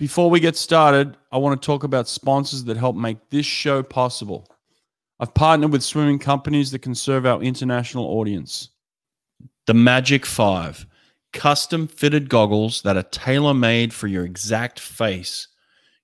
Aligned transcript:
Before 0.00 0.30
we 0.30 0.40
get 0.40 0.56
started, 0.56 1.18
I 1.30 1.36
want 1.36 1.60
to 1.60 1.66
talk 1.66 1.84
about 1.84 2.08
sponsors 2.08 2.64
that 2.64 2.78
help 2.78 2.96
make 2.96 3.18
this 3.28 3.44
show 3.44 3.82
possible. 3.82 4.46
I've 5.20 5.34
partnered 5.34 5.72
with 5.72 5.82
swimming 5.82 6.18
companies 6.18 6.70
that 6.70 6.78
can 6.78 6.94
serve 6.94 7.26
our 7.26 7.42
international 7.42 8.06
audience. 8.06 8.70
The 9.66 9.74
Magic 9.74 10.24
5, 10.24 10.86
custom 11.34 11.86
fitted 11.86 12.30
goggles 12.30 12.80
that 12.80 12.96
are 12.96 13.02
tailor 13.02 13.52
made 13.52 13.92
for 13.92 14.06
your 14.06 14.24
exact 14.24 14.80
face. 14.80 15.48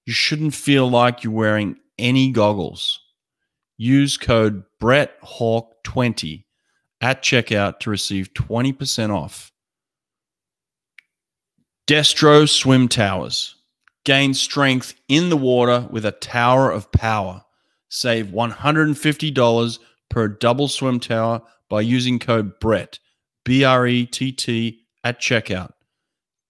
You 0.05 0.13
shouldn't 0.13 0.55
feel 0.55 0.91
like 0.91 1.25
you're 1.25 1.33
wearing 1.33 1.79
any 1.99 2.33
goggles. 2.33 3.01
Use 3.79 4.19
code 4.19 4.63
BrettHawk20 4.79 6.45
at 7.01 7.23
checkout 7.23 7.79
to 7.79 7.89
receive 7.89 8.35
20% 8.35 9.09
off. 9.09 9.53
Destro 11.87 12.47
Swim 12.47 12.89
Towers. 12.89 13.56
Gain 14.07 14.33
strength 14.35 14.95
in 15.09 15.31
the 15.31 15.37
water 15.37 15.89
with 15.91 16.07
a 16.07 16.13
tower 16.13 16.71
of 16.71 16.93
power. 16.93 17.43
Save 17.89 18.27
$150 18.27 19.79
per 20.09 20.29
double 20.29 20.69
swim 20.69 21.01
tower 21.01 21.43
by 21.69 21.81
using 21.81 22.21
code 22.21 22.61
BRETT, 22.61 23.01
B 23.45 23.65
R 23.65 23.85
E 23.85 24.07
T 24.07 24.31
T, 24.31 24.83
at 25.03 25.21
checkout. 25.21 25.73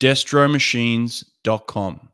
DestroMachines.com. 0.01 2.09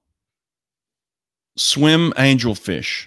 Swim 1.56 2.12
Angelfish. 2.12 3.06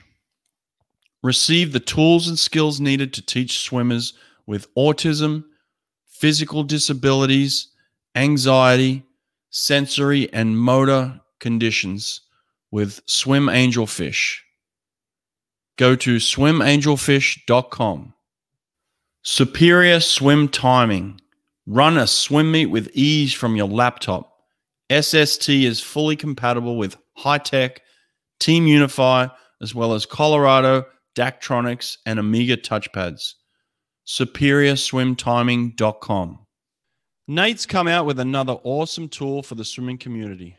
Receive 1.23 1.71
the 1.71 1.79
tools 1.79 2.27
and 2.27 2.37
skills 2.37 2.81
needed 2.81 3.13
to 3.13 3.21
teach 3.21 3.61
swimmers 3.61 4.11
with 4.45 4.67
autism, 4.75 5.45
physical 6.05 6.63
disabilities, 6.63 7.69
anxiety, 8.13 9.03
sensory 9.51 10.29
and 10.33 10.59
motor 10.59 11.21
conditions 11.39 12.23
with 12.75 13.01
Swim 13.05 13.45
Angelfish. 13.45 14.39
Go 15.77 15.95
to 15.95 16.17
swimangelfish.com. 16.17 18.13
Superior 19.23 20.01
swim 20.01 20.49
timing. 20.49 21.21
Run 21.65 21.97
a 21.97 22.05
swim 22.05 22.51
meet 22.51 22.65
with 22.65 22.91
ease 22.93 23.33
from 23.33 23.55
your 23.55 23.69
laptop. 23.69 24.29
SST 24.91 25.47
is 25.47 25.79
fully 25.79 26.17
compatible 26.17 26.77
with 26.77 26.97
Hy-Tek, 27.13 27.81
Team 28.41 28.67
Unify, 28.67 29.27
as 29.61 29.73
well 29.73 29.93
as 29.93 30.05
Colorado, 30.05 30.85
Daktronics, 31.15 31.95
and 32.05 32.19
Omega 32.19 32.57
touchpads. 32.57 33.35
SuperiorSwimTiming.com. 34.05 36.39
Nate's 37.29 37.65
come 37.65 37.87
out 37.87 38.05
with 38.05 38.19
another 38.19 38.57
awesome 38.65 39.07
tool 39.07 39.43
for 39.43 39.55
the 39.55 39.63
swimming 39.63 39.97
community. 39.97 40.57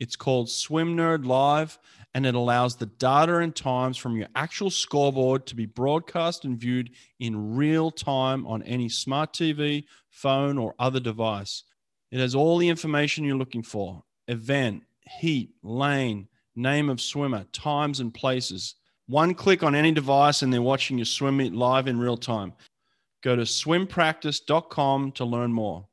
It's 0.00 0.16
called 0.16 0.50
Swim 0.50 0.96
Nerd 0.96 1.24
Live, 1.24 1.78
and 2.14 2.26
it 2.26 2.34
allows 2.34 2.76
the 2.76 2.86
data 2.86 3.38
and 3.38 3.54
times 3.54 3.96
from 3.96 4.16
your 4.16 4.28
actual 4.34 4.70
scoreboard 4.70 5.46
to 5.46 5.54
be 5.54 5.66
broadcast 5.66 6.44
and 6.44 6.58
viewed 6.58 6.90
in 7.20 7.56
real 7.56 7.90
time 7.90 8.46
on 8.46 8.62
any 8.64 8.88
smart 8.88 9.32
TV, 9.32 9.84
phone, 10.10 10.58
or 10.58 10.74
other 10.78 11.00
device. 11.00 11.64
It 12.10 12.20
has 12.20 12.34
all 12.34 12.58
the 12.58 12.68
information 12.68 13.24
you're 13.24 13.36
looking 13.36 13.62
for 13.62 14.04
event, 14.28 14.82
heat, 15.02 15.50
lane, 15.62 16.28
name 16.56 16.88
of 16.88 17.00
swimmer, 17.00 17.44
times, 17.52 18.00
and 18.00 18.14
places. 18.14 18.76
One 19.06 19.34
click 19.34 19.62
on 19.62 19.74
any 19.74 19.92
device, 19.92 20.42
and 20.42 20.52
they're 20.52 20.62
watching 20.62 20.98
your 20.98 21.04
swim 21.04 21.36
meet 21.36 21.52
live 21.52 21.88
in 21.88 21.98
real 21.98 22.16
time. 22.16 22.52
Go 23.22 23.36
to 23.36 23.42
swimpractice.com 23.42 25.12
to 25.12 25.24
learn 25.24 25.52
more. 25.52 25.86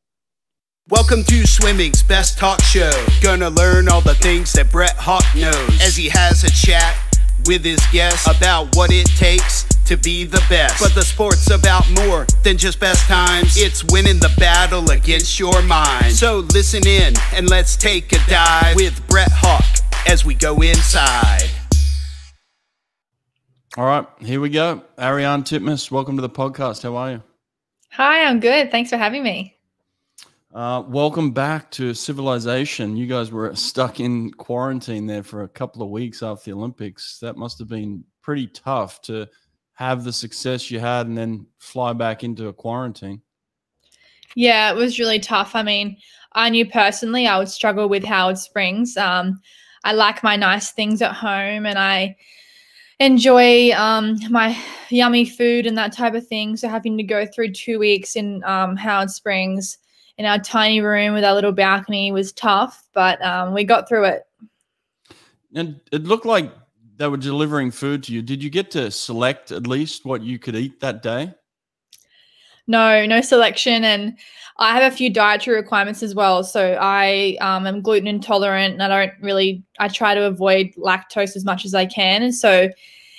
Welcome 0.92 1.24
to 1.24 1.48
Swimming's 1.48 2.04
Best 2.04 2.38
Talk 2.38 2.62
Show. 2.64 2.92
Gonna 3.22 3.50
learn 3.50 3.88
all 3.88 4.02
the 4.02 4.14
things 4.16 4.52
that 4.52 4.70
Brett 4.70 4.98
Hawke 4.98 5.24
knows 5.34 5.82
as 5.82 5.96
he 5.96 6.10
has 6.10 6.44
a 6.44 6.52
chat 6.52 6.98
with 7.46 7.64
his 7.64 7.80
guests 7.94 8.28
about 8.28 8.76
what 8.76 8.92
it 8.92 9.06
takes 9.16 9.64
to 9.86 9.96
be 9.96 10.26
the 10.26 10.44
best. 10.50 10.84
But 10.84 10.94
the 10.94 11.04
sport's 11.04 11.50
about 11.50 11.90
more 11.92 12.28
than 12.44 12.58
just 12.58 12.82
best 12.82 13.08
times, 13.08 13.56
it's 13.56 13.86
winning 13.86 14.20
the 14.20 14.34
battle 14.38 14.92
against 14.92 15.40
your 15.40 15.62
mind. 15.62 16.12
So 16.12 16.40
listen 16.54 16.86
in 16.86 17.14
and 17.34 17.50
let's 17.50 17.78
take 17.78 18.12
a 18.12 18.20
dive 18.28 18.76
with 18.76 19.08
Brett 19.08 19.32
Hawke 19.32 20.10
as 20.10 20.26
we 20.26 20.34
go 20.34 20.62
inside. 20.62 21.50
All 23.78 23.86
right, 23.86 24.06
here 24.20 24.42
we 24.42 24.50
go. 24.50 24.84
Ariarne 24.98 25.44
Titmus, 25.44 25.90
welcome 25.90 26.18
to 26.18 26.22
the 26.22 26.30
podcast. 26.30 26.84
How 26.84 26.98
are 26.98 27.12
you? 27.12 27.24
Hi, 27.92 28.26
I'm 28.26 28.42
good. 28.42 28.72
Thanks 28.72 28.90
for 28.90 28.98
having 28.98 29.24
me. 29.24 29.56
Uh, 30.54 30.84
welcome 30.86 31.32
back 31.32 31.72
to 31.72 31.94
civilization. 31.94 32.98
You 32.98 33.08
guys 33.08 33.32
were 33.32 33.56
stuck 33.56 34.02
in 34.02 34.32
quarantine 34.32 35.08
there 35.08 35.24
for 35.24 35.44
a 35.44 35.48
couple 35.48 35.82
of 35.82 35.90
weeks 35.90 36.22
after 36.22 36.52
the 36.52 36.58
Olympics. 36.58 37.20
That 37.20 37.38
must 37.38 37.58
have 37.60 37.70
been 37.70 38.04
pretty 38.22 38.48
tough 38.48 39.02
to 39.04 39.30
have 39.76 40.04
the 40.04 40.12
success 40.12 40.70
you 40.70 40.82
had 40.82 41.08
and 41.08 41.18
then 41.18 41.48
fly 41.60 41.94
back 41.94 42.26
into 42.26 42.50
a 42.50 42.54
quarantine. 42.54 43.22
Yeah, 44.36 44.70
it 44.72 44.76
was 44.76 45.00
really 45.00 45.20
tough. 45.20 45.56
I 45.56 45.64
mean, 45.64 45.96
I 46.34 46.50
knew 46.50 46.66
personally 46.66 47.28
I 47.28 47.38
would 47.38 47.50
struggle 47.50 47.88
with 47.88 48.04
Howard 48.04 48.38
Springs. 48.38 48.98
Um, 48.98 49.40
I 49.86 49.94
like 49.94 50.22
my 50.22 50.36
nice 50.36 50.72
things 50.72 51.02
at 51.02 51.14
home 51.14 51.66
and 51.66 51.80
I 51.80 52.18
enjoy 53.00 53.72
um, 53.72 54.20
my 54.30 54.58
yummy 54.90 55.24
food 55.24 55.66
and 55.66 55.78
that 55.78 55.94
type 55.94 56.14
of 56.14 56.28
thing. 56.28 56.58
So 56.58 56.68
having 56.68 56.98
to 56.98 57.04
go 57.04 57.26
through 57.26 57.54
two 57.54 57.80
weeks 57.80 58.18
in 58.18 58.44
um, 58.44 58.76
Howard 58.76 59.10
Springs 59.10 59.78
in 60.22 60.28
our 60.28 60.38
tiny 60.38 60.82
room 60.82 61.16
with 61.16 61.24
our 61.24 61.34
little 61.34 61.52
balcony 61.52 62.12
was 62.12 62.32
tough, 62.32 62.88
but 62.94 63.20
um, 63.26 63.56
we 63.56 63.64
got 63.64 63.90
through 63.90 64.06
it. 64.06 64.22
And 65.56 65.82
it 65.92 66.04
looked 66.04 66.28
like 66.28 66.54
they 66.98 67.08
were 67.08 67.18
delivering 67.18 67.72
food 67.72 68.04
to 68.04 68.14
you. 68.14 68.22
Did 68.22 68.44
you 68.44 68.52
get 68.52 68.70
to 68.72 68.92
select 68.92 69.52
at 69.52 69.66
least 69.66 70.06
what 70.06 70.22
you 70.22 70.38
could 70.38 70.56
eat 70.56 70.80
that 70.80 71.02
day? 71.02 71.34
No, 72.68 73.04
no 73.08 73.22
selection. 73.22 73.84
And 73.84 74.16
I 74.58 74.80
have 74.80 74.94
a 74.94 74.96
few 74.96 75.10
dietary 75.10 75.58
requirements 75.58 76.04
as 76.04 76.14
well. 76.14 76.44
So 76.44 76.78
I 76.80 77.36
um, 77.42 77.66
am 77.66 77.82
gluten 77.82 78.08
intolerant 78.08 78.74
and 78.74 78.84
I 78.84 78.88
don't 78.90 79.20
really, 79.24 79.64
I 79.80 79.88
try 79.88 80.14
to 80.14 80.26
avoid 80.26 80.68
lactose 80.78 81.36
as 81.36 81.44
much 81.44 81.66
as 81.66 81.74
I 81.74 81.88
can. 81.88 82.22
And 82.22 82.36
so 82.36 82.70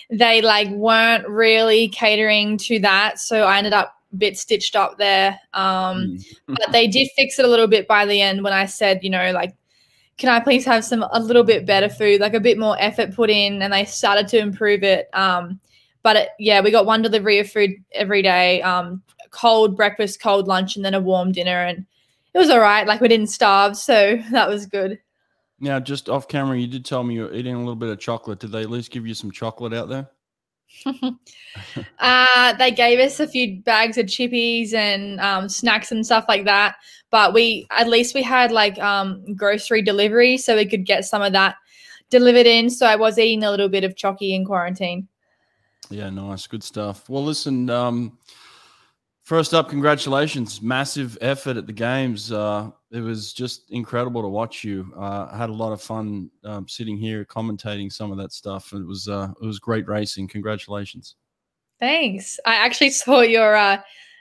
they 0.08 0.40
like 0.40 0.68
weren't 0.68 1.26
really 1.26 1.88
catering 1.88 2.58
to 2.58 2.78
that. 2.78 3.18
So 3.18 3.42
I 3.42 3.58
ended 3.58 3.72
up 3.72 3.96
bit 4.16 4.36
stitched 4.36 4.76
up 4.76 4.98
there. 4.98 5.38
Um, 5.54 6.16
mm. 6.16 6.24
but 6.46 6.72
they 6.72 6.86
did 6.86 7.08
fix 7.16 7.38
it 7.38 7.44
a 7.44 7.48
little 7.48 7.66
bit 7.66 7.88
by 7.88 8.06
the 8.06 8.20
end 8.20 8.42
when 8.42 8.52
I 8.52 8.66
said, 8.66 9.00
you 9.02 9.10
know, 9.10 9.32
like, 9.32 9.54
can 10.18 10.28
I 10.28 10.40
please 10.40 10.64
have 10.66 10.84
some 10.84 11.04
a 11.10 11.20
little 11.20 11.44
bit 11.44 11.66
better 11.66 11.88
food, 11.88 12.20
like 12.20 12.34
a 12.34 12.40
bit 12.40 12.58
more 12.58 12.76
effort 12.78 13.14
put 13.14 13.30
in, 13.30 13.62
and 13.62 13.72
they 13.72 13.84
started 13.84 14.28
to 14.28 14.38
improve 14.38 14.82
it. 14.82 15.08
Um, 15.14 15.58
but 16.02 16.16
it, 16.16 16.28
yeah, 16.38 16.60
we 16.60 16.70
got 16.70 16.86
one 16.86 17.02
delivery 17.02 17.38
of 17.38 17.50
food 17.50 17.72
every 17.92 18.22
day, 18.22 18.60
um, 18.62 19.02
cold 19.30 19.76
breakfast, 19.76 20.20
cold 20.20 20.48
lunch, 20.48 20.76
and 20.76 20.84
then 20.84 20.94
a 20.94 21.00
warm 21.00 21.32
dinner, 21.32 21.64
and 21.64 21.86
it 22.34 22.38
was 22.38 22.50
all 22.50 22.60
right. 22.60 22.86
Like 22.86 23.00
we 23.00 23.08
didn't 23.08 23.28
starve, 23.28 23.76
so 23.76 24.16
that 24.32 24.48
was 24.48 24.66
good. 24.66 24.98
Now, 25.60 25.78
just 25.78 26.08
off 26.08 26.26
camera, 26.26 26.58
you 26.58 26.66
did 26.66 26.84
tell 26.84 27.04
me 27.04 27.14
you're 27.14 27.32
eating 27.32 27.54
a 27.54 27.58
little 27.58 27.76
bit 27.76 27.88
of 27.88 28.00
chocolate. 28.00 28.40
Did 28.40 28.50
they 28.50 28.62
at 28.62 28.70
least 28.70 28.90
give 28.90 29.06
you 29.06 29.14
some 29.14 29.30
chocolate 29.30 29.72
out 29.72 29.88
there? 29.88 30.10
uh, 31.98 32.52
they 32.54 32.70
gave 32.70 32.98
us 32.98 33.20
a 33.20 33.26
few 33.26 33.60
bags 33.62 33.98
of 33.98 34.06
chippies 34.06 34.74
and 34.74 35.20
um, 35.20 35.48
snacks 35.48 35.92
and 35.92 36.04
stuff 36.04 36.24
like 36.28 36.44
that. 36.44 36.76
But 37.10 37.34
we, 37.34 37.66
at 37.70 37.88
least 37.88 38.14
we 38.14 38.22
had 38.22 38.52
like 38.52 38.78
um, 38.78 39.24
grocery 39.34 39.82
delivery, 39.82 40.38
so 40.38 40.56
we 40.56 40.66
could 40.66 40.86
get 40.86 41.04
some 41.04 41.22
of 41.22 41.32
that 41.32 41.56
delivered 42.10 42.46
in. 42.46 42.70
So 42.70 42.86
I 42.86 42.96
was 42.96 43.18
eating 43.18 43.44
a 43.44 43.50
little 43.50 43.68
bit 43.68 43.84
of 43.84 43.94
chocky 43.94 44.34
in 44.34 44.44
quarantine. 44.44 45.08
Yeah, 45.90 46.10
nice, 46.10 46.46
good 46.46 46.62
stuff. 46.62 47.08
Well, 47.08 47.24
listen, 47.24 47.68
um, 47.68 48.18
First 49.22 49.54
up, 49.54 49.68
congratulations! 49.68 50.60
Massive 50.60 51.16
effort 51.20 51.56
at 51.56 51.66
the 51.66 51.72
games. 51.72 52.32
Uh, 52.32 52.70
it 52.92 53.00
was 53.00 53.32
just 53.32 53.70
incredible 53.70 54.20
to 54.22 54.28
watch 54.28 54.64
you. 54.64 54.92
Uh, 54.96 55.28
I 55.32 55.36
had 55.36 55.50
a 55.50 55.54
lot 55.54 55.72
of 55.72 55.80
fun 55.80 56.30
um, 56.44 56.68
sitting 56.68 56.98
here 56.98 57.24
commentating 57.24 57.90
some 57.90 58.12
of 58.12 58.18
that 58.18 58.32
stuff. 58.32 58.72
It 58.72 58.86
was 58.86 59.08
uh, 59.08 59.32
it 59.40 59.46
was 59.46 59.58
great 59.58 59.88
racing. 59.88 60.28
Congratulations! 60.28 61.16
Thanks. 61.80 62.38
I 62.44 62.54
actually 62.54 62.90
saw 63.02 63.22
your 63.22 63.56
uh, 63.56 63.80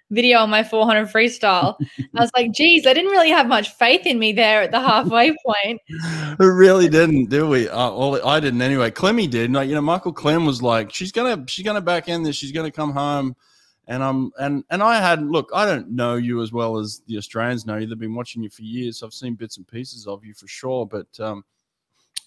video 0.10 0.40
on 0.40 0.50
my 0.50 0.64
400 0.64 1.08
freestyle. 1.08 1.76
I 2.16 2.22
was 2.22 2.32
like, 2.36 2.52
geez, 2.54 2.88
I 2.88 2.94
didn't 2.94 3.12
really 3.12 3.30
have 3.30 3.48
much 3.48 3.72
faith 3.76 4.06
in 4.06 4.20
me 4.20 4.32
there 4.32 4.62
at 4.62 4.72
the 4.72 4.80
halfway 4.80 5.36
point. 5.46 5.82
we 6.40 6.46
really 6.46 6.88
didn't, 6.88 7.26
do 7.26 7.48
we? 7.48 7.68
Uh, 7.68 7.92
well, 7.92 8.28
I 8.28 8.40
didn't 8.40 8.62
anyway. 8.62 8.90
Clemmy 8.92 9.28
did. 9.28 9.52
Like, 9.52 9.68
you 9.68 9.76
know, 9.76 9.82
Michael 9.82 10.14
Klim 10.14 10.46
was 10.46 10.62
like, 10.62 10.94
she's 10.94 11.12
gonna 11.12 11.44
she's 11.48 11.66
gonna 11.66 11.82
back 11.82 12.08
end 12.08 12.26
this. 12.26 12.38
She's 12.38 12.52
gonna 12.54 12.72
come 12.72 12.92
home 12.92 13.36
and 13.88 14.04
I'm 14.04 14.32
and 14.40 14.64
and 14.70 14.84
I 14.84 15.00
had 15.00 15.26
look, 15.26 15.50
I 15.54 15.66
don't 15.66 15.92
know 15.92 16.16
you 16.16 16.42
as 16.42 16.52
well 16.52 16.78
as 16.78 17.02
the 17.08 17.18
Australians 17.18 17.66
know 17.66 17.78
you. 17.78 17.88
They've 17.88 18.00
been 18.00 18.16
watching 18.16 18.44
you 18.44 18.50
for 18.50 18.62
years. 18.62 19.04
I've 19.04 19.14
seen 19.14 19.36
bits 19.36 19.58
and 19.58 19.68
pieces 19.68 20.08
of 20.08 20.24
you 20.24 20.34
for 20.34 20.48
sure. 20.48 20.86
But 20.86 21.08
um, 21.20 21.44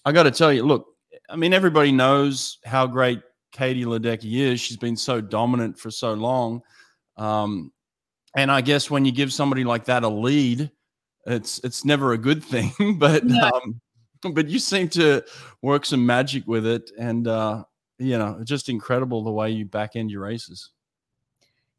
I 0.05 0.11
got 0.11 0.23
to 0.23 0.31
tell 0.31 0.51
you, 0.51 0.63
look, 0.63 0.87
I 1.29 1.35
mean, 1.35 1.53
everybody 1.53 1.91
knows 1.91 2.59
how 2.65 2.85
great 2.87 3.21
Katie 3.51 3.85
Ledecky 3.85 4.39
is. 4.39 4.59
She's 4.59 4.77
been 4.77 4.97
so 4.97 5.21
dominant 5.21 5.79
for 5.79 5.89
so 5.89 6.13
long. 6.13 6.61
Um, 7.17 7.71
and 8.35 8.51
I 8.51 8.61
guess 8.61 8.91
when 8.91 9.05
you 9.05 9.11
give 9.11 9.31
somebody 9.31 9.63
like 9.63 9.85
that 9.85 10.03
a 10.03 10.09
lead, 10.09 10.69
it's 11.25 11.59
it's 11.63 11.85
never 11.85 12.13
a 12.13 12.17
good 12.17 12.43
thing. 12.53 12.97
but 12.99 13.23
no. 13.25 13.49
um, 13.49 13.81
but 14.33 14.49
you 14.49 14.59
seem 14.59 14.89
to 14.89 15.23
work 15.61 15.85
some 15.85 16.05
magic 16.05 16.45
with 16.47 16.65
it, 16.65 16.91
and 16.99 17.27
uh, 17.27 17.63
you 17.97 18.17
know, 18.17 18.41
just 18.43 18.69
incredible 18.69 19.23
the 19.23 19.31
way 19.31 19.51
you 19.51 19.65
back 19.65 19.95
end 19.95 20.11
your 20.11 20.21
races. 20.21 20.71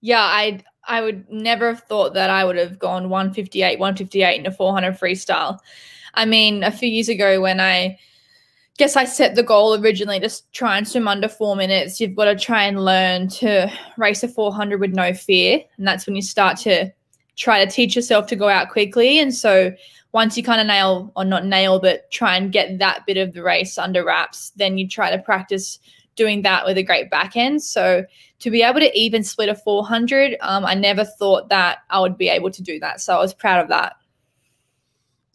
Yeah, 0.07 0.23
I 0.23 0.61
I 0.87 1.01
would 1.01 1.29
never 1.29 1.67
have 1.67 1.83
thought 1.83 2.15
that 2.15 2.31
I 2.31 2.45
would 2.45 2.55
have 2.55 2.79
gone 2.79 3.11
158, 3.11 3.81
158 3.81 4.39
in 4.39 4.47
a 4.47 4.53
400 4.53 4.97
freestyle. 4.97 5.59
I 6.15 6.25
mean, 6.25 6.63
a 6.63 6.71
few 6.71 6.89
years 6.89 7.09
ago 7.09 7.41
when 7.41 7.59
I 7.59 7.99
guess 8.79 8.95
I 8.95 9.05
set 9.05 9.35
the 9.35 9.43
goal 9.43 9.75
originally 9.75 10.21
to 10.21 10.31
try 10.53 10.79
and 10.79 10.87
swim 10.87 11.09
under 11.09 11.27
four 11.27 11.57
minutes, 11.57 12.01
you've 12.01 12.15
got 12.15 12.27
to 12.27 12.37
try 12.37 12.63
and 12.63 12.85
learn 12.85 13.27
to 13.41 13.69
race 13.97 14.23
a 14.23 14.29
400 14.29 14.81
with 14.81 14.93
no 14.93 15.13
fear. 15.13 15.61
And 15.77 15.89
that's 15.89 16.07
when 16.07 16.15
you 16.15 16.23
start 16.23 16.57
to 16.59 16.93
try 17.35 17.65
to 17.65 17.69
teach 17.69 17.97
yourself 17.97 18.29
to 18.29 18.37
go 18.37 18.49
out 18.49 18.71
quickly. 18.71 19.19
And 19.19 19.35
so 19.35 19.73
once 20.13 20.37
you 20.37 20.45
kind 20.45 20.61
of 20.61 20.69
nail, 20.69 21.11
or 21.17 21.25
not 21.25 21.47
nail, 21.47 21.81
but 21.81 22.09
try 22.13 22.37
and 22.37 22.53
get 22.53 22.79
that 22.79 23.05
bit 23.07 23.17
of 23.17 23.33
the 23.33 23.43
race 23.43 23.77
under 23.77 24.05
wraps, 24.05 24.53
then 24.55 24.79
you 24.79 24.87
try 24.87 25.11
to 25.11 25.19
practice 25.21 25.81
doing 26.17 26.43
that 26.43 26.65
with 26.65 26.77
a 26.79 26.83
great 26.83 27.11
back 27.11 27.37
end. 27.37 27.63
So 27.63 28.05
to 28.41 28.51
be 28.51 28.63
able 28.63 28.81
to 28.81 28.99
even 28.99 29.23
split 29.23 29.49
a 29.49 29.55
400, 29.55 30.37
um, 30.41 30.65
I 30.65 30.75
never 30.75 31.05
thought 31.05 31.49
that 31.51 31.79
I 31.91 32.01
would 32.01 32.19
be 32.19 32.29
able 32.29 32.51
to 32.51 32.63
do 32.63 32.81
that. 32.81 33.01
So 33.01 33.15
I 33.15 33.19
was 33.19 33.33
proud 33.33 33.63
of 33.63 33.69
that. 33.69 33.95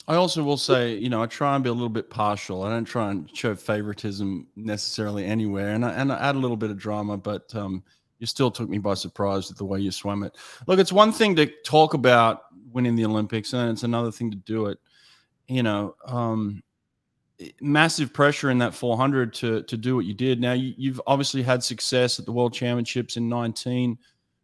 I 0.08 0.16
also 0.16 0.44
will 0.44 0.58
say, 0.58 0.96
you 0.96 1.10
know, 1.10 1.22
I 1.22 1.28
try 1.28 1.56
and 1.56 1.64
be 1.64 1.70
a 1.70 1.74
little 1.74 1.88
bit 1.88 2.10
partial. 2.10 2.64
I 2.64 2.70
don't 2.70 2.86
try 2.86 3.12
and 3.12 3.30
show 3.36 3.56
favoritism 3.56 4.48
necessarily 4.56 5.26
anywhere, 5.26 5.70
and 5.70 5.86
I, 5.86 5.92
and 5.92 6.12
I 6.12 6.18
add 6.18 6.36
a 6.36 6.40
little 6.40 6.58
bit 6.58 6.72
of 6.72 6.78
drama, 6.78 7.18
but 7.18 7.54
um, 7.56 7.84
you 8.18 8.28
still 8.28 8.52
took 8.52 8.68
me 8.68 8.80
by 8.80 8.96
surprise 8.96 9.48
with 9.48 9.58
the 9.58 9.66
way 9.66 9.80
you 9.80 9.92
swam 9.92 10.24
it. 10.24 10.36
Look, 10.68 10.80
it's 10.80 10.92
one 10.92 11.12
thing 11.12 11.36
to 11.38 11.46
talk 11.64 11.94
about 11.94 12.42
winning 12.74 12.96
the 12.96 13.06
Olympics, 13.06 13.54
and 13.54 13.72
it's 13.72 13.84
another 13.84 14.12
thing 14.12 14.32
to 14.32 14.38
do 14.38 14.66
it. 14.66 14.80
You 15.48 15.64
know, 15.64 15.96
um, 16.06 16.64
massive 17.62 18.14
pressure 18.14 18.50
in 18.50 18.58
that 18.60 18.74
400 18.74 19.34
to 19.36 19.64
to 19.64 19.78
do 19.78 19.96
what 19.96 20.06
you 20.06 20.14
did. 20.14 20.40
Now 20.40 20.54
you, 20.54 20.92
have 20.92 21.02
obviously 21.08 21.42
had 21.44 21.64
success 21.64 22.20
at 22.20 22.26
the 22.26 22.32
World 22.32 22.54
Championships 22.54 23.18
in 23.18 23.30
19, 23.30 23.98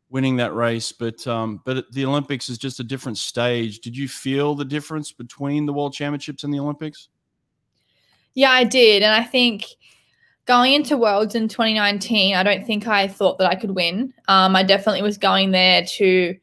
winning 0.09 0.37
that 0.37 0.53
race, 0.53 0.91
but 0.91 1.25
um, 1.27 1.61
but 1.65 1.91
the 1.91 2.05
Olympics 2.05 2.49
is 2.49 2.57
just 2.57 2.79
a 2.79 2.83
different 2.83 3.17
stage. 3.17 3.79
Did 3.79 3.95
you 3.95 4.07
feel 4.07 4.55
the 4.55 4.65
difference 4.65 5.11
between 5.11 5.65
the 5.65 5.73
World 5.73 5.93
Championships 5.93 6.43
and 6.43 6.53
the 6.53 6.59
Olympics? 6.59 7.09
Yeah, 8.33 8.51
I 8.51 8.63
did, 8.63 9.03
and 9.03 9.13
I 9.13 9.23
think 9.23 9.65
going 10.45 10.73
into 10.73 10.97
Worlds 10.97 11.35
in 11.35 11.47
2019, 11.47 12.35
I 12.35 12.43
don't 12.43 12.65
think 12.65 12.87
I 12.87 13.07
thought 13.07 13.37
that 13.39 13.49
I 13.49 13.55
could 13.55 13.71
win. 13.71 14.13
Um, 14.27 14.55
I 14.55 14.63
definitely 14.63 15.01
was 15.01 15.17
going 15.17 15.51
there 15.51 15.83
to, 15.83 16.35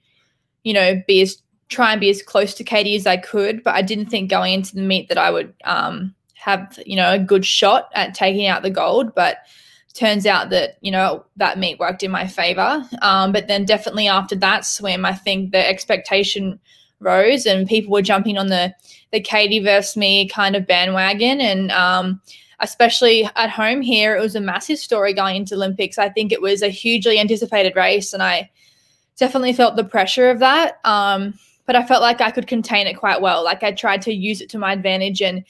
you 0.62 0.72
know, 0.72 1.02
be 1.06 1.22
as 1.22 1.42
try 1.68 1.92
and 1.92 2.00
be 2.00 2.10
as 2.10 2.22
close 2.22 2.54
to 2.54 2.64
Katie 2.64 2.94
as 2.94 3.06
I 3.06 3.16
could, 3.16 3.64
but 3.64 3.74
I 3.74 3.82
didn't 3.82 4.06
think 4.06 4.30
going 4.30 4.52
into 4.52 4.74
the 4.74 4.82
meet 4.82 5.08
that 5.08 5.18
I 5.18 5.30
would 5.30 5.54
um, 5.64 6.14
have 6.44 6.78
you 6.84 6.94
know 6.94 7.10
a 7.10 7.18
good 7.18 7.44
shot 7.46 7.88
at 7.94 8.14
taking 8.14 8.46
out 8.46 8.62
the 8.62 8.70
gold 8.70 9.14
but 9.14 9.38
turns 9.94 10.26
out 10.26 10.50
that 10.50 10.76
you 10.82 10.90
know 10.90 11.24
that 11.36 11.58
meet 11.58 11.78
worked 11.78 12.02
in 12.02 12.10
my 12.10 12.26
favor. 12.26 12.84
Um, 13.00 13.32
but 13.32 13.48
then 13.48 13.64
definitely 13.64 14.08
after 14.08 14.36
that 14.36 14.66
swim 14.66 15.04
i 15.04 15.14
think 15.14 15.52
the 15.52 15.68
expectation 15.68 16.60
rose 17.00 17.46
and 17.46 17.66
people 17.66 17.92
were 17.92 18.02
jumping 18.02 18.36
on 18.36 18.48
the 18.48 18.74
the 19.10 19.20
katie 19.20 19.60
versus 19.60 19.96
me 19.96 20.28
kind 20.28 20.54
of 20.54 20.66
bandwagon. 20.66 21.40
And 21.40 21.72
um, 21.72 22.20
especially 22.60 23.28
at 23.36 23.48
home 23.48 23.80
here 23.80 24.14
it 24.14 24.20
was 24.20 24.36
a 24.36 24.40
massive 24.40 24.78
story 24.78 25.14
going 25.14 25.36
into 25.36 25.54
olympics. 25.54 25.96
I 25.96 26.10
think 26.10 26.30
it 26.30 26.42
was 26.42 26.60
a 26.60 26.68
hugely 26.68 27.18
anticipated 27.18 27.74
race 27.74 28.12
and 28.12 28.22
i 28.22 28.50
definitely 29.16 29.52
felt 29.54 29.76
the 29.76 29.84
pressure 29.84 30.28
of 30.28 30.40
that. 30.40 30.78
Um, 30.84 31.38
but 31.64 31.76
i 31.76 31.86
felt 31.86 32.02
like 32.02 32.20
i 32.20 32.30
could 32.30 32.48
contain 32.48 32.86
it 32.86 32.98
quite 32.98 33.22
well. 33.22 33.42
Like 33.42 33.62
i 33.62 33.72
tried 33.72 34.02
to 34.02 34.12
use 34.12 34.42
it 34.42 34.50
to 34.50 34.58
my 34.58 34.72
advantage 34.74 35.22
and 35.22 35.44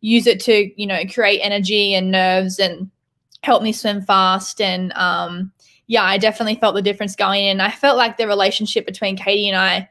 use 0.00 0.26
it 0.26 0.40
to 0.40 0.70
you 0.80 0.86
know 0.86 1.02
create 1.12 1.40
energy 1.40 1.94
and 1.94 2.10
nerves 2.10 2.58
and 2.58 2.90
help 3.42 3.62
me 3.62 3.72
swim 3.72 4.02
fast. 4.02 4.60
And 4.60 4.92
um, 4.94 5.52
yeah 5.88 6.02
i 6.02 6.18
definitely 6.18 6.56
felt 6.56 6.74
the 6.74 6.82
difference 6.82 7.16
going 7.16 7.44
in. 7.46 7.60
I 7.60 7.70
felt 7.70 7.96
like 7.96 8.16
the 8.16 8.26
relationship 8.26 8.86
between 8.86 9.16
katie 9.16 9.48
and 9.48 9.56
i 9.56 9.88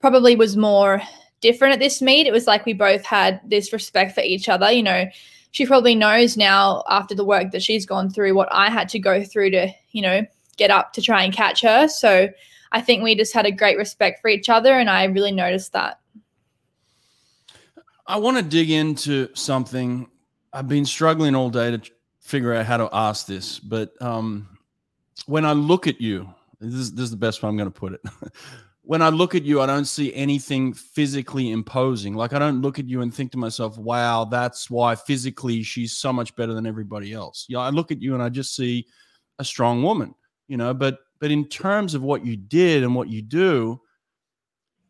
probably 0.00 0.34
was 0.34 0.56
more 0.56 1.00
different 1.40 1.74
at 1.74 1.80
this 1.80 2.02
meet. 2.02 2.26
It 2.26 2.32
was 2.32 2.46
like 2.46 2.64
we 2.64 2.72
both 2.72 3.04
had 3.04 3.40
this 3.44 3.72
respect 3.72 4.14
for 4.14 4.22
each 4.22 4.48
other 4.48 4.70
you 4.70 4.82
know. 4.82 5.06
She 5.50 5.66
probably 5.66 5.94
knows 5.94 6.38
now 6.38 6.82
after 6.88 7.14
the 7.14 7.26
work 7.26 7.50
that 7.50 7.62
she's 7.62 7.84
gone 7.84 8.08
through 8.08 8.34
what 8.34 8.48
i 8.52 8.70
had 8.70 8.88
to 8.90 8.98
go 8.98 9.22
through 9.22 9.50
to 9.50 9.68
you 9.90 10.02
know 10.02 10.26
get 10.56 10.70
up 10.70 10.92
to 10.94 11.02
try 11.02 11.22
and 11.24 11.32
catch 11.32 11.62
her. 11.62 11.88
So 11.88 12.28
i 12.72 12.80
think 12.80 13.02
we 13.02 13.14
just 13.14 13.34
had 13.34 13.46
a 13.46 13.52
great 13.52 13.76
respect 13.76 14.20
for 14.20 14.28
each 14.28 14.48
other 14.48 14.78
and 14.78 14.88
i 14.88 15.04
really 15.04 15.32
noticed 15.32 15.72
that 15.72 16.00
I 18.12 18.16
want 18.16 18.36
to 18.36 18.42
dig 18.42 18.68
into 18.68 19.34
something. 19.34 20.06
I've 20.52 20.68
been 20.68 20.84
struggling 20.84 21.34
all 21.34 21.48
day 21.48 21.70
to 21.70 21.80
figure 22.20 22.52
out 22.52 22.66
how 22.66 22.76
to 22.76 22.90
ask 22.92 23.26
this, 23.26 23.58
but 23.58 23.90
um, 24.02 24.58
when 25.24 25.46
I 25.46 25.54
look 25.54 25.86
at 25.86 25.98
you, 25.98 26.28
this 26.60 26.74
is, 26.74 26.92
this 26.92 27.04
is 27.04 27.10
the 27.10 27.16
best 27.16 27.42
way 27.42 27.48
I'm 27.48 27.56
going 27.56 27.72
to 27.72 27.80
put 27.80 27.94
it. 27.94 28.02
when 28.82 29.00
I 29.00 29.08
look 29.08 29.34
at 29.34 29.44
you, 29.44 29.62
I 29.62 29.66
don't 29.66 29.86
see 29.86 30.12
anything 30.12 30.74
physically 30.74 31.52
imposing. 31.52 32.14
Like 32.14 32.34
I 32.34 32.38
don't 32.38 32.60
look 32.60 32.78
at 32.78 32.86
you 32.86 33.00
and 33.00 33.14
think 33.14 33.32
to 33.32 33.38
myself, 33.38 33.78
"Wow, 33.78 34.26
that's 34.26 34.68
why 34.68 34.94
physically 34.94 35.62
she's 35.62 35.94
so 35.94 36.12
much 36.12 36.36
better 36.36 36.52
than 36.52 36.66
everybody 36.66 37.14
else." 37.14 37.46
Yeah, 37.48 37.60
I 37.60 37.70
look 37.70 37.90
at 37.90 38.02
you 38.02 38.12
and 38.12 38.22
I 38.22 38.28
just 38.28 38.54
see 38.54 38.86
a 39.38 39.44
strong 39.44 39.82
woman, 39.82 40.14
you 40.48 40.58
know. 40.58 40.74
But 40.74 40.98
but 41.18 41.30
in 41.30 41.48
terms 41.48 41.94
of 41.94 42.02
what 42.02 42.26
you 42.26 42.36
did 42.36 42.82
and 42.82 42.94
what 42.94 43.08
you 43.08 43.22
do, 43.22 43.80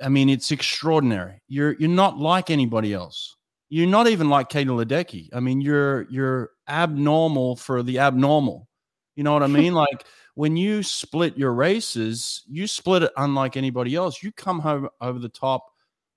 I 0.02 0.08
mean, 0.08 0.28
it's 0.28 0.50
extraordinary. 0.50 1.40
You're 1.49 1.75
you're 1.78 1.88
not 1.88 2.19
like 2.19 2.50
anybody 2.50 2.93
else. 2.93 3.37
You're 3.69 3.87
not 3.87 4.08
even 4.08 4.28
like 4.28 4.49
Katie 4.49 4.70
Ledecky. 4.70 5.28
I 5.32 5.40
mean, 5.40 5.60
you're 5.60 6.06
you're 6.10 6.50
abnormal 6.69 7.56
for 7.56 7.82
the 7.82 7.99
abnormal. 7.99 8.69
You 9.16 9.25
know 9.25 9.32
what 9.32 9.43
I 9.43 9.46
mean? 9.49 9.75
like 9.75 10.04
when 10.34 10.56
you 10.56 10.82
split 10.82 11.37
your 11.38 11.52
races, 11.52 12.43
you 12.49 12.66
split 12.66 13.02
it 13.02 13.12
unlike 13.16 13.56
anybody 13.56 13.94
else. 13.94 14.22
You 14.22 14.32
come 14.32 14.60
home 14.60 14.88
over 15.00 15.19
the 15.19 15.28
top 15.28 15.66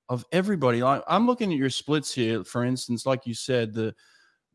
of 0.09 0.25
everybody. 0.31 0.81
Like 0.81 1.03
I'm 1.07 1.27
looking 1.27 1.51
at 1.51 1.57
your 1.57 1.69
splits 1.69 2.13
here, 2.13 2.43
for 2.43 2.63
instance, 2.63 3.05
like 3.05 3.25
you 3.25 3.33
said, 3.33 3.73
the 3.73 3.93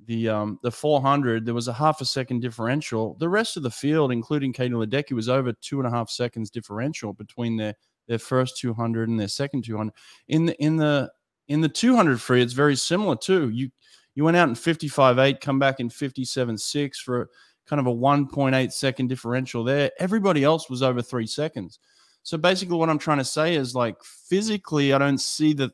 the 0.07 0.29
um 0.29 0.59
the 0.63 0.71
400 0.71 1.45
there 1.45 1.55
was 1.55 1.69
a 1.69 1.73
half 1.73 2.01
a 2.01 2.07
second 2.07 2.41
differential 2.41 3.17
the 3.21 3.29
rest 3.29 3.59
of 3.59 3.63
the 3.63 3.71
field 3.71 4.11
including 4.13 4.51
katie 4.51 4.73
ledecky 4.73 5.13
was 5.13 5.29
over 5.29 5.53
two 5.53 5.79
and 5.79 5.87
a 5.87 5.91
half 5.91 6.09
seconds 6.09 6.49
differential 6.49 7.13
between 7.13 7.57
their 7.57 7.75
their 8.11 8.19
first 8.19 8.59
200 8.59 9.09
and 9.09 9.19
their 9.19 9.29
second 9.29 9.65
200. 9.65 9.95
In 10.27 10.47
the 10.47 10.61
in 10.61 10.77
the 10.77 11.11
in 11.47 11.61
the 11.61 11.69
200 11.69 12.21
free, 12.21 12.43
it's 12.43 12.53
very 12.53 12.75
similar 12.75 13.15
too. 13.15 13.51
You 13.51 13.71
you 14.17 14.25
went 14.25 14.37
out 14.37 14.49
in 14.49 14.57
55.8, 14.57 15.41
come 15.41 15.61
back 15.61 15.79
in 15.79 15.89
57.6 15.89 16.97
for 16.97 17.31
kind 17.69 17.79
of 17.79 17.87
a 17.87 17.95
1.8 17.95 18.73
second 18.73 19.07
differential 19.07 19.63
there. 19.63 19.93
Everybody 20.01 20.43
else 20.43 20.69
was 20.69 20.83
over 20.83 21.01
three 21.01 21.29
seconds. 21.29 21.79
So 22.25 22.37
basically, 22.37 22.77
what 22.77 22.91
I'm 22.91 22.99
trying 22.99 23.19
to 23.19 23.25
say 23.25 23.55
is 23.55 23.77
like 23.77 24.03
physically, 24.03 24.93
I 24.93 24.99
don't 24.99 25.21
see 25.21 25.53
that 25.55 25.71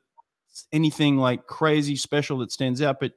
anything 0.73 1.17
like 1.17 1.47
crazy 1.47 1.97
special 1.97 2.39
that 2.39 2.53
stands 2.53 2.83
out, 2.83 3.01
but 3.01 3.13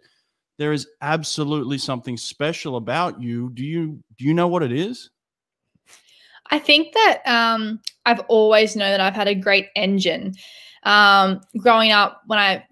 there 0.58 0.72
is 0.72 0.88
absolutely 1.02 1.78
something 1.78 2.16
special 2.16 2.78
about 2.78 3.22
you. 3.22 3.50
Do 3.54 3.66
you 3.66 4.02
do 4.18 4.24
you 4.24 4.34
know 4.34 4.48
what 4.48 4.64
it 4.64 4.72
is? 4.72 5.10
I 6.52 6.60
think 6.60 6.94
that 6.94 7.22
um, 7.26 7.82
I've 8.10 8.26
always 8.28 8.76
known 8.76 8.92
that 8.92 9.02
I've 9.02 9.16
had 9.16 9.28
a 9.28 9.36
great 9.36 9.68
engine. 9.76 10.34
Um, 10.84 11.42
growing 11.58 11.92
up, 11.92 12.24
when 12.26 12.40
I 12.40 12.66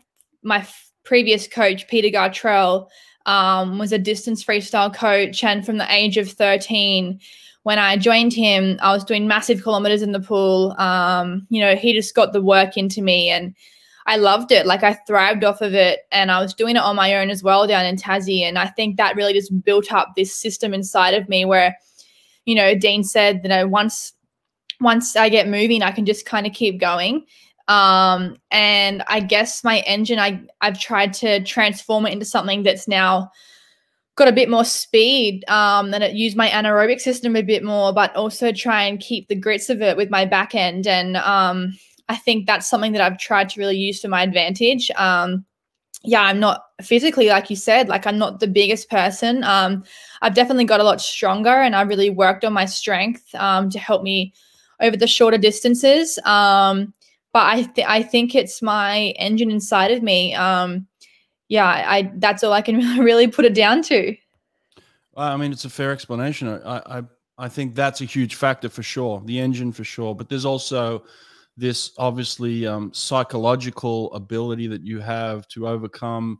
my 0.44 0.65
previous 1.03 1.48
coach 1.48 1.88
Peter 1.88 2.10
Gartrell 2.10 2.88
um, 3.25 3.77
was 3.77 3.91
a 3.91 4.00
distance 4.00 4.44
freestyle 4.44 4.94
coach, 4.94 5.44
and 5.44 5.65
from 5.65 5.77
the 5.77 5.94
age 5.94 6.17
of 6.17 6.32
thirteen, 6.32 7.20
when 7.63 7.77
I 7.77 7.98
joined 7.98 8.34
him, 8.34 8.79
I 8.82 8.91
was 8.94 9.03
doing 9.03 9.27
massive 9.27 9.62
kilometers 9.62 10.01
in 10.01 10.12
the 10.12 10.20
pool. 10.20 10.74
Um, 10.79 11.46
you 11.50 11.62
know, 11.62 11.75
he 11.75 11.94
just 11.94 12.15
got 12.15 12.34
the 12.34 12.41
work 12.41 12.77
into 12.77 13.01
me, 13.01 13.29
and 13.29 13.53
I 14.08 14.15
loved 14.15 14.51
it. 14.51 14.65
Like 14.65 14.84
I 14.84 14.94
thrived 15.08 15.44
off 15.44 15.62
of 15.62 15.75
it, 15.75 16.00
and 16.12 16.32
I 16.32 16.41
was 16.41 16.53
doing 16.53 16.77
it 16.77 16.82
on 16.82 16.96
my 16.96 17.15
own 17.15 17.29
as 17.29 17.44
well 17.44 17.67
down 17.67 17.86
in 17.86 17.96
Tassie. 17.96 18.41
And 18.41 18.58
I 18.58 18.67
think 18.67 18.98
that 18.98 19.15
really 19.15 19.34
just 19.34 19.63
built 19.63 19.94
up 19.94 20.13
this 20.15 20.34
system 20.34 20.74
inside 20.74 21.13
of 21.13 21.29
me 21.29 21.46
where 21.46 21.77
you 22.48 22.56
know, 22.56 22.74
Dean 22.74 23.03
said, 23.03 23.41
you 23.44 23.50
know, 23.50 23.67
once 23.67 24.13
once 24.79 25.15
I 25.15 25.29
get 25.29 25.48
moving, 25.48 25.81
I 25.81 25.91
can 25.91 26.05
just 26.05 26.25
kind 26.25 26.46
of 26.46 26.53
keep 26.53 26.79
going. 26.79 27.25
Um, 27.67 28.38
and 28.51 29.03
I 29.07 29.19
guess 29.19 29.63
my 29.63 29.79
engine, 29.79 30.19
I 30.19 30.41
I've 30.62 30.79
tried 30.79 31.13
to 31.15 31.43
transform 31.43 32.05
it 32.05 32.13
into 32.13 32.25
something 32.25 32.63
that's 32.63 32.88
now 32.88 33.31
got 34.15 34.27
a 34.27 34.34
bit 34.34 34.50
more 34.50 34.65
speed 34.65 35.48
um, 35.48 35.93
and 35.93 36.03
it 36.03 36.13
use 36.13 36.36
my 36.36 36.50
anaerobic 36.50 37.00
system 37.00 37.36
a 37.36 37.43
bit 37.43 37.63
more, 37.63 37.93
but 37.93 38.15
also 38.15 38.51
try 38.51 38.84
and 38.84 39.00
keep 39.00 39.27
the 39.27 39.36
grits 39.36 39.69
of 39.69 39.81
it 39.81 39.96
with 39.96 40.10
my 40.10 40.25
back 40.25 40.55
end. 40.55 40.88
And 40.88 41.17
um, 41.17 41.74
I 42.10 42.15
think 42.15 42.48
that's 42.48 42.67
something 42.67 42.93
that 42.93 43.01
I've 43.01 43.19
tried 43.19 43.50
to 43.50 43.60
really 43.60 43.77
use 43.77 44.00
to 44.01 44.07
my 44.07 44.24
advantage. 44.24 44.89
Um, 44.96 45.46
yeah, 46.03 46.22
I'm 46.22 46.39
not 46.39 46.63
physically, 46.81 47.27
like 47.29 47.50
you 47.50 47.55
said, 47.55 47.89
like 47.89 48.07
I'm 48.07 48.17
not 48.17 48.39
the 48.39 48.48
biggest 48.48 48.89
person. 48.89 49.43
Um, 49.43 49.84
I've 50.22 50.36
definitely 50.36 50.65
got 50.65 50.79
a 50.79 50.84
lot 50.84 51.00
stronger 51.00 51.50
and 51.50 51.75
I 51.75 51.81
really 51.81 52.10
worked 52.10 52.43
on 52.43 52.53
my 52.53 52.65
strength 52.65 53.24
um, 53.36 53.69
to 53.69 53.77
help 53.77 54.01
me 54.01 54.34
over 54.79 54.98
the 54.98 55.07
shorter 55.07 55.38
distances. 55.38 56.19
Um, 56.25 56.93
but 57.34 57.46
I, 57.46 57.63
th- 57.63 57.88
I 57.88 58.03
think 58.03 58.36
it's 58.36 58.62
my 58.62 59.13
engine 59.17 59.51
inside 59.51 59.91
of 59.91 60.01
me. 60.01 60.34
Um, 60.34 60.88
yeah, 61.50 61.65
I 61.65 62.12
that's 62.15 62.43
all 62.43 62.53
I 62.53 62.62
can 62.62 62.79
really 63.00 63.27
put 63.27 63.46
it 63.46 63.53
down 63.53 63.81
to. 63.84 64.15
I 65.15 65.36
mean, 65.36 65.51
it's 65.51 65.65
a 65.65 65.69
fair 65.69 65.91
explanation. 65.91 66.48
I, 66.48 67.00
I 67.00 67.03
I 67.38 67.50
think 67.50 67.75
that's 67.75 68.01
a 68.01 68.05
huge 68.05 68.36
factor 68.36 68.69
for 68.69 68.84
sure. 68.84 69.22
The 69.25 69.39
engine 69.39 69.72
for 69.72 69.84
sure, 69.84 70.15
but 70.15 70.29
there's 70.29 70.46
also 70.46 71.03
this 71.55 71.91
obviously 71.98 72.67
um, 72.67 72.91
psychological 72.93 74.13
ability 74.13 74.67
that 74.67 74.84
you 74.84 75.00
have 75.00 75.48
to 75.50 75.67
overcome 75.67 76.39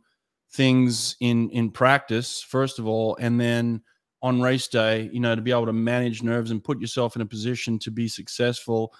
things 0.52 1.16
in 1.20 1.50
in 1.50 1.70
practice 1.70 2.42
first 2.42 2.78
of 2.78 2.86
all, 2.86 3.16
and 3.20 3.40
then 3.40 3.82
on 4.22 4.40
race 4.40 4.68
day, 4.68 5.08
you 5.12 5.20
know, 5.20 5.34
to 5.34 5.42
be 5.42 5.50
able 5.50 5.66
to 5.66 5.72
manage 5.72 6.22
nerves 6.22 6.50
and 6.50 6.62
put 6.62 6.80
yourself 6.80 7.14
in 7.16 7.22
a 7.22 7.26
position 7.26 7.78
to 7.78 7.90
be 7.90 8.08
successful. 8.08 8.92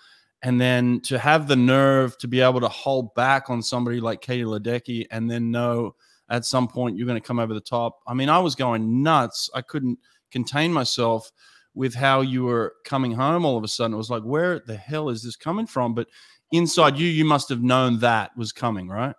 And 0.42 0.60
then 0.60 1.00
to 1.00 1.18
have 1.18 1.48
the 1.48 1.56
nerve 1.56 2.16
to 2.18 2.28
be 2.28 2.40
able 2.40 2.60
to 2.60 2.68
hold 2.68 3.12
back 3.14 3.50
on 3.50 3.60
somebody 3.60 4.00
like 4.00 4.20
Katie 4.20 4.44
Ledecky 4.44 5.06
and 5.10 5.28
then 5.28 5.50
know 5.50 5.96
at 6.30 6.44
some 6.44 6.68
point 6.68 6.96
you're 6.96 7.06
going 7.06 7.20
to 7.20 7.26
come 7.26 7.40
over 7.40 7.54
the 7.54 7.60
top. 7.60 7.98
I 8.06 8.14
mean, 8.14 8.28
I 8.28 8.38
was 8.38 8.54
going 8.54 9.02
nuts. 9.02 9.50
I 9.54 9.62
couldn't 9.62 9.98
contain 10.30 10.72
myself 10.72 11.32
with 11.74 11.94
how 11.94 12.20
you 12.20 12.44
were 12.44 12.74
coming 12.84 13.12
home 13.12 13.44
all 13.44 13.56
of 13.56 13.64
a 13.64 13.68
sudden. 13.68 13.94
It 13.94 13.98
was 13.98 14.10
like, 14.10 14.22
where 14.22 14.60
the 14.60 14.76
hell 14.76 15.08
is 15.08 15.22
this 15.22 15.36
coming 15.36 15.66
from? 15.66 15.94
But 15.94 16.06
inside 16.52 16.98
you, 16.98 17.08
you 17.08 17.24
must 17.24 17.48
have 17.48 17.62
known 17.62 17.98
that 18.00 18.36
was 18.36 18.52
coming, 18.52 18.88
right? 18.88 19.16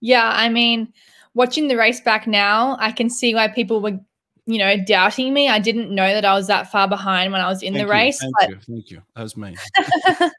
Yeah. 0.00 0.32
I 0.34 0.48
mean, 0.48 0.92
watching 1.34 1.68
the 1.68 1.76
race 1.76 2.00
back 2.00 2.26
now, 2.26 2.76
I 2.80 2.90
can 2.90 3.10
see 3.10 3.34
why 3.34 3.48
people 3.48 3.80
were 3.80 4.00
you 4.48 4.56
know, 4.56 4.78
doubting 4.82 5.34
me. 5.34 5.46
I 5.46 5.58
didn't 5.58 5.94
know 5.94 6.14
that 6.14 6.24
I 6.24 6.32
was 6.32 6.46
that 6.46 6.72
far 6.72 6.88
behind 6.88 7.32
when 7.32 7.42
I 7.42 7.48
was 7.48 7.62
in 7.62 7.74
Thank 7.74 7.86
the 7.86 7.86
you. 7.86 7.92
race. 7.92 8.18
Thank 8.18 8.34
but, 8.40 8.48
you. 8.48 8.56
Thank 8.66 8.90
you. 8.90 9.02
That 9.14 9.22
was 9.22 9.36
me. 9.36 9.54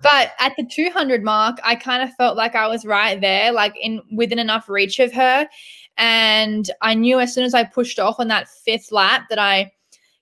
but 0.00 0.32
at 0.38 0.54
the 0.56 0.64
200 0.64 1.24
mark, 1.24 1.58
I 1.64 1.74
kind 1.74 2.04
of 2.04 2.14
felt 2.14 2.36
like 2.36 2.54
I 2.54 2.68
was 2.68 2.86
right 2.86 3.20
there, 3.20 3.50
like 3.50 3.74
in 3.76 4.00
within 4.12 4.38
enough 4.38 4.68
reach 4.68 5.00
of 5.00 5.12
her. 5.12 5.48
And 5.96 6.70
I 6.82 6.94
knew 6.94 7.18
as 7.18 7.34
soon 7.34 7.42
as 7.42 7.52
I 7.52 7.64
pushed 7.64 7.98
off 7.98 8.20
on 8.20 8.28
that 8.28 8.48
fifth 8.48 8.92
lap 8.92 9.24
that 9.28 9.40
I 9.40 9.72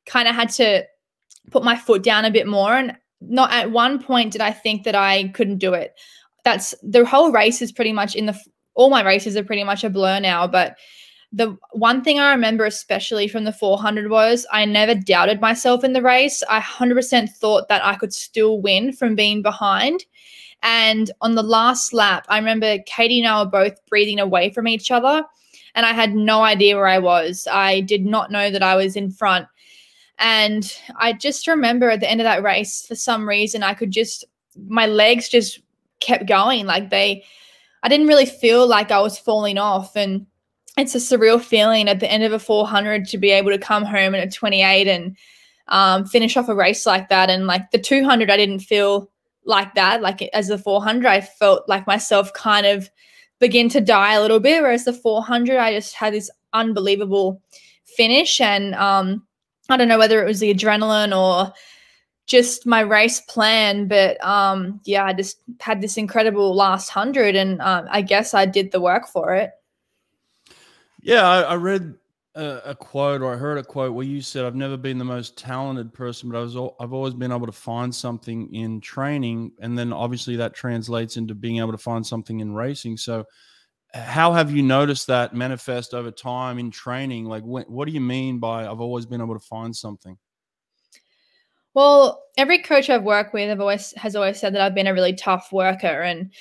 kind 0.06 0.28
of 0.28 0.34
had 0.34 0.48
to 0.52 0.86
put 1.50 1.62
my 1.62 1.76
foot 1.76 2.02
down 2.02 2.24
a 2.24 2.30
bit 2.30 2.46
more. 2.46 2.72
And 2.72 2.96
not 3.20 3.52
at 3.52 3.70
one 3.70 4.02
point 4.02 4.32
did 4.32 4.40
I 4.40 4.50
think 4.50 4.84
that 4.84 4.94
I 4.94 5.28
couldn't 5.28 5.58
do 5.58 5.74
it. 5.74 5.92
That's 6.42 6.74
the 6.82 7.04
whole 7.04 7.32
race 7.32 7.60
is 7.60 7.70
pretty 7.70 7.92
much 7.92 8.14
in 8.14 8.24
the 8.24 8.40
all 8.72 8.88
my 8.88 9.04
races 9.04 9.36
are 9.36 9.44
pretty 9.44 9.64
much 9.64 9.84
a 9.84 9.90
blur 9.90 10.20
now, 10.20 10.46
but 10.46 10.76
the 11.36 11.54
one 11.72 12.02
thing 12.02 12.18
I 12.18 12.30
remember, 12.30 12.64
especially 12.64 13.28
from 13.28 13.44
the 13.44 13.52
400, 13.52 14.08
was 14.08 14.46
I 14.50 14.64
never 14.64 14.94
doubted 14.94 15.38
myself 15.38 15.84
in 15.84 15.92
the 15.92 16.00
race. 16.00 16.42
I 16.48 16.60
100% 16.60 17.28
thought 17.28 17.68
that 17.68 17.84
I 17.84 17.94
could 17.94 18.14
still 18.14 18.62
win 18.62 18.90
from 18.90 19.14
being 19.14 19.42
behind. 19.42 20.06
And 20.62 21.10
on 21.20 21.34
the 21.34 21.42
last 21.42 21.92
lap, 21.92 22.24
I 22.30 22.38
remember 22.38 22.78
Katie 22.86 23.20
and 23.20 23.28
I 23.28 23.42
were 23.42 23.50
both 23.50 23.84
breathing 23.86 24.18
away 24.18 24.48
from 24.48 24.66
each 24.66 24.90
other, 24.90 25.24
and 25.74 25.84
I 25.84 25.92
had 25.92 26.14
no 26.14 26.42
idea 26.42 26.74
where 26.74 26.88
I 26.88 26.98
was. 26.98 27.46
I 27.52 27.82
did 27.82 28.06
not 28.06 28.30
know 28.30 28.50
that 28.50 28.62
I 28.62 28.74
was 28.74 28.96
in 28.96 29.10
front. 29.10 29.46
And 30.18 30.74
I 30.96 31.12
just 31.12 31.46
remember 31.46 31.90
at 31.90 32.00
the 32.00 32.10
end 32.10 32.22
of 32.22 32.24
that 32.24 32.42
race, 32.42 32.86
for 32.86 32.94
some 32.94 33.28
reason, 33.28 33.62
I 33.62 33.74
could 33.74 33.90
just, 33.90 34.24
my 34.66 34.86
legs 34.86 35.28
just 35.28 35.60
kept 36.00 36.26
going. 36.26 36.64
Like 36.64 36.88
they, 36.88 37.24
I 37.82 37.90
didn't 37.90 38.06
really 38.06 38.24
feel 38.24 38.66
like 38.66 38.90
I 38.90 39.00
was 39.00 39.18
falling 39.18 39.58
off. 39.58 39.94
And 39.94 40.26
it's 40.76 40.94
a 40.94 40.98
surreal 40.98 41.40
feeling 41.40 41.88
at 41.88 42.00
the 42.00 42.10
end 42.10 42.22
of 42.22 42.32
a 42.32 42.38
400 42.38 43.06
to 43.08 43.18
be 43.18 43.30
able 43.30 43.50
to 43.50 43.58
come 43.58 43.84
home 43.84 44.14
at 44.14 44.26
a 44.26 44.30
28 44.30 44.86
and 44.86 45.16
um, 45.68 46.04
finish 46.04 46.36
off 46.36 46.48
a 46.48 46.54
race 46.54 46.86
like 46.86 47.08
that. 47.08 47.30
And 47.30 47.46
like 47.46 47.70
the 47.70 47.78
200, 47.78 48.30
I 48.30 48.36
didn't 48.36 48.60
feel 48.60 49.10
like 49.44 49.74
that. 49.74 50.02
Like 50.02 50.22
as 50.32 50.48
the 50.48 50.58
400, 50.58 51.06
I 51.08 51.20
felt 51.20 51.68
like 51.68 51.86
myself 51.86 52.32
kind 52.34 52.66
of 52.66 52.90
begin 53.38 53.68
to 53.70 53.80
die 53.80 54.14
a 54.14 54.20
little 54.20 54.40
bit. 54.40 54.62
Whereas 54.62 54.84
the 54.84 54.92
400, 54.92 55.56
I 55.58 55.72
just 55.72 55.94
had 55.94 56.12
this 56.12 56.30
unbelievable 56.52 57.40
finish. 57.84 58.40
And 58.40 58.74
um, 58.74 59.26
I 59.68 59.76
don't 59.76 59.88
know 59.88 59.98
whether 59.98 60.22
it 60.22 60.26
was 60.26 60.40
the 60.40 60.54
adrenaline 60.54 61.16
or 61.16 61.52
just 62.26 62.66
my 62.66 62.80
race 62.80 63.20
plan, 63.20 63.86
but 63.88 64.22
um, 64.24 64.80
yeah, 64.84 65.04
I 65.04 65.12
just 65.12 65.38
had 65.60 65.80
this 65.80 65.96
incredible 65.96 66.54
last 66.54 66.88
hundred, 66.88 67.36
and 67.36 67.60
um, 67.62 67.86
I 67.88 68.02
guess 68.02 68.34
I 68.34 68.46
did 68.46 68.72
the 68.72 68.80
work 68.80 69.06
for 69.06 69.34
it. 69.34 69.52
Yeah, 71.06 71.24
I, 71.24 71.40
I 71.42 71.54
read 71.54 71.94
a, 72.34 72.70
a, 72.70 72.74
quote 72.74 73.22
or 73.22 73.32
I 73.32 73.36
heard 73.36 73.58
a 73.58 73.62
quote 73.62 73.94
where 73.94 74.04
you 74.04 74.20
said, 74.20 74.44
"I've 74.44 74.56
never 74.56 74.76
been 74.76 74.98
the 74.98 75.04
most 75.04 75.38
talented 75.38 75.94
person, 75.94 76.28
but 76.28 76.36
I 76.36 76.40
was 76.40 76.56
I've 76.80 76.92
always 76.92 77.14
been 77.14 77.30
able 77.30 77.46
to 77.46 77.52
find 77.52 77.94
something 77.94 78.52
in 78.52 78.80
training, 78.80 79.52
and 79.60 79.78
then 79.78 79.92
obviously 79.92 80.34
that 80.34 80.52
translates 80.52 81.16
into 81.16 81.32
being 81.32 81.58
able 81.58 81.70
to 81.70 81.78
find 81.78 82.04
something 82.04 82.40
in 82.40 82.52
racing." 82.52 82.96
So, 82.96 83.24
how 83.94 84.32
have 84.32 84.50
you 84.50 84.64
noticed 84.64 85.06
that 85.06 85.32
manifest 85.32 85.94
over 85.94 86.10
time 86.10 86.58
in 86.58 86.72
training? 86.72 87.26
Like, 87.26 87.44
what, 87.44 87.70
what 87.70 87.86
do 87.86 87.92
you 87.92 88.00
mean 88.00 88.40
by 88.40 88.66
"I've 88.66 88.80
always 88.80 89.06
been 89.06 89.20
able 89.20 89.38
to 89.38 89.46
find 89.46 89.74
something"? 89.76 90.18
Well, 91.72 92.20
every 92.36 92.58
coach 92.58 92.90
I've 92.90 93.04
worked 93.04 93.32
with 93.32 93.48
have 93.48 93.60
always 93.60 93.92
has 93.92 94.16
always 94.16 94.40
said 94.40 94.56
that 94.56 94.60
I've 94.60 94.74
been 94.74 94.88
a 94.88 94.94
really 94.94 95.14
tough 95.14 95.52
worker, 95.52 96.02
and 96.02 96.32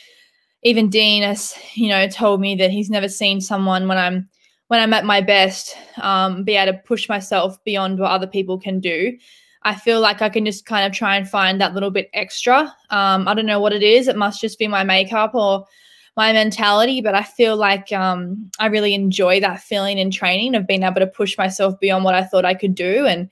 even 0.63 0.89
Dean 0.89 1.21
has, 1.21 1.53
you 1.75 1.89
know, 1.89 2.07
told 2.07 2.41
me 2.41 2.55
that 2.55 2.71
he's 2.71 2.89
never 2.89 3.07
seen 3.07 3.39
someone 3.41 3.87
when 3.87 3.99
I'm 3.99 4.27
when 4.67 4.79
I'm 4.79 4.93
at 4.93 5.05
my 5.05 5.21
best, 5.21 5.75
um, 6.01 6.43
be 6.43 6.55
able 6.55 6.73
to 6.73 6.79
push 6.79 7.07
myself 7.07 7.63
beyond 7.63 7.99
what 7.99 8.11
other 8.11 8.27
people 8.27 8.57
can 8.57 8.79
do. 8.79 9.17
I 9.63 9.75
feel 9.75 9.99
like 9.99 10.21
I 10.21 10.29
can 10.29 10.45
just 10.45 10.65
kind 10.65 10.85
of 10.85 10.93
try 10.93 11.15
and 11.15 11.27
find 11.27 11.59
that 11.59 11.73
little 11.73 11.91
bit 11.91 12.09
extra. 12.13 12.73
Um, 12.91 13.27
I 13.27 13.33
don't 13.33 13.47
know 13.47 13.59
what 13.59 13.73
it 13.73 13.83
is. 13.83 14.07
It 14.07 14.15
must 14.15 14.41
just 14.41 14.59
be 14.59 14.67
my 14.67 14.83
makeup 14.83 15.33
or 15.33 15.65
my 16.15 16.31
mentality, 16.31 17.01
but 17.01 17.15
I 17.15 17.23
feel 17.23 17.57
like 17.57 17.91
um, 17.91 18.49
I 18.59 18.67
really 18.67 18.93
enjoy 18.93 19.39
that 19.41 19.61
feeling 19.61 19.97
in 19.97 20.11
training 20.11 20.55
of 20.55 20.67
being 20.67 20.83
able 20.83 21.01
to 21.01 21.07
push 21.07 21.37
myself 21.37 21.79
beyond 21.79 22.05
what 22.05 22.15
I 22.15 22.23
thought 22.23 22.45
I 22.45 22.53
could 22.53 22.75
do. 22.75 23.05
And 23.05 23.29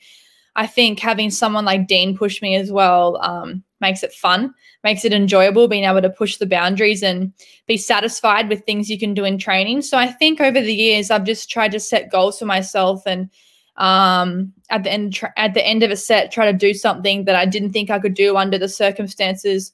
I 0.56 0.68
think 0.68 1.00
having 1.00 1.32
someone 1.32 1.66
like 1.66 1.88
Dean 1.88 2.18
push 2.18 2.42
me 2.42 2.56
as 2.56 2.72
well 2.72 3.20
um, 3.22 3.64
makes 3.82 4.04
it 4.04 4.14
fun, 4.14 4.54
makes 4.84 5.04
it 5.04 5.14
enjoyable, 5.14 5.68
being 5.68 5.86
able 5.86 6.02
to 6.02 6.10
push 6.10 6.38
the 6.38 6.46
boundaries 6.46 7.02
and 7.02 7.34
be 7.68 7.78
satisfied 7.78 8.50
with 8.50 8.64
things 8.64 8.90
you 8.90 9.00
can 9.00 9.14
do 9.14 9.24
in 9.24 9.38
training. 9.38 9.82
So 9.82 9.98
I 9.98 10.08
think 10.08 10.40
over 10.40 10.62
the 10.62 10.74
years, 10.74 11.10
I've 11.10 11.26
just 11.26 11.50
tried 11.50 11.72
to 11.72 11.80
set 11.80 12.12
goals 12.12 12.40
for 12.40 12.46
myself 12.46 13.04
and 13.06 13.30
um, 13.78 14.54
at 14.70 14.84
the 14.84 14.92
end 14.92 15.20
at 15.36 15.54
the 15.54 15.66
end 15.66 15.84
of 15.84 15.92
a 15.92 15.98
set, 15.98 16.32
try 16.32 16.46
to 16.52 16.58
do 16.58 16.74
something 16.74 17.26
that 17.26 17.36
I 17.36 17.46
didn't 17.46 17.74
think 17.74 17.90
I 17.90 18.00
could 18.00 18.14
do 18.14 18.38
under 18.38 18.58
the 18.58 18.70
circumstances, 18.70 19.72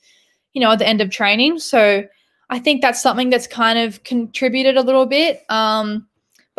you 0.53 0.61
know, 0.61 0.71
at 0.71 0.79
the 0.79 0.87
end 0.87 1.01
of 1.01 1.09
training. 1.09 1.59
So 1.59 2.05
I 2.49 2.59
think 2.59 2.81
that's 2.81 3.01
something 3.01 3.29
that's 3.29 3.47
kind 3.47 3.77
of 3.77 4.03
contributed 4.03 4.77
a 4.77 4.81
little 4.81 5.05
bit. 5.05 5.43
Um, 5.49 6.07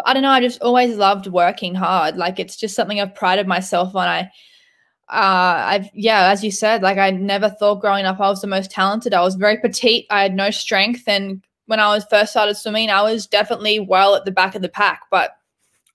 but 0.00 0.09
I 0.09 0.14
don't 0.14 0.23
know. 0.23 0.30
I 0.30 0.40
just 0.40 0.62
always 0.62 0.97
loved 0.97 1.26
working 1.26 1.75
hard. 1.75 2.16
Like 2.16 2.38
it's 2.38 2.57
just 2.57 2.75
something 2.75 3.00
I've 3.00 3.14
prided 3.14 3.47
myself 3.47 3.95
on. 3.95 4.09
I, 4.09 4.21
uh, 5.09 5.64
I've 5.66 5.90
yeah, 5.92 6.30
as 6.30 6.42
you 6.42 6.50
said, 6.50 6.83
like 6.83 6.99
I 6.99 7.11
never 7.11 7.50
thought 7.50 7.80
growing 7.80 8.07
up 8.07 8.21
I 8.21 8.28
was 8.28 8.40
the 8.40 8.47
most 8.47 8.71
talented. 8.71 9.12
I 9.12 9.21
was 9.21 9.35
very 9.35 9.59
petite. 9.59 10.07
I 10.11 10.23
had 10.23 10.35
no 10.35 10.50
strength, 10.50 11.02
and 11.07 11.42
when 11.66 11.80
I 11.80 11.88
was 11.88 12.07
first 12.09 12.30
started 12.30 12.54
swimming, 12.54 12.90
I 12.90 13.02
was 13.02 13.26
definitely 13.26 13.80
well 13.80 14.14
at 14.14 14.25
the 14.25 14.30
back 14.30 14.54
of 14.54 14.62
the 14.62 14.69
pack. 14.69 15.02
But 15.11 15.37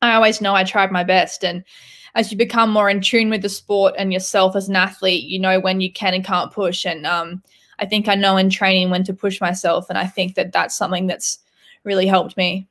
I 0.02 0.14
always 0.14 0.42
know 0.42 0.54
I 0.54 0.64
tried 0.64 0.92
my 0.92 1.04
best, 1.04 1.44
and 1.44 1.64
as 2.14 2.32
you 2.32 2.38
become 2.38 2.70
more 2.70 2.90
in 2.90 3.02
tune 3.02 3.30
with 3.30 3.42
the 3.42 3.50
sport 3.50 3.96
and 3.98 4.14
yourself 4.14 4.56
as 4.56 4.70
an 4.70 4.76
athlete, 4.76 5.26
you 5.26 5.40
know 5.40 5.60
when 5.60 5.82
you 5.82 5.92
can 5.92 6.14
and 6.14 6.24
can't 6.24 6.52
push. 6.52 6.86
And 6.86 7.08
um, 7.08 7.42
I 7.80 7.86
think 7.86 8.08
I 8.08 8.16
know 8.16 8.38
in 8.38 8.50
training 8.50 8.90
when 8.90 9.04
to 9.06 9.14
push 9.14 9.42
myself, 9.42 9.90
and 9.90 9.98
I 9.98 10.06
think 10.06 10.36
that 10.36 10.52
that's 10.52 10.78
something 10.78 11.08
that's 11.08 11.40
really 11.84 12.06
helped 12.06 12.36
me. 12.36 12.68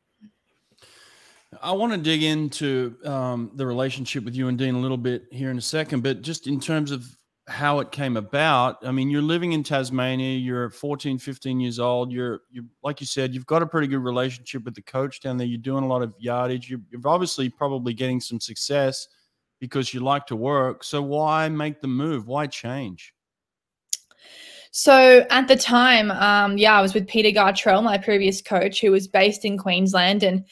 I 1.63 1.73
want 1.73 1.93
to 1.93 1.99
dig 1.99 2.23
into 2.23 2.97
um, 3.05 3.51
the 3.55 3.67
relationship 3.67 4.25
with 4.25 4.35
you 4.35 4.49
and 4.49 4.59
Dean 4.59 4.75
a 4.75 4.79
little 4.79 4.97
bit 4.97 5.25
here 5.31 5.51
in 5.51 5.59
a 5.59 5.63
second, 5.63 6.03
but 6.03 6.23
just 6.23 6.47
in 6.47 6.61
terms 6.61 6.91
of 6.91 7.17
how 7.47 7.81
it 7.81 7.93
came 7.93 8.17
about, 8.17 8.79
I 8.87 8.91
mean, 8.91 9.11
you're 9.11 9.23
living 9.23 9.53
in 9.53 9.63
Tasmania, 9.63 10.39
you're 10.39 10.71
14, 10.71 11.19
15 11.19 11.61
years 11.61 11.79
old, 11.79 12.11
you're, 12.11 12.41
you 12.51 12.65
like 12.83 13.01
you 13.01 13.07
said, 13.07 13.35
you've 13.35 13.47
got 13.47 13.63
a 13.63 13.67
pretty 13.67 13.87
good 13.87 13.99
relationship 13.99 14.65
with 14.65 14.75
the 14.75 14.83
coach 14.83 15.21
down 15.21 15.37
there, 15.37 15.47
you're 15.47 15.59
doing 15.59 15.85
a 15.85 15.87
lot 15.87 16.03
of 16.03 16.15
yardage, 16.19 16.71
you're, 16.71 16.81
you're 16.91 17.01
obviously 17.05 17.51
probably 17.51 17.93
getting 17.93 18.21
some 18.21 18.41
success 18.41 19.07
because 19.61 19.93
you 19.93 20.01
like 20.01 20.27
to 20.27 20.37
work. 20.37 20.85
So 20.85 21.03
why 21.03 21.49
make 21.49 21.81
the 21.81 21.89
move? 21.89 22.27
Why 22.27 22.47
change? 22.47 23.15
So 24.77 25.25
at 25.31 25.47
the 25.47 25.55
time, 25.55 26.11
um, 26.11 26.59
yeah, 26.59 26.77
I 26.77 26.83
was 26.83 26.95
with 26.95 27.07
Peter 27.07 27.29
Gartrell, 27.29 27.85
my 27.85 27.97
previous 27.97 28.43
coach, 28.43 28.81
who 28.81 28.91
was 28.91 29.07
based 29.07 29.45
in 29.45 29.57
Queensland, 29.57 30.25
and 30.25 30.45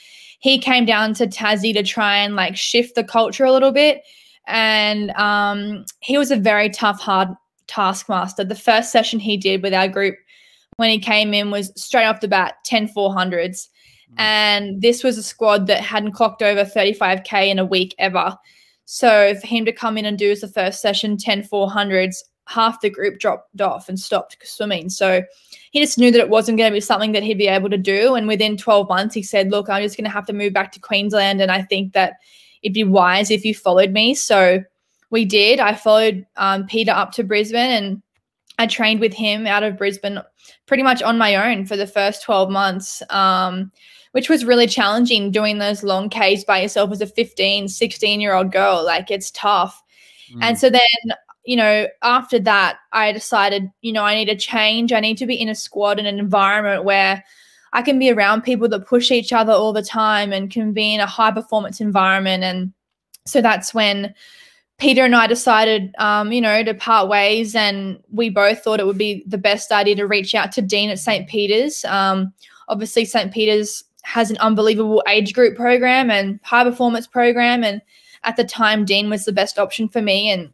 he 0.42 0.58
came 0.58 0.84
down 0.84 1.14
to 1.14 1.28
Tassie 1.28 1.72
to 1.72 1.84
try 1.84 2.16
and 2.16 2.34
like 2.34 2.56
shift 2.56 2.96
the 2.96 3.04
culture 3.04 3.44
a 3.44 3.52
little 3.52 3.70
bit. 3.70 4.02
And 4.48 5.12
um, 5.12 5.84
he 6.00 6.18
was 6.18 6.32
a 6.32 6.36
very 6.36 6.68
tough, 6.68 7.00
hard 7.00 7.28
taskmaster. 7.68 8.42
The 8.42 8.56
first 8.56 8.90
session 8.90 9.20
he 9.20 9.36
did 9.36 9.62
with 9.62 9.72
our 9.72 9.86
group 9.86 10.16
when 10.78 10.90
he 10.90 10.98
came 10.98 11.32
in 11.32 11.52
was 11.52 11.72
straight 11.80 12.06
off 12.06 12.20
the 12.20 12.26
bat 12.26 12.56
10 12.64 12.88
400s. 12.88 13.68
Mm. 14.14 14.18
And 14.18 14.82
this 14.82 15.04
was 15.04 15.16
a 15.16 15.22
squad 15.22 15.68
that 15.68 15.80
hadn't 15.80 16.10
clocked 16.10 16.42
over 16.42 16.64
35K 16.64 17.48
in 17.48 17.60
a 17.60 17.64
week 17.64 17.94
ever. 18.00 18.36
So 18.84 19.36
for 19.36 19.46
him 19.46 19.64
to 19.64 19.72
come 19.72 19.96
in 19.96 20.06
and 20.06 20.18
do 20.18 20.32
as 20.32 20.40
the 20.40 20.48
first 20.48 20.82
session 20.82 21.18
10 21.18 21.44
400s, 21.44 22.16
half 22.48 22.80
the 22.80 22.90
group 22.90 23.20
dropped 23.20 23.60
off 23.60 23.88
and 23.88 23.98
stopped 23.98 24.38
swimming. 24.42 24.90
So 24.90 25.22
he 25.72 25.80
just 25.80 25.96
knew 25.96 26.10
that 26.10 26.20
it 26.20 26.28
wasn't 26.28 26.58
going 26.58 26.70
to 26.70 26.76
be 26.76 26.82
something 26.82 27.12
that 27.12 27.22
he'd 27.22 27.38
be 27.38 27.48
able 27.48 27.70
to 27.70 27.78
do. 27.78 28.14
And 28.14 28.28
within 28.28 28.58
12 28.58 28.90
months, 28.90 29.14
he 29.14 29.22
said, 29.22 29.50
Look, 29.50 29.70
I'm 29.70 29.82
just 29.82 29.96
going 29.96 30.04
to 30.04 30.10
have 30.10 30.26
to 30.26 30.34
move 30.34 30.52
back 30.52 30.70
to 30.72 30.80
Queensland. 30.80 31.40
And 31.40 31.50
I 31.50 31.62
think 31.62 31.94
that 31.94 32.16
it'd 32.62 32.74
be 32.74 32.84
wise 32.84 33.30
if 33.30 33.42
you 33.42 33.54
followed 33.54 33.90
me. 33.90 34.14
So 34.14 34.62
we 35.08 35.24
did. 35.24 35.60
I 35.60 35.74
followed 35.74 36.26
um, 36.36 36.66
Peter 36.66 36.92
up 36.92 37.12
to 37.12 37.24
Brisbane 37.24 37.70
and 37.70 38.02
I 38.58 38.66
trained 38.66 39.00
with 39.00 39.14
him 39.14 39.46
out 39.46 39.62
of 39.62 39.78
Brisbane 39.78 40.20
pretty 40.66 40.82
much 40.82 41.02
on 41.02 41.16
my 41.16 41.36
own 41.36 41.64
for 41.64 41.76
the 41.76 41.86
first 41.86 42.22
12 42.22 42.50
months, 42.50 43.02
um, 43.08 43.72
which 44.12 44.28
was 44.28 44.44
really 44.44 44.66
challenging 44.66 45.30
doing 45.30 45.56
those 45.56 45.82
long 45.82 46.10
Ks 46.10 46.44
by 46.44 46.60
yourself 46.60 46.92
as 46.92 47.00
a 47.00 47.06
15, 47.06 47.68
16 47.68 48.20
year 48.20 48.34
old 48.34 48.52
girl. 48.52 48.84
Like 48.84 49.10
it's 49.10 49.30
tough. 49.30 49.82
Mm. 50.34 50.38
And 50.42 50.58
so 50.58 50.68
then 50.68 51.16
you 51.44 51.56
know, 51.56 51.88
after 52.02 52.38
that, 52.40 52.78
I 52.92 53.12
decided, 53.12 53.70
you 53.80 53.92
know, 53.92 54.04
I 54.04 54.14
need 54.14 54.26
to 54.26 54.36
change. 54.36 54.92
I 54.92 55.00
need 55.00 55.18
to 55.18 55.26
be 55.26 55.34
in 55.34 55.48
a 55.48 55.54
squad 55.54 55.98
in 55.98 56.06
an 56.06 56.18
environment 56.18 56.84
where 56.84 57.24
I 57.72 57.82
can 57.82 57.98
be 57.98 58.10
around 58.10 58.42
people 58.42 58.68
that 58.68 58.86
push 58.86 59.10
each 59.10 59.32
other 59.32 59.52
all 59.52 59.72
the 59.72 59.82
time 59.82 60.32
and 60.32 60.50
can 60.50 60.72
be 60.72 60.94
in 60.94 61.00
a 61.00 61.06
high 61.06 61.32
performance 61.32 61.80
environment. 61.80 62.44
And 62.44 62.72
so 63.26 63.40
that's 63.40 63.74
when 63.74 64.14
Peter 64.78 65.04
and 65.04 65.16
I 65.16 65.26
decided, 65.26 65.94
um, 65.98 66.32
you 66.32 66.40
know, 66.40 66.62
to 66.62 66.74
part 66.74 67.08
ways. 67.08 67.54
And 67.54 67.98
we 68.10 68.28
both 68.28 68.62
thought 68.62 68.80
it 68.80 68.86
would 68.86 68.98
be 68.98 69.24
the 69.26 69.38
best 69.38 69.72
idea 69.72 69.96
to 69.96 70.06
reach 70.06 70.34
out 70.34 70.52
to 70.52 70.62
Dean 70.62 70.90
at 70.90 70.98
St. 70.98 71.28
Peter's. 71.28 71.84
Um, 71.86 72.32
obviously, 72.68 73.04
St. 73.04 73.32
Peter's 73.32 73.84
has 74.02 74.30
an 74.30 74.38
unbelievable 74.38 75.02
age 75.08 75.32
group 75.32 75.56
program 75.56 76.10
and 76.10 76.40
high 76.42 76.64
performance 76.64 77.06
program. 77.06 77.64
And 77.64 77.80
at 78.24 78.36
the 78.36 78.44
time, 78.44 78.84
Dean 78.84 79.08
was 79.08 79.24
the 79.24 79.32
best 79.32 79.58
option 79.58 79.88
for 79.88 80.02
me. 80.02 80.30
And 80.30 80.52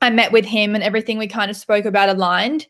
I 0.00 0.10
met 0.10 0.32
with 0.32 0.44
him 0.44 0.74
and 0.74 0.84
everything 0.84 1.18
we 1.18 1.26
kind 1.26 1.50
of 1.50 1.56
spoke 1.56 1.84
about 1.84 2.08
aligned. 2.08 2.66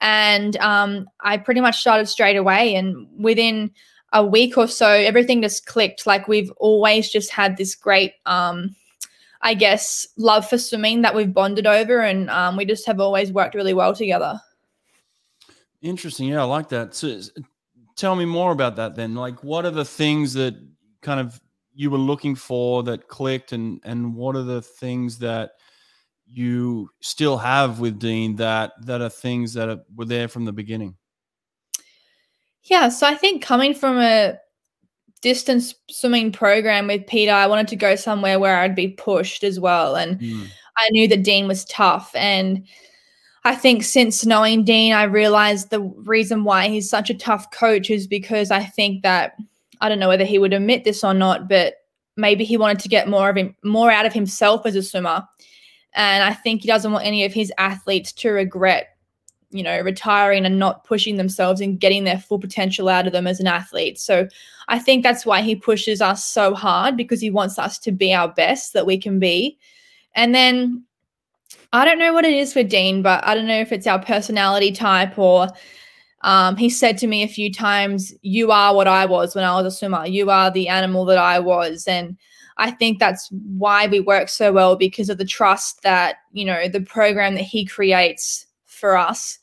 And 0.00 0.56
um, 0.58 1.08
I 1.20 1.36
pretty 1.36 1.60
much 1.60 1.80
started 1.80 2.06
straight 2.06 2.36
away. 2.36 2.74
And 2.74 3.06
within 3.18 3.70
a 4.12 4.24
week 4.24 4.56
or 4.56 4.66
so, 4.66 4.88
everything 4.88 5.42
just 5.42 5.66
clicked. 5.66 6.06
Like 6.06 6.26
we've 6.26 6.50
always 6.56 7.10
just 7.10 7.30
had 7.30 7.56
this 7.56 7.74
great, 7.74 8.14
um, 8.26 8.74
I 9.42 9.54
guess, 9.54 10.06
love 10.16 10.48
for 10.48 10.58
swimming 10.58 11.02
that 11.02 11.14
we've 11.14 11.32
bonded 11.32 11.66
over. 11.66 12.00
And 12.00 12.30
um, 12.30 12.56
we 12.56 12.64
just 12.64 12.86
have 12.86 13.00
always 13.00 13.30
worked 13.30 13.54
really 13.54 13.74
well 13.74 13.94
together. 13.94 14.40
Interesting. 15.82 16.28
Yeah, 16.28 16.40
I 16.40 16.44
like 16.44 16.68
that. 16.70 16.94
So 16.94 17.20
tell 17.96 18.16
me 18.16 18.24
more 18.24 18.52
about 18.52 18.76
that 18.76 18.96
then. 18.96 19.14
Like, 19.14 19.44
what 19.44 19.64
are 19.64 19.70
the 19.70 19.84
things 19.84 20.32
that 20.34 20.54
kind 21.02 21.20
of 21.20 21.40
you 21.74 21.90
were 21.90 21.98
looking 21.98 22.34
for 22.34 22.82
that 22.82 23.08
clicked 23.08 23.52
and 23.52 23.80
and 23.84 24.14
what 24.14 24.36
are 24.36 24.42
the 24.42 24.60
things 24.60 25.18
that 25.18 25.52
you 26.32 26.90
still 27.00 27.36
have 27.38 27.80
with 27.80 27.98
Dean 27.98 28.36
that 28.36 28.72
that 28.86 29.00
are 29.00 29.08
things 29.08 29.54
that 29.54 29.68
are, 29.68 29.80
were 29.94 30.04
there 30.04 30.28
from 30.28 30.44
the 30.44 30.52
beginning? 30.52 30.96
Yeah, 32.62 32.88
so 32.88 33.06
I 33.06 33.14
think 33.14 33.42
coming 33.42 33.74
from 33.74 33.98
a 33.98 34.38
distance 35.22 35.74
swimming 35.90 36.32
program 36.32 36.86
with 36.86 37.06
Peter, 37.06 37.32
I 37.32 37.46
wanted 37.46 37.68
to 37.68 37.76
go 37.76 37.96
somewhere 37.96 38.38
where 38.38 38.58
I'd 38.58 38.74
be 38.74 38.88
pushed 38.88 39.44
as 39.44 39.58
well, 39.58 39.96
and 39.96 40.18
mm. 40.20 40.46
I 40.76 40.88
knew 40.90 41.08
that 41.08 41.22
Dean 41.22 41.48
was 41.48 41.64
tough 41.66 42.12
and. 42.14 42.66
I 43.42 43.54
think 43.54 43.84
since 43.84 44.26
knowing 44.26 44.64
Dean, 44.64 44.92
I 44.92 45.04
realized 45.04 45.70
the 45.70 45.80
reason 45.80 46.44
why 46.44 46.68
he's 46.68 46.90
such 46.90 47.08
a 47.08 47.14
tough 47.14 47.50
coach 47.52 47.88
is 47.88 48.06
because 48.06 48.50
I 48.50 48.62
think 48.62 49.02
that 49.02 49.34
I 49.80 49.88
don't 49.88 49.98
know 49.98 50.08
whether 50.08 50.26
he 50.26 50.38
would 50.38 50.52
admit 50.52 50.84
this 50.84 51.02
or 51.02 51.14
not, 51.14 51.48
but 51.48 51.76
maybe 52.16 52.44
he 52.44 52.56
wanted 52.56 52.80
to 52.80 52.88
get 52.88 53.08
more 53.08 53.30
of 53.30 53.36
him, 53.36 53.56
more 53.64 53.90
out 53.90 54.06
of 54.06 54.12
himself 54.12 54.66
as 54.66 54.76
a 54.76 54.82
swimmer. 54.82 55.26
And 55.94 56.22
I 56.22 56.32
think 56.32 56.62
he 56.62 56.68
doesn't 56.68 56.92
want 56.92 57.04
any 57.06 57.24
of 57.24 57.32
his 57.32 57.52
athletes 57.58 58.12
to 58.14 58.30
regret, 58.30 58.96
you 59.50 59.62
know, 59.62 59.80
retiring 59.80 60.46
and 60.46 60.58
not 60.58 60.84
pushing 60.84 61.16
themselves 61.16 61.60
and 61.60 61.80
getting 61.80 62.04
their 62.04 62.18
full 62.18 62.38
potential 62.38 62.88
out 62.88 63.06
of 63.06 63.12
them 63.12 63.26
as 63.26 63.40
an 63.40 63.46
athlete. 63.46 63.98
So 63.98 64.28
I 64.68 64.78
think 64.78 65.02
that's 65.02 65.26
why 65.26 65.42
he 65.42 65.56
pushes 65.56 66.00
us 66.00 66.24
so 66.24 66.54
hard 66.54 66.96
because 66.96 67.20
he 67.20 67.30
wants 67.30 67.58
us 67.58 67.78
to 67.80 67.92
be 67.92 68.14
our 68.14 68.28
best 68.28 68.72
that 68.72 68.86
we 68.86 68.98
can 68.98 69.18
be. 69.18 69.58
And 70.14 70.34
then 70.34 70.84
I 71.72 71.84
don't 71.84 71.98
know 71.98 72.12
what 72.12 72.24
it 72.24 72.34
is 72.34 72.52
for 72.52 72.62
Dean, 72.62 73.02
but 73.02 73.24
I 73.24 73.34
don't 73.34 73.46
know 73.46 73.60
if 73.60 73.72
it's 73.72 73.86
our 73.86 74.02
personality 74.02 74.72
type 74.72 75.18
or 75.18 75.48
um, 76.22 76.56
he 76.56 76.68
said 76.68 76.98
to 76.98 77.06
me 77.06 77.22
a 77.22 77.28
few 77.28 77.52
times, 77.52 78.12
You 78.22 78.50
are 78.50 78.74
what 78.74 78.88
I 78.88 79.06
was 79.06 79.34
when 79.34 79.44
I 79.44 79.54
was 79.54 79.72
a 79.72 79.76
swimmer. 79.76 80.06
You 80.06 80.30
are 80.30 80.50
the 80.50 80.68
animal 80.68 81.04
that 81.06 81.18
I 81.18 81.38
was. 81.38 81.86
And 81.86 82.18
I 82.60 82.70
think 82.70 82.98
that's 82.98 83.30
why 83.30 83.86
we 83.86 84.00
work 84.00 84.28
so 84.28 84.52
well 84.52 84.76
because 84.76 85.08
of 85.08 85.16
the 85.16 85.24
trust 85.24 85.82
that, 85.82 86.16
you 86.32 86.44
know, 86.44 86.68
the 86.68 86.82
program 86.82 87.34
that 87.34 87.42
he 87.44 87.64
creates 87.64 88.46
for 88.66 88.98
us. 88.98 89.38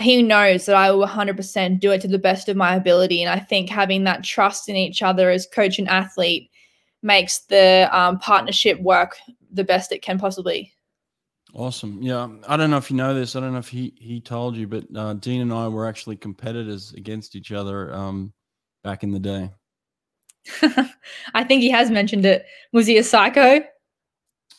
He 0.00 0.22
knows 0.22 0.66
that 0.66 0.74
I 0.74 0.90
will 0.90 1.06
100% 1.06 1.78
do 1.78 1.92
it 1.92 2.00
to 2.00 2.08
the 2.08 2.18
best 2.18 2.48
of 2.48 2.56
my 2.56 2.74
ability. 2.74 3.22
And 3.22 3.32
I 3.32 3.38
think 3.38 3.70
having 3.70 4.02
that 4.04 4.24
trust 4.24 4.68
in 4.68 4.74
each 4.74 5.02
other 5.02 5.30
as 5.30 5.46
coach 5.46 5.78
and 5.78 5.88
athlete 5.88 6.50
makes 7.00 7.38
the 7.46 7.88
um, 7.92 8.18
partnership 8.18 8.80
work 8.80 9.16
the 9.52 9.64
best 9.64 9.92
it 9.92 10.02
can 10.02 10.18
possibly. 10.18 10.72
Awesome. 11.54 12.02
Yeah. 12.02 12.28
I 12.48 12.56
don't 12.56 12.70
know 12.70 12.76
if 12.76 12.90
you 12.90 12.96
know 12.96 13.14
this. 13.14 13.36
I 13.36 13.40
don't 13.40 13.52
know 13.52 13.58
if 13.60 13.68
he, 13.68 13.94
he 13.96 14.20
told 14.20 14.56
you, 14.56 14.66
but 14.66 14.84
uh, 14.96 15.14
Dean 15.14 15.42
and 15.42 15.52
I 15.52 15.68
were 15.68 15.86
actually 15.86 16.16
competitors 16.16 16.92
against 16.94 17.36
each 17.36 17.52
other 17.52 17.94
um, 17.94 18.32
back 18.82 19.04
in 19.04 19.12
the 19.12 19.20
day. 19.20 19.52
I 21.34 21.44
think 21.44 21.62
he 21.62 21.70
has 21.70 21.90
mentioned 21.90 22.26
it. 22.26 22.46
Was 22.72 22.86
he 22.86 22.98
a 22.98 23.04
psycho? 23.04 23.60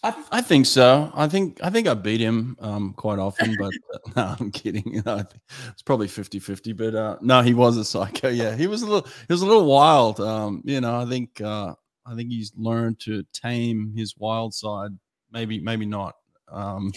I, 0.01 0.23
I 0.31 0.41
think 0.41 0.65
so. 0.65 1.11
I 1.13 1.27
think 1.27 1.59
I 1.61 1.69
think 1.69 1.87
I 1.87 1.93
beat 1.93 2.21
him 2.21 2.55
um, 2.61 2.93
quite 2.93 3.19
often, 3.19 3.55
but 3.57 3.73
uh, 3.93 3.97
no, 4.15 4.35
I'm 4.39 4.51
kidding. 4.51 5.03
It's 5.05 5.81
probably 5.83 6.07
50-50, 6.07 6.73
but 6.73 6.95
uh, 6.95 7.17
no, 7.21 7.41
he 7.41 7.53
was 7.53 7.77
a 7.77 7.83
psycho. 7.83 8.29
Yeah, 8.29 8.55
he 8.55 8.67
was 8.67 8.81
a 8.81 8.85
little 8.85 9.09
he 9.27 9.33
was 9.33 9.41
a 9.41 9.45
little 9.45 9.65
wild. 9.65 10.19
Um, 10.19 10.61
you 10.65 10.79
know, 10.81 10.99
I 10.99 11.05
think 11.05 11.41
uh, 11.41 11.73
I 12.05 12.15
think 12.15 12.29
he's 12.29 12.53
learned 12.55 12.99
to 13.01 13.23
tame 13.33 13.93
his 13.95 14.15
wild 14.17 14.53
side. 14.53 14.91
Maybe 15.31 15.59
maybe 15.59 15.85
not. 15.85 16.15
Um, 16.47 16.91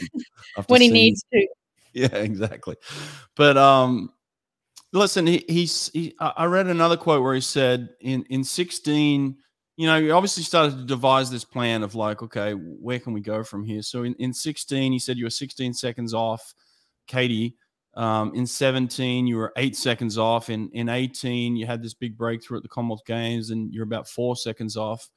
when 0.69 0.81
he 0.81 0.91
needs 0.91 1.25
to. 1.33 1.47
Yeah, 1.93 2.17
exactly. 2.17 2.77
But 3.35 3.59
um, 3.59 4.13
Listen, 4.93 5.27
he, 5.27 5.45
he's. 5.49 5.91
He, 5.93 6.15
I 6.21 6.45
read 6.45 6.67
another 6.67 6.97
quote 6.97 7.23
where 7.23 7.35
he 7.35 7.41
said, 7.41 7.91
"In 8.01 8.25
in 8.25 8.45
16, 8.45 9.37
you 9.77 9.87
know, 9.87 10.01
he 10.01 10.11
obviously 10.11 10.43
started 10.43 10.77
to 10.77 10.85
devise 10.85 11.31
this 11.31 11.45
plan 11.45 11.83
of 11.83 11.95
like, 11.95 12.23
okay, 12.23 12.53
where 12.53 12.99
can 12.99 13.13
we 13.13 13.21
go 13.21 13.43
from 13.43 13.65
here? 13.65 13.83
So 13.83 14.03
in, 14.03 14.15
in 14.15 14.33
16, 14.33 14.93
he 14.93 14.99
said 14.99 15.17
you 15.17 15.25
were 15.25 15.31
16 15.31 15.73
seconds 15.75 16.13
off, 16.13 16.55
Katie. 17.07 17.57
Um, 17.95 18.35
in 18.35 18.47
17, 18.47 19.27
you 19.27 19.37
were 19.37 19.53
eight 19.57 19.77
seconds 19.77 20.17
off. 20.19 20.51
In 20.51 20.71
in 20.71 20.89
18, 20.89 21.57
you 21.57 21.67
had 21.67 21.83
this 21.83 21.95
big 21.95 22.17
breakthrough 22.17 22.59
at 22.59 22.63
the 22.63 22.69
Commonwealth 22.69 23.05
Games, 23.07 23.51
and 23.51 23.73
you're 23.73 23.85
about 23.85 24.09
four 24.09 24.37
seconds 24.37 24.77
off. 24.77 25.09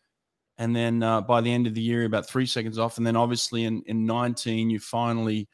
And 0.58 0.76
then 0.76 1.04
uh, 1.04 1.22
by 1.22 1.42
the 1.42 1.52
end 1.52 1.68
of 1.68 1.74
the 1.74 1.82
year, 1.82 2.06
about 2.06 2.28
three 2.28 2.46
seconds 2.46 2.78
off. 2.78 2.98
And 2.98 3.06
then 3.06 3.16
obviously 3.16 3.66
in 3.66 3.82
in 3.86 4.06
19, 4.06 4.70
you 4.70 4.80
finally 4.80 5.48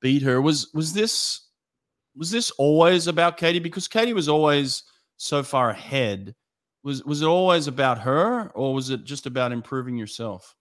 beat 0.00 0.22
her. 0.22 0.40
Was 0.42 0.70
was 0.74 0.92
this 0.92 1.48
was 2.16 2.30
this 2.30 2.50
always 2.52 3.06
about 3.06 3.36
Katie? 3.36 3.58
Because 3.58 3.88
Katie 3.88 4.12
was 4.12 4.28
always 4.28 4.84
so 5.16 5.42
far 5.42 5.70
ahead. 5.70 6.34
Was 6.82 7.04
was 7.04 7.22
it 7.22 7.26
always 7.26 7.68
about 7.68 7.98
her, 8.00 8.50
or 8.54 8.74
was 8.74 8.90
it 8.90 9.04
just 9.04 9.26
about 9.26 9.52
improving 9.52 9.96
yourself? 9.96 10.56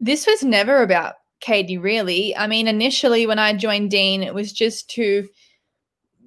This 0.00 0.26
was 0.26 0.42
never 0.42 0.82
about 0.82 1.14
Katie, 1.40 1.78
really. 1.78 2.36
I 2.36 2.46
mean, 2.46 2.66
initially 2.66 3.26
when 3.26 3.38
I 3.38 3.52
joined 3.52 3.90
Dean, 3.90 4.22
it 4.22 4.34
was 4.34 4.52
just 4.52 4.90
to 4.90 5.28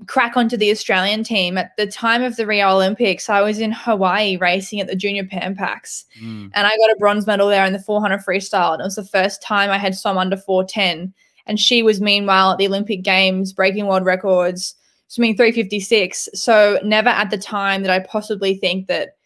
crack 0.07 0.35
onto 0.35 0.57
the 0.57 0.71
Australian 0.71 1.23
team. 1.23 1.57
At 1.57 1.75
the 1.77 1.87
time 1.87 2.23
of 2.23 2.35
the 2.35 2.47
Rio 2.47 2.69
Olympics, 2.69 3.29
I 3.29 3.41
was 3.41 3.59
in 3.59 3.71
Hawaii 3.71 4.37
racing 4.37 4.79
at 4.79 4.87
the 4.87 4.95
Junior 4.95 5.25
Pan 5.25 5.55
Pacs, 5.55 6.05
mm. 6.21 6.49
and 6.53 6.67
I 6.67 6.69
got 6.69 6.91
a 6.91 6.97
bronze 6.99 7.27
medal 7.27 7.49
there 7.49 7.65
in 7.65 7.73
the 7.73 7.79
400 7.79 8.19
freestyle. 8.19 8.73
And 8.73 8.81
it 8.81 8.85
was 8.85 8.95
the 8.95 9.03
first 9.03 9.41
time 9.41 9.69
I 9.69 9.77
had 9.77 9.95
swum 9.95 10.17
under 10.17 10.37
410. 10.37 11.13
And 11.45 11.59
she 11.59 11.83
was 11.83 12.01
meanwhile 12.01 12.51
at 12.51 12.57
the 12.57 12.67
Olympic 12.67 13.03
Games 13.03 13.53
breaking 13.53 13.87
world 13.87 14.05
records, 14.05 14.75
swimming 15.07 15.35
356. 15.35 16.29
So 16.33 16.79
never 16.83 17.09
at 17.09 17.29
the 17.29 17.37
time 17.37 17.83
that 17.83 17.91
I 17.91 17.99
possibly 17.99 18.55
think 18.55 18.87
that 18.87 19.17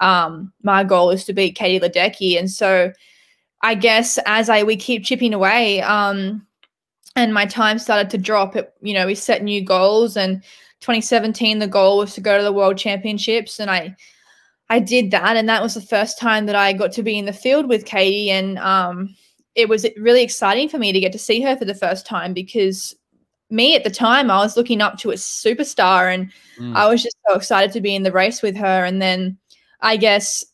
um, 0.00 0.52
my 0.62 0.84
goal 0.84 1.10
is 1.10 1.24
to 1.24 1.32
beat 1.32 1.54
Katie 1.54 1.84
Ledecky. 1.84 2.38
And 2.38 2.50
so 2.50 2.92
I 3.62 3.74
guess 3.74 4.18
as 4.26 4.48
I 4.48 4.62
we 4.62 4.76
keep 4.76 5.04
chipping 5.04 5.32
away, 5.32 5.80
um, 5.82 6.46
and 7.14 7.34
my 7.34 7.46
time 7.46 7.78
started 7.78 8.10
to 8.10 8.18
drop, 8.18 8.56
it, 8.56 8.72
you 8.80 8.94
know, 8.94 9.06
we 9.06 9.14
set 9.14 9.42
new 9.42 9.62
goals 9.64 10.16
and 10.16 10.42
2017 10.82 11.60
the 11.60 11.66
goal 11.66 11.98
was 11.98 12.12
to 12.14 12.20
go 12.20 12.36
to 12.36 12.42
the 12.42 12.52
world 12.52 12.76
championships 12.76 13.60
and 13.60 13.70
I 13.70 13.96
I 14.68 14.80
did 14.80 15.12
that 15.12 15.36
and 15.36 15.48
that 15.48 15.62
was 15.62 15.74
the 15.74 15.80
first 15.80 16.18
time 16.18 16.46
that 16.46 16.56
I 16.56 16.72
got 16.72 16.90
to 16.92 17.02
be 17.04 17.16
in 17.16 17.24
the 17.24 17.32
field 17.32 17.68
with 17.68 17.86
Katie 17.86 18.30
and 18.30 18.58
um 18.58 19.14
it 19.54 19.68
was 19.68 19.86
really 19.96 20.22
exciting 20.22 20.68
for 20.68 20.78
me 20.78 20.92
to 20.92 21.00
get 21.00 21.12
to 21.12 21.18
see 21.18 21.40
her 21.42 21.56
for 21.56 21.64
the 21.64 21.74
first 21.74 22.06
time 22.06 22.32
because 22.32 22.94
me 23.50 23.76
at 23.76 23.84
the 23.84 23.90
time 23.90 24.30
I 24.30 24.38
was 24.38 24.56
looking 24.56 24.80
up 24.80 24.98
to 24.98 25.10
a 25.10 25.14
superstar 25.14 26.12
and 26.12 26.32
mm. 26.58 26.74
I 26.74 26.88
was 26.88 27.02
just 27.02 27.16
so 27.28 27.36
excited 27.36 27.70
to 27.72 27.80
be 27.80 27.94
in 27.94 28.02
the 28.02 28.12
race 28.12 28.40
with 28.40 28.56
her. 28.56 28.84
And 28.84 29.00
then 29.00 29.36
I 29.80 29.98
guess 29.98 30.44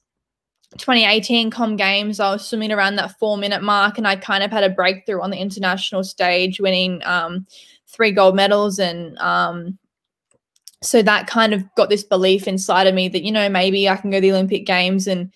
2018 0.79 1.51
Com 1.51 1.77
Games, 1.77 2.19
I 2.19 2.33
was 2.33 2.47
swimming 2.47 2.73
around 2.73 2.97
that 2.97 3.17
four 3.19 3.39
minute 3.39 3.63
mark 3.63 3.99
and 3.99 4.07
I 4.07 4.17
kind 4.17 4.43
of 4.43 4.51
had 4.51 4.65
a 4.65 4.71
breakthrough 4.71 5.23
on 5.23 5.31
the 5.31 5.39
international 5.39 6.03
stage, 6.03 6.61
winning 6.61 7.01
um, 7.05 7.47
three 7.87 8.11
gold 8.11 8.35
medals 8.35 8.81
and 8.81 9.17
um, 9.19 9.79
so 10.83 11.03
that 11.03 11.27
kind 11.27 11.55
of 11.55 11.65
got 11.75 11.89
this 11.89 12.05
belief 12.05 12.47
inside 12.47 12.87
of 12.87 12.95
me 12.95 13.09
that 13.09 13.25
you 13.25 13.33
know 13.33 13.49
maybe 13.49 13.89
I 13.89 13.97
can 13.97 14.11
go 14.11 14.19
to 14.19 14.21
the 14.21 14.33
Olympic 14.33 14.67
Games 14.67 15.07
and 15.07 15.33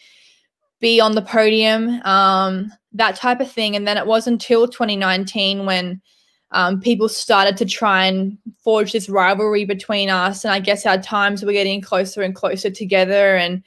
be 0.83 1.01
on 1.01 1.15
the 1.15 1.23
podium, 1.23 2.03
um, 2.03 2.71
that 2.93 3.17
type 3.17 3.41
of 3.41 3.51
thing. 3.51 3.75
And 3.75 3.87
then 3.87 3.97
it 3.97 4.07
was 4.07 4.27
until 4.27 4.67
2019 4.69 5.65
when 5.65 6.03
um, 6.51 6.81
people 6.81 7.09
started 7.09 7.57
to 7.57 7.65
try 7.65 8.05
and 8.05 8.37
forge 8.63 8.93
this 8.93 9.09
rivalry 9.09 9.65
between 9.65 10.11
us, 10.11 10.45
and 10.45 10.53
I 10.53 10.61
guess 10.61 10.85
our 10.85 10.99
times 10.99 11.43
were 11.43 11.53
getting 11.53 11.81
closer 11.81 12.21
and 12.21 12.35
closer 12.35 12.69
together. 12.69 13.37
And 13.37 13.63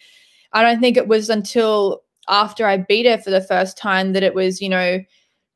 I 0.54 0.62
don't 0.62 0.80
think 0.80 0.96
it 0.96 1.08
was 1.08 1.32
until 1.32 2.04
after 2.28 2.68
I 2.68 2.78
beat 2.78 3.08
her 3.08 3.18
for 3.18 3.32
the 3.32 3.42
first 3.42 3.76
time 3.76 4.14
that 4.14 4.22
it 4.22 4.36
was 4.36 4.62
you 4.62 4.70
know 4.70 5.00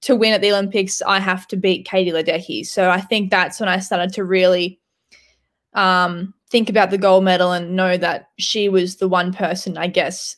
to 0.01 0.15
win 0.15 0.33
at 0.33 0.41
the 0.41 0.51
Olympics, 0.51 1.03
I 1.03 1.19
have 1.19 1.45
to 1.49 1.57
beat 1.57 1.85
Katie 1.85 2.11
Ledecky. 2.11 2.65
So 2.65 2.89
I 2.89 3.01
think 3.01 3.29
that's 3.29 3.59
when 3.59 3.69
I 3.69 3.79
started 3.79 4.13
to 4.13 4.23
really 4.23 4.79
um, 5.73 6.33
think 6.49 6.69
about 6.69 6.89
the 6.89 6.97
gold 6.97 7.25
medal 7.25 7.51
and 7.51 7.75
know 7.75 7.97
that 7.97 8.29
she 8.39 8.69
was 8.69 8.95
the 8.95 9.09
one 9.09 9.33
person, 9.33 9.77
I 9.77 9.87
guess, 9.87 10.35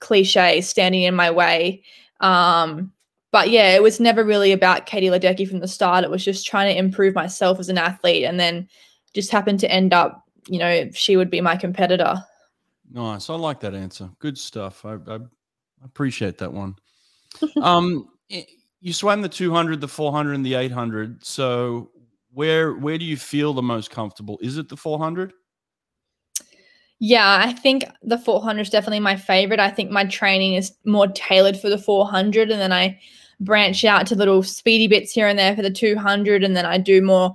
cliche, 0.00 0.60
standing 0.60 1.02
in 1.02 1.14
my 1.14 1.30
way. 1.30 1.82
Um, 2.20 2.92
but 3.30 3.50
yeah, 3.50 3.74
it 3.74 3.82
was 3.82 3.98
never 3.98 4.24
really 4.24 4.52
about 4.52 4.86
Katie 4.86 5.08
Ledecky 5.08 5.48
from 5.48 5.60
the 5.60 5.68
start. 5.68 6.04
It 6.04 6.10
was 6.10 6.24
just 6.24 6.46
trying 6.46 6.72
to 6.72 6.78
improve 6.78 7.14
myself 7.14 7.58
as 7.58 7.68
an 7.68 7.78
athlete, 7.78 8.24
and 8.24 8.38
then 8.38 8.68
just 9.14 9.30
happened 9.30 9.60
to 9.60 9.70
end 9.70 9.92
up, 9.92 10.24
you 10.48 10.58
know, 10.58 10.90
she 10.92 11.16
would 11.16 11.30
be 11.30 11.40
my 11.40 11.56
competitor. 11.56 12.22
Nice. 12.90 13.30
I 13.30 13.34
like 13.34 13.60
that 13.60 13.74
answer. 13.74 14.10
Good 14.18 14.36
stuff. 14.36 14.84
I, 14.84 14.98
I 15.08 15.18
appreciate 15.84 16.38
that 16.38 16.52
one. 16.52 16.76
um, 17.62 18.08
you 18.80 18.92
swam 18.92 19.22
the 19.22 19.28
200, 19.28 19.80
the 19.80 19.88
400, 19.88 20.34
and 20.34 20.44
the 20.44 20.54
800. 20.54 21.24
So 21.24 21.90
where 22.32 22.74
where 22.74 22.98
do 22.98 23.04
you 23.04 23.16
feel 23.16 23.54
the 23.54 23.62
most 23.62 23.90
comfortable? 23.90 24.38
Is 24.42 24.58
it 24.58 24.68
the 24.68 24.76
400? 24.76 25.32
Yeah, 27.04 27.42
I 27.44 27.52
think 27.52 27.82
the 28.04 28.16
400 28.16 28.60
is 28.60 28.70
definitely 28.70 29.00
my 29.00 29.16
favorite. 29.16 29.58
I 29.58 29.70
think 29.70 29.90
my 29.90 30.04
training 30.04 30.54
is 30.54 30.70
more 30.84 31.08
tailored 31.08 31.58
for 31.58 31.68
the 31.68 31.76
400, 31.76 32.48
and 32.48 32.60
then 32.60 32.72
I 32.72 32.96
branch 33.40 33.84
out 33.84 34.06
to 34.06 34.14
little 34.14 34.44
speedy 34.44 34.86
bits 34.86 35.10
here 35.10 35.26
and 35.26 35.36
there 35.36 35.56
for 35.56 35.62
the 35.62 35.70
200, 35.70 36.44
and 36.44 36.56
then 36.56 36.64
I 36.64 36.78
do 36.78 37.02
more 37.02 37.34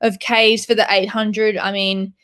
of 0.00 0.18
Ks 0.18 0.64
for 0.64 0.74
the 0.74 0.86
800. 0.88 1.58
I 1.58 1.72
mean, 1.72 2.14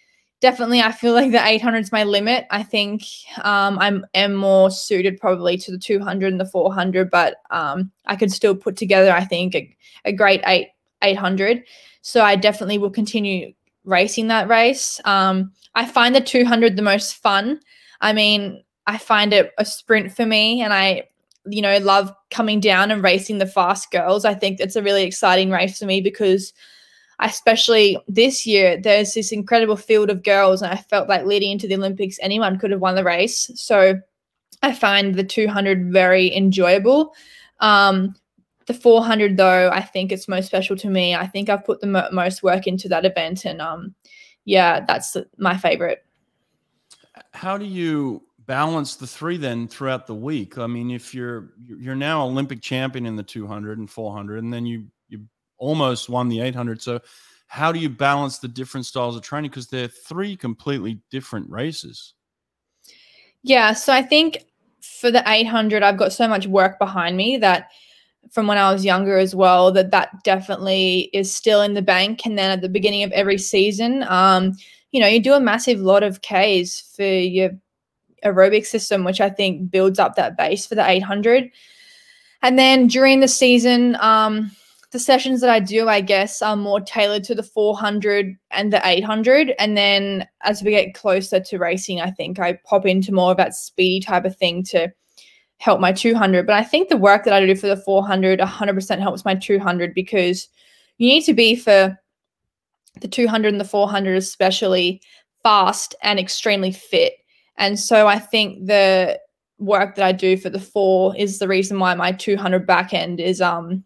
definitely, 0.41 0.81
I 0.81 0.93
feel 0.93 1.13
like 1.13 1.31
the 1.31 1.47
800 1.47 1.81
is 1.81 1.93
my 1.93 2.05
limit. 2.05 2.47
I 2.51 2.63
think 2.63 3.03
um, 3.43 3.79
I'm 3.79 4.07
am 4.15 4.35
more 4.35 4.71
suited 4.71 5.21
probably 5.21 5.59
to 5.59 5.71
the 5.71 5.79
200 5.79 6.33
and 6.33 6.41
the 6.41 6.47
400, 6.47 7.11
but 7.11 7.37
um, 7.51 7.93
I 8.07 8.17
could 8.17 8.33
still 8.33 8.55
put 8.55 8.79
together, 8.79 9.13
I 9.13 9.27
think, 9.27 9.55
a, 9.55 9.77
a 10.07 10.13
great 10.13 10.41
eight 10.47 10.69
800. 11.03 11.65
So 12.01 12.23
I 12.23 12.35
definitely 12.35 12.79
will 12.79 12.89
continue 12.89 13.53
racing 13.85 14.29
that 14.29 14.49
race. 14.49 15.03
Um, 15.05 15.53
I 15.75 15.87
find 15.87 16.15
the 16.15 16.21
200 16.21 16.77
the 16.77 16.83
most 16.83 17.15
fun. 17.15 17.61
I 18.01 18.13
mean, 18.13 18.63
I 18.87 18.99
find 18.99 19.33
it 19.33 19.53
a 19.59 19.65
sprint 19.65 20.13
for 20.13 20.27
me, 20.27 20.63
and 20.63 20.73
I, 20.73 21.05
you 21.47 21.63
know, 21.63 21.77
love 21.79 22.13
coming 22.31 22.61
down 22.61 22.91
and 22.91 23.03
racing 23.03 23.39
the 23.39 23.47
fast 23.47 23.91
girls. 23.91 24.25
I 24.25 24.35
think 24.35 24.61
it's 24.61 24.77
a 24.77 24.83
really 24.83 25.05
exciting 25.05 25.51
race 25.51 25.79
for 25.79 25.87
me 25.87 26.01
because, 26.01 26.53
especially 27.21 27.99
this 28.09 28.47
year, 28.47 28.81
there's 28.81 29.15
this 29.15 29.33
incredible 29.33 29.77
field 29.77 30.11
of 30.11 30.23
girls, 30.23 30.63
and 30.63 30.73
I 30.73 30.77
felt 30.77 31.09
like 31.09 31.27
leading 31.27 31.53
into 31.53 31.69
the 31.69 31.77
Olympics, 31.77 32.19
anyone 32.23 32.59
could 32.59 32.71
have 32.71 32.81
won 32.81 32.95
the 32.95 33.05
race. 33.05 33.51
So 33.55 34.01
I 34.63 34.73
find 34.73 35.15
the 35.15 35.25
200 35.25 35.93
very 35.93 36.35
enjoyable. 36.35 37.15
Um, 37.61 38.15
the 38.67 38.75
400 38.75 39.37
though, 39.37 39.71
I 39.71 39.81
think 39.81 40.13
it's 40.13 40.29
most 40.29 40.47
special 40.47 40.77
to 40.77 40.89
me. 40.89 41.15
I 41.15 41.27
think 41.27 41.49
I've 41.49 41.65
put 41.65 41.81
the 41.81 41.87
mo- 41.87 42.09
most 42.13 42.43
work 42.43 42.67
into 42.67 42.89
that 42.89 43.05
event, 43.05 43.45
and 43.45 43.61
um, 43.61 43.95
yeah, 44.49 44.81
that's 44.81 45.15
my 45.37 45.59
favorite. 45.59 46.05
How 47.35 47.59
do 47.59 47.67
you 47.67 48.23
balance 48.47 48.97
the 48.97 49.07
three 49.07 49.37
then 49.37 49.69
throughout 49.69 50.07
the 50.07 50.15
week? 50.15 50.57
I 50.57 50.67
mean, 50.67 50.91
if 50.91 51.15
you're 51.15 51.51
you're 51.63 51.95
now 51.95 52.25
Olympic 52.25 52.63
champion 52.63 53.05
in 53.05 53.15
the 53.15 53.23
200 53.23 53.77
and 53.77 53.91
400, 53.91 54.43
and 54.43 54.51
then 54.51 54.65
you 54.65 54.87
you 55.11 55.27
almost 55.59 56.09
won 56.09 56.31
the 56.31 56.41
800. 56.41 56.81
So, 56.81 56.99
how 57.49 57.73
do 57.73 57.79
you 57.79 57.91
balance 57.91 58.39
the 58.39 58.49
different 58.49 58.87
styles 58.87 59.17
of 59.17 59.23
training? 59.23 59.51
Because 59.51 59.69
they're 59.69 59.87
three 59.87 60.35
completely 60.35 61.03
different 61.11 61.51
races. 61.51 62.15
Yeah, 63.43 63.75
so 63.75 63.93
I 63.93 64.01
think 64.01 64.47
for 64.81 65.11
the 65.11 65.23
800, 65.27 65.83
I've 65.83 65.99
got 65.99 66.15
so 66.15 66.27
much 66.27 66.47
work 66.47 66.79
behind 66.79 67.19
me 67.19 67.37
that 67.37 67.69
from 68.31 68.47
when 68.47 68.59
I 68.59 68.73
was 68.73 68.85
younger 68.85 69.19
as 69.19 69.35
well 69.35 69.73
that 69.73 69.91
that 69.91 70.23
definitely 70.25 71.11
is 71.13 71.35
still 71.35 71.63
in 71.63 71.75
the 71.75 71.83
bank. 71.83 72.25
And 72.25 72.39
then 72.39 72.51
at 72.51 72.61
the 72.61 72.69
beginning 72.69 73.03
of 73.03 73.13
every 73.13 73.39
season, 73.39 74.05
um, 74.09 74.55
you 74.93 75.01
know, 75.01 75.07
you 75.07 75.21
do 75.21 75.35
a 75.35 75.41
massive 75.41 75.81
lot 75.81 76.03
of 76.03 76.21
Ks 76.23 76.95
for 76.97 77.05
your 77.05 77.51
aerobic 78.25 78.67
system, 78.67 79.05
which 79.05 79.21
I 79.21 79.31
think 79.31 79.71
builds 79.71 79.99
up 79.99 80.17
that 80.17 80.37
base 80.37 80.67
for 80.67 80.75
the 80.75 80.89
800. 80.89 81.51
And 82.43 82.59
then 82.59 82.87
during 82.87 83.21
the 83.21 83.29
season, 83.29 83.97
um, 84.01 84.51
the 84.91 84.99
sessions 84.99 85.43
that 85.43 85.51
I 85.51 85.61
do, 85.61 85.89
I 85.89 86.01
guess, 86.01 86.41
are 86.41 86.57
more 86.57 86.81
tailored 86.81 87.25
to 87.25 87.35
the 87.35 87.43
400 87.43 88.37
and 88.51 88.73
the 88.73 88.81
800. 88.87 89.55
And 89.59 89.77
then 89.77 90.27
as 90.43 90.63
we 90.63 90.71
get 90.71 90.95
closer 90.95 91.41
to 91.41 91.59
racing, 91.59 92.01
I 92.01 92.11
think 92.11 92.39
I 92.39 92.59
pop 92.65 92.87
into 92.87 93.13
more 93.13 93.33
of 93.33 93.37
that 93.37 93.55
speedy 93.55 94.01
type 94.01 94.25
of 94.25 94.37
thing 94.37 94.63
to 94.65 94.91
help 95.59 95.81
my 95.81 95.93
200. 95.93 96.47
But 96.47 96.57
I 96.57 96.65
think 96.65 96.89
the 96.89 96.97
work 96.97 97.25
that 97.25 97.35
I 97.35 97.45
do 97.45 97.55
for 97.55 97.67
the 97.67 97.77
400 97.77 98.41
100% 98.41 98.99
helps 99.01 99.25
my 99.25 99.35
200 99.35 99.95
because 99.95 100.49
you 100.99 101.09
need 101.09 101.23
to 101.23 101.35
be 101.35 101.55
for 101.55 101.99
the 103.01 103.09
200 103.09 103.53
and 103.53 103.61
the 103.61 103.65
400 103.65 104.17
especially 104.17 105.01
fast 105.43 105.95
and 106.03 106.19
extremely 106.19 106.73
fit. 106.73 107.15
And 107.57 107.79
so 107.79 108.07
I 108.07 108.19
think 108.19 108.67
the 108.67 109.21
work 109.59 109.97
that 109.97 110.05
I 110.05 110.13
do 110.13 110.37
for 110.37 110.51
the 110.51 110.61
4 110.61 111.17
is 111.17 111.39
the 111.39 111.49
reason 111.49 111.79
why 111.79 111.95
my 111.95 112.13
200 112.13 112.67
back 112.67 112.95
end 112.95 113.21
is 113.21 113.41
um 113.41 113.85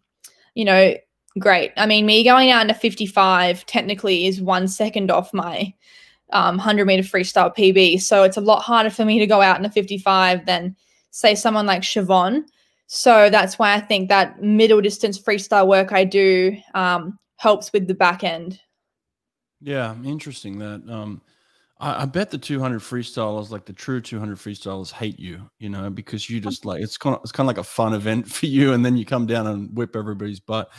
you 0.53 0.65
know 0.65 0.93
great. 1.39 1.71
I 1.77 1.87
mean, 1.87 2.05
me 2.05 2.23
going 2.23 2.51
out 2.51 2.61
into 2.61 2.75
55 2.75 3.65
technically 3.65 4.27
is 4.27 4.41
1 4.41 4.67
second 4.67 5.09
off 5.09 5.33
my 5.33 5.73
um, 6.31 6.57
100 6.57 6.85
meter 6.85 7.03
freestyle 7.03 7.55
PB. 7.55 8.01
So 8.01 8.23
it's 8.23 8.37
a 8.37 8.41
lot 8.41 8.61
harder 8.61 8.89
for 8.89 9.05
me 9.05 9.19
to 9.19 9.27
go 9.27 9.41
out 9.41 9.57
in 9.59 9.65
a 9.65 9.69
55 9.69 10.45
than 10.45 10.75
say 11.13 11.35
someone 11.35 11.67
like 11.67 11.83
Siobhan. 11.83 12.43
So 12.87 13.29
that's 13.29 13.57
why 13.57 13.73
I 13.73 13.79
think 13.79 14.09
that 14.09 14.41
middle 14.41 14.81
distance 14.81 15.17
freestyle 15.19 15.67
work 15.67 15.93
I 15.93 16.03
do 16.03 16.57
um, 16.73 17.17
helps 17.37 17.71
with 17.71 17.87
the 17.87 17.93
back 17.93 18.23
end. 18.23 18.59
Yeah, 19.61 19.95
interesting 20.03 20.57
that. 20.59 20.83
Um, 20.89 21.21
I, 21.79 22.01
I, 22.01 22.05
bet 22.05 22.31
the 22.31 22.37
200 22.37 22.81
freestylers, 22.81 23.51
like 23.51 23.65
the 23.65 23.73
true 23.73 24.01
200 24.01 24.37
freestylers, 24.37 24.91
hate 24.91 25.19
you, 25.19 25.49
you 25.59 25.69
know, 25.69 25.89
because 25.89 26.29
you 26.29 26.41
just 26.41 26.65
like 26.65 26.81
it's 26.81 26.97
kind 26.97 27.15
of 27.15 27.21
it's 27.21 27.31
kind 27.31 27.45
of 27.45 27.55
like 27.55 27.63
a 27.63 27.63
fun 27.63 27.93
event 27.93 28.27
for 28.31 28.47
you, 28.47 28.73
and 28.73 28.83
then 28.83 28.97
you 28.97 29.05
come 29.05 29.27
down 29.27 29.47
and 29.47 29.75
whip 29.77 29.95
everybody's 29.95 30.39
butt. 30.39 30.71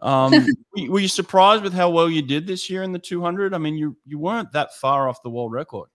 Um, 0.00 0.32
were 0.88 1.00
you 1.00 1.08
surprised 1.08 1.62
with 1.62 1.74
how 1.74 1.90
well 1.90 2.08
you 2.08 2.22
did 2.22 2.46
this 2.46 2.68
year 2.70 2.82
in 2.82 2.92
the 2.92 2.98
200? 2.98 3.52
I 3.52 3.58
mean, 3.58 3.76
you 3.76 3.96
you 4.06 4.18
weren't 4.18 4.52
that 4.52 4.74
far 4.74 5.08
off 5.08 5.22
the 5.22 5.30
world 5.30 5.52
record. 5.52 5.90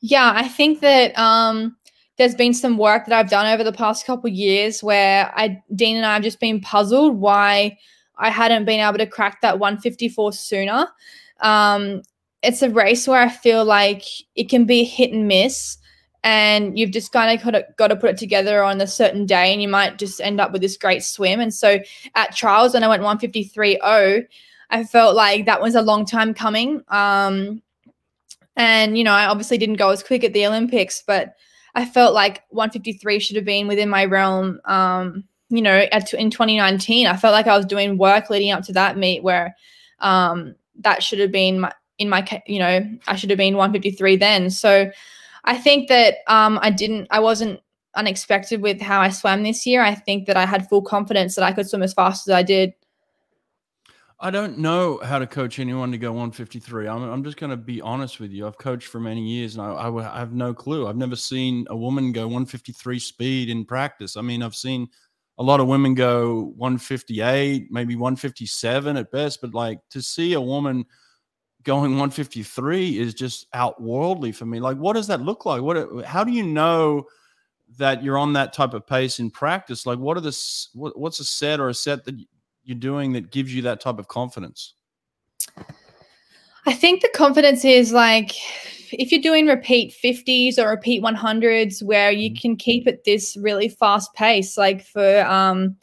Yeah, 0.00 0.32
I 0.34 0.48
think 0.48 0.80
that 0.80 1.16
um, 1.18 1.76
there's 2.20 2.34
been 2.34 2.52
some 2.52 2.76
work 2.76 3.06
that 3.06 3.18
I've 3.18 3.30
done 3.30 3.46
over 3.46 3.64
the 3.64 3.72
past 3.72 4.04
couple 4.04 4.28
years 4.28 4.82
where 4.82 5.32
I 5.34 5.62
Dean 5.74 5.96
and 5.96 6.04
I 6.04 6.12
have 6.12 6.22
just 6.22 6.38
been 6.38 6.60
puzzled 6.60 7.16
why 7.16 7.78
I 8.18 8.28
hadn't 8.28 8.66
been 8.66 8.78
able 8.78 8.98
to 8.98 9.06
crack 9.06 9.40
that 9.40 9.58
154 9.58 10.34
sooner. 10.34 10.86
Um, 11.40 12.02
it's 12.42 12.60
a 12.60 12.68
race 12.68 13.08
where 13.08 13.22
I 13.22 13.30
feel 13.30 13.64
like 13.64 14.04
it 14.36 14.50
can 14.50 14.66
be 14.66 14.84
hit 14.84 15.14
and 15.14 15.28
miss, 15.28 15.78
and 16.22 16.78
you've 16.78 16.90
just 16.90 17.10
kind 17.10 17.38
of 17.38 17.42
got 17.42 17.52
to, 17.52 17.66
got 17.78 17.88
to 17.88 17.96
put 17.96 18.10
it 18.10 18.18
together 18.18 18.62
on 18.62 18.82
a 18.82 18.86
certain 18.86 19.24
day, 19.24 19.50
and 19.50 19.62
you 19.62 19.68
might 19.68 19.96
just 19.96 20.20
end 20.20 20.42
up 20.42 20.52
with 20.52 20.60
this 20.60 20.76
great 20.76 21.02
swim. 21.02 21.40
And 21.40 21.54
so 21.54 21.78
at 22.16 22.36
trials, 22.36 22.74
when 22.74 22.84
I 22.84 22.88
went 22.88 23.02
153.0, 23.02 24.26
I 24.68 24.84
felt 24.84 25.16
like 25.16 25.46
that 25.46 25.62
was 25.62 25.74
a 25.74 25.80
long 25.80 26.04
time 26.04 26.34
coming. 26.34 26.82
Um, 26.88 27.62
and 28.56 28.98
you 28.98 29.04
know, 29.04 29.12
I 29.12 29.24
obviously 29.24 29.56
didn't 29.56 29.76
go 29.76 29.88
as 29.88 30.02
quick 30.02 30.22
at 30.22 30.34
the 30.34 30.46
Olympics, 30.46 31.02
but 31.06 31.34
I 31.74 31.84
felt 31.84 32.14
like 32.14 32.42
153 32.50 33.18
should 33.18 33.36
have 33.36 33.44
been 33.44 33.68
within 33.68 33.88
my 33.88 34.04
realm. 34.04 34.60
Um, 34.64 35.24
you 35.48 35.62
know, 35.62 35.86
at, 35.92 36.12
in 36.14 36.30
2019, 36.30 37.06
I 37.06 37.16
felt 37.16 37.32
like 37.32 37.46
I 37.46 37.56
was 37.56 37.66
doing 37.66 37.98
work 37.98 38.30
leading 38.30 38.50
up 38.52 38.62
to 38.64 38.72
that 38.72 38.96
meet 38.96 39.22
where 39.22 39.56
um, 39.98 40.54
that 40.80 41.02
should 41.02 41.18
have 41.18 41.32
been 41.32 41.60
my, 41.60 41.72
in 41.98 42.08
my, 42.08 42.26
you 42.46 42.58
know, 42.58 42.80
I 43.08 43.16
should 43.16 43.30
have 43.30 43.38
been 43.38 43.56
153 43.56 44.16
then. 44.16 44.50
So 44.50 44.90
I 45.44 45.56
think 45.56 45.88
that 45.88 46.18
um, 46.26 46.58
I 46.62 46.70
didn't, 46.70 47.08
I 47.10 47.20
wasn't 47.20 47.60
unexpected 47.94 48.62
with 48.62 48.80
how 48.80 49.00
I 49.00 49.10
swam 49.10 49.42
this 49.42 49.66
year. 49.66 49.82
I 49.82 49.94
think 49.94 50.26
that 50.26 50.36
I 50.36 50.46
had 50.46 50.68
full 50.68 50.82
confidence 50.82 51.34
that 51.34 51.44
I 51.44 51.52
could 51.52 51.68
swim 51.68 51.82
as 51.82 51.92
fast 51.92 52.28
as 52.28 52.32
I 52.32 52.42
did. 52.42 52.72
I 54.22 54.30
don't 54.30 54.58
know 54.58 55.00
how 55.02 55.18
to 55.18 55.26
coach 55.26 55.58
anyone 55.58 55.90
to 55.92 55.98
go 55.98 56.12
153. 56.12 56.86
I'm, 56.86 57.02
I'm 57.02 57.24
just 57.24 57.38
going 57.38 57.50
to 57.50 57.56
be 57.56 57.80
honest 57.80 58.20
with 58.20 58.30
you. 58.32 58.46
I've 58.46 58.58
coached 58.58 58.88
for 58.88 59.00
many 59.00 59.22
years 59.22 59.56
and 59.56 59.64
I, 59.64 59.70
I, 59.70 60.14
I, 60.14 60.18
have 60.18 60.34
no 60.34 60.52
clue. 60.52 60.86
I've 60.86 60.96
never 60.96 61.16
seen 61.16 61.66
a 61.70 61.76
woman 61.76 62.12
go 62.12 62.24
153 62.26 62.98
speed 62.98 63.48
in 63.48 63.64
practice. 63.64 64.18
I 64.18 64.20
mean, 64.20 64.42
I've 64.42 64.54
seen 64.54 64.88
a 65.38 65.42
lot 65.42 65.58
of 65.58 65.68
women 65.68 65.94
go 65.94 66.52
158, 66.56 67.68
maybe 67.70 67.96
157 67.96 68.98
at 68.98 69.10
best, 69.10 69.40
but 69.40 69.54
like 69.54 69.80
to 69.88 70.02
see 70.02 70.34
a 70.34 70.40
woman 70.40 70.84
going 71.62 71.92
153 71.92 72.98
is 72.98 73.14
just 73.14 73.46
outworldly 73.54 74.32
for 74.32 74.44
me. 74.44 74.60
Like, 74.60 74.76
what 74.76 74.94
does 74.94 75.06
that 75.06 75.22
look 75.22 75.46
like? 75.46 75.62
What, 75.62 76.04
how 76.04 76.24
do 76.24 76.32
you 76.32 76.42
know 76.42 77.06
that 77.78 78.04
you're 78.04 78.18
on 78.18 78.34
that 78.34 78.52
type 78.52 78.74
of 78.74 78.86
pace 78.86 79.18
in 79.18 79.30
practice? 79.30 79.86
Like, 79.86 79.98
what 79.98 80.18
are 80.18 80.22
the, 80.22 80.38
what, 80.74 80.98
what's 80.98 81.20
a 81.20 81.24
set 81.24 81.58
or 81.58 81.70
a 81.70 81.74
set 81.74 82.04
that 82.04 82.22
you're 82.64 82.78
doing 82.78 83.12
that 83.12 83.30
gives 83.30 83.54
you 83.54 83.62
that 83.62 83.80
type 83.80 83.98
of 83.98 84.08
confidence? 84.08 84.74
I 86.66 86.72
think 86.72 87.02
the 87.02 87.10
confidence 87.14 87.64
is 87.64 87.92
like 87.92 88.32
if 88.92 89.12
you're 89.12 89.20
doing 89.20 89.46
repeat 89.46 89.94
50s 90.02 90.58
or 90.58 90.68
repeat 90.68 91.02
100s 91.02 91.82
where 91.82 92.10
you 92.10 92.30
mm-hmm. 92.30 92.40
can 92.40 92.56
keep 92.56 92.86
at 92.86 93.04
this 93.04 93.36
really 93.36 93.68
fast 93.68 94.12
pace 94.14 94.56
like 94.56 94.84
for 94.84 95.20
um 95.26 95.76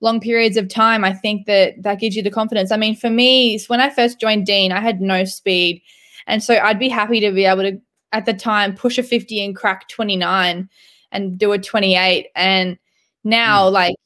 long 0.00 0.20
periods 0.20 0.56
of 0.56 0.68
time 0.68 1.04
i 1.04 1.12
think 1.12 1.46
that 1.46 1.74
that 1.82 2.00
gives 2.00 2.16
you 2.16 2.22
the 2.22 2.30
confidence 2.30 2.70
i 2.70 2.76
mean 2.76 2.94
for 2.94 3.10
me 3.10 3.58
when 3.68 3.80
i 3.80 3.90
first 3.90 4.20
joined 4.20 4.46
dean 4.46 4.72
i 4.72 4.80
had 4.80 5.00
no 5.00 5.24
speed 5.24 5.82
and 6.26 6.42
so 6.42 6.56
i'd 6.58 6.78
be 6.78 6.88
happy 6.88 7.20
to 7.20 7.32
be 7.32 7.44
able 7.44 7.62
to 7.62 7.80
at 8.12 8.26
the 8.26 8.34
time 8.34 8.74
push 8.74 8.98
a 8.98 9.02
50 9.02 9.44
and 9.44 9.56
crack 9.56 9.88
29 9.88 10.68
and 11.12 11.38
do 11.38 11.52
a 11.52 11.58
28 11.58 12.28
and 12.34 12.78
now 13.24 13.68
mm. 13.68 13.72
like 13.72 13.96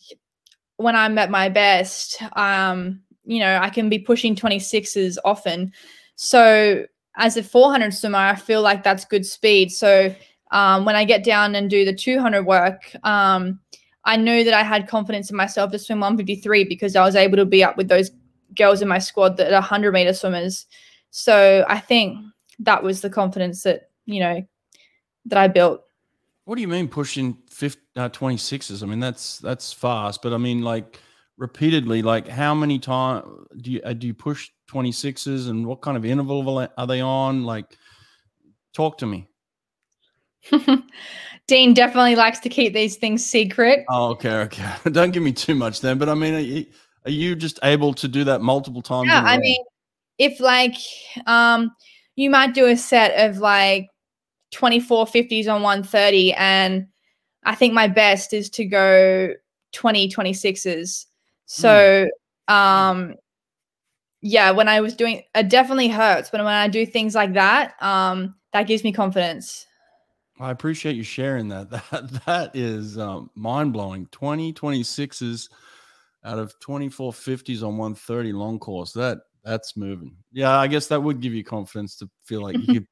when 0.82 0.96
i'm 0.96 1.16
at 1.18 1.30
my 1.30 1.48
best 1.48 2.22
um 2.36 3.00
you 3.24 3.38
know 3.38 3.58
i 3.62 3.70
can 3.70 3.88
be 3.88 3.98
pushing 3.98 4.34
26s 4.34 5.16
often 5.24 5.72
so 6.16 6.84
as 7.16 7.36
a 7.36 7.42
400 7.42 7.92
swimmer, 7.92 8.18
I 8.18 8.34
feel 8.34 8.62
like 8.62 8.82
that's 8.82 9.04
good 9.04 9.26
speed. 9.26 9.70
So 9.70 10.14
um, 10.50 10.84
when 10.84 10.96
I 10.96 11.04
get 11.04 11.24
down 11.24 11.54
and 11.54 11.68
do 11.68 11.84
the 11.84 11.94
200 11.94 12.44
work, 12.44 12.94
um, 13.04 13.60
I 14.04 14.16
knew 14.16 14.44
that 14.44 14.54
I 14.54 14.62
had 14.62 14.88
confidence 14.88 15.30
in 15.30 15.36
myself 15.36 15.70
to 15.72 15.78
swim 15.78 16.00
153 16.00 16.64
because 16.64 16.96
I 16.96 17.04
was 17.04 17.16
able 17.16 17.36
to 17.36 17.44
be 17.44 17.62
up 17.62 17.76
with 17.76 17.88
those 17.88 18.10
girls 18.56 18.82
in 18.82 18.88
my 18.88 18.98
squad 18.98 19.36
that 19.36 19.52
are 19.52 19.60
100 19.60 19.92
meter 19.92 20.12
swimmers. 20.12 20.66
So 21.10 21.64
I 21.68 21.78
think 21.78 22.18
that 22.60 22.82
was 22.82 23.00
the 23.00 23.10
confidence 23.10 23.62
that, 23.62 23.90
you 24.06 24.20
know, 24.20 24.42
that 25.26 25.38
I 25.38 25.48
built. 25.48 25.82
What 26.52 26.56
do 26.56 26.60
you 26.60 26.68
mean 26.68 26.86
pushing 26.86 27.38
50, 27.48 27.80
uh, 27.96 28.10
26s? 28.10 28.82
I 28.82 28.86
mean, 28.86 29.00
that's, 29.00 29.38
that's 29.38 29.72
fast, 29.72 30.20
but 30.20 30.34
I 30.34 30.36
mean, 30.36 30.60
like 30.60 31.00
repeatedly, 31.38 32.02
like 32.02 32.28
how 32.28 32.54
many 32.54 32.78
times 32.78 33.26
do 33.56 33.70
you, 33.70 33.80
uh, 33.82 33.94
do 33.94 34.06
you 34.06 34.12
push 34.12 34.50
26s 34.70 35.48
and 35.48 35.64
what 35.66 35.80
kind 35.80 35.96
of 35.96 36.04
interval 36.04 36.68
are 36.76 36.86
they 36.86 37.00
on? 37.00 37.44
Like, 37.44 37.78
talk 38.74 38.98
to 38.98 39.06
me. 39.06 39.28
Dean 41.46 41.72
definitely 41.72 42.16
likes 42.16 42.40
to 42.40 42.50
keep 42.50 42.74
these 42.74 42.96
things 42.96 43.24
secret. 43.24 43.86
Oh, 43.88 44.10
okay, 44.10 44.40
okay. 44.40 44.74
Don't 44.92 45.12
give 45.12 45.22
me 45.22 45.32
too 45.32 45.54
much 45.54 45.80
then. 45.80 45.96
But 45.96 46.10
I 46.10 46.14
mean, 46.14 46.34
are 46.34 46.38
you, 46.38 46.66
are 47.06 47.10
you 47.10 47.34
just 47.34 47.60
able 47.62 47.94
to 47.94 48.06
do 48.06 48.24
that 48.24 48.42
multiple 48.42 48.82
times? 48.82 49.08
Yeah, 49.08 49.22
I 49.24 49.38
mean, 49.38 49.64
if 50.18 50.38
like 50.38 50.76
um, 51.26 51.70
you 52.14 52.28
might 52.28 52.52
do 52.52 52.66
a 52.66 52.76
set 52.76 53.26
of 53.26 53.38
like 53.38 53.86
24 54.52 55.06
50s 55.06 55.48
on 55.48 55.62
130, 55.62 56.32
and 56.34 56.86
I 57.44 57.54
think 57.54 57.74
my 57.74 57.88
best 57.88 58.32
is 58.32 58.48
to 58.50 58.64
go 58.64 59.34
20 59.72 60.08
26s. 60.08 61.06
So 61.46 62.08
mm. 62.48 62.54
um, 62.54 63.14
yeah, 64.20 64.52
when 64.52 64.68
I 64.68 64.80
was 64.80 64.94
doing 64.94 65.22
it 65.34 65.48
definitely 65.48 65.88
hurts, 65.88 66.30
but 66.30 66.38
when 66.44 66.54
I 66.54 66.68
do 66.68 66.86
things 66.86 67.14
like 67.14 67.34
that, 67.34 67.74
um, 67.82 68.36
that 68.52 68.66
gives 68.66 68.84
me 68.84 68.92
confidence. 68.92 69.66
I 70.40 70.50
appreciate 70.50 70.96
you 70.96 71.02
sharing 71.02 71.48
that. 71.48 71.70
That 71.90 72.24
that 72.26 72.56
is 72.56 72.98
um, 72.98 73.30
mind 73.34 73.72
blowing. 73.72 74.06
20 74.06 74.52
26s 74.52 75.48
out 76.24 76.38
of 76.38 76.58
24 76.60 77.12
50s 77.12 77.62
on 77.62 77.76
130 77.78 78.32
long 78.32 78.58
course. 78.58 78.92
That 78.92 79.18
that's 79.44 79.76
moving. 79.76 80.16
Yeah, 80.32 80.58
I 80.58 80.68
guess 80.68 80.86
that 80.88 81.02
would 81.02 81.20
give 81.20 81.34
you 81.34 81.42
confidence 81.42 81.96
to 81.96 82.08
feel 82.24 82.42
like 82.42 82.56
you 82.56 82.66
could 82.74 82.86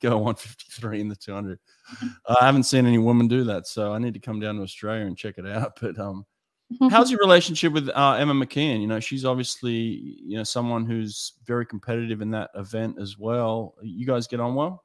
go 0.00 0.18
153 0.18 1.00
in 1.00 1.08
the 1.08 1.16
200. 1.16 1.58
Uh, 2.26 2.34
I 2.40 2.46
haven't 2.46 2.64
seen 2.64 2.86
any 2.86 2.98
women 2.98 3.28
do 3.28 3.44
that, 3.44 3.66
so 3.66 3.92
I 3.92 3.98
need 3.98 4.14
to 4.14 4.20
come 4.20 4.40
down 4.40 4.56
to 4.56 4.62
Australia 4.62 5.06
and 5.06 5.16
check 5.16 5.38
it 5.38 5.46
out. 5.46 5.78
But 5.80 5.98
um, 5.98 6.26
How's 6.90 7.10
your 7.10 7.20
relationship 7.20 7.72
with 7.72 7.88
uh, 7.90 8.16
Emma 8.18 8.34
McKeon? 8.34 8.80
You 8.80 8.86
know, 8.86 9.00
she's 9.00 9.24
obviously 9.24 10.18
you 10.22 10.36
know 10.36 10.44
someone 10.44 10.86
who's 10.86 11.34
very 11.44 11.66
competitive 11.66 12.20
in 12.22 12.30
that 12.32 12.50
event 12.54 12.96
as 13.00 13.18
well. 13.18 13.74
You 13.82 14.06
guys 14.06 14.26
get 14.26 14.40
on 14.40 14.54
well? 14.54 14.84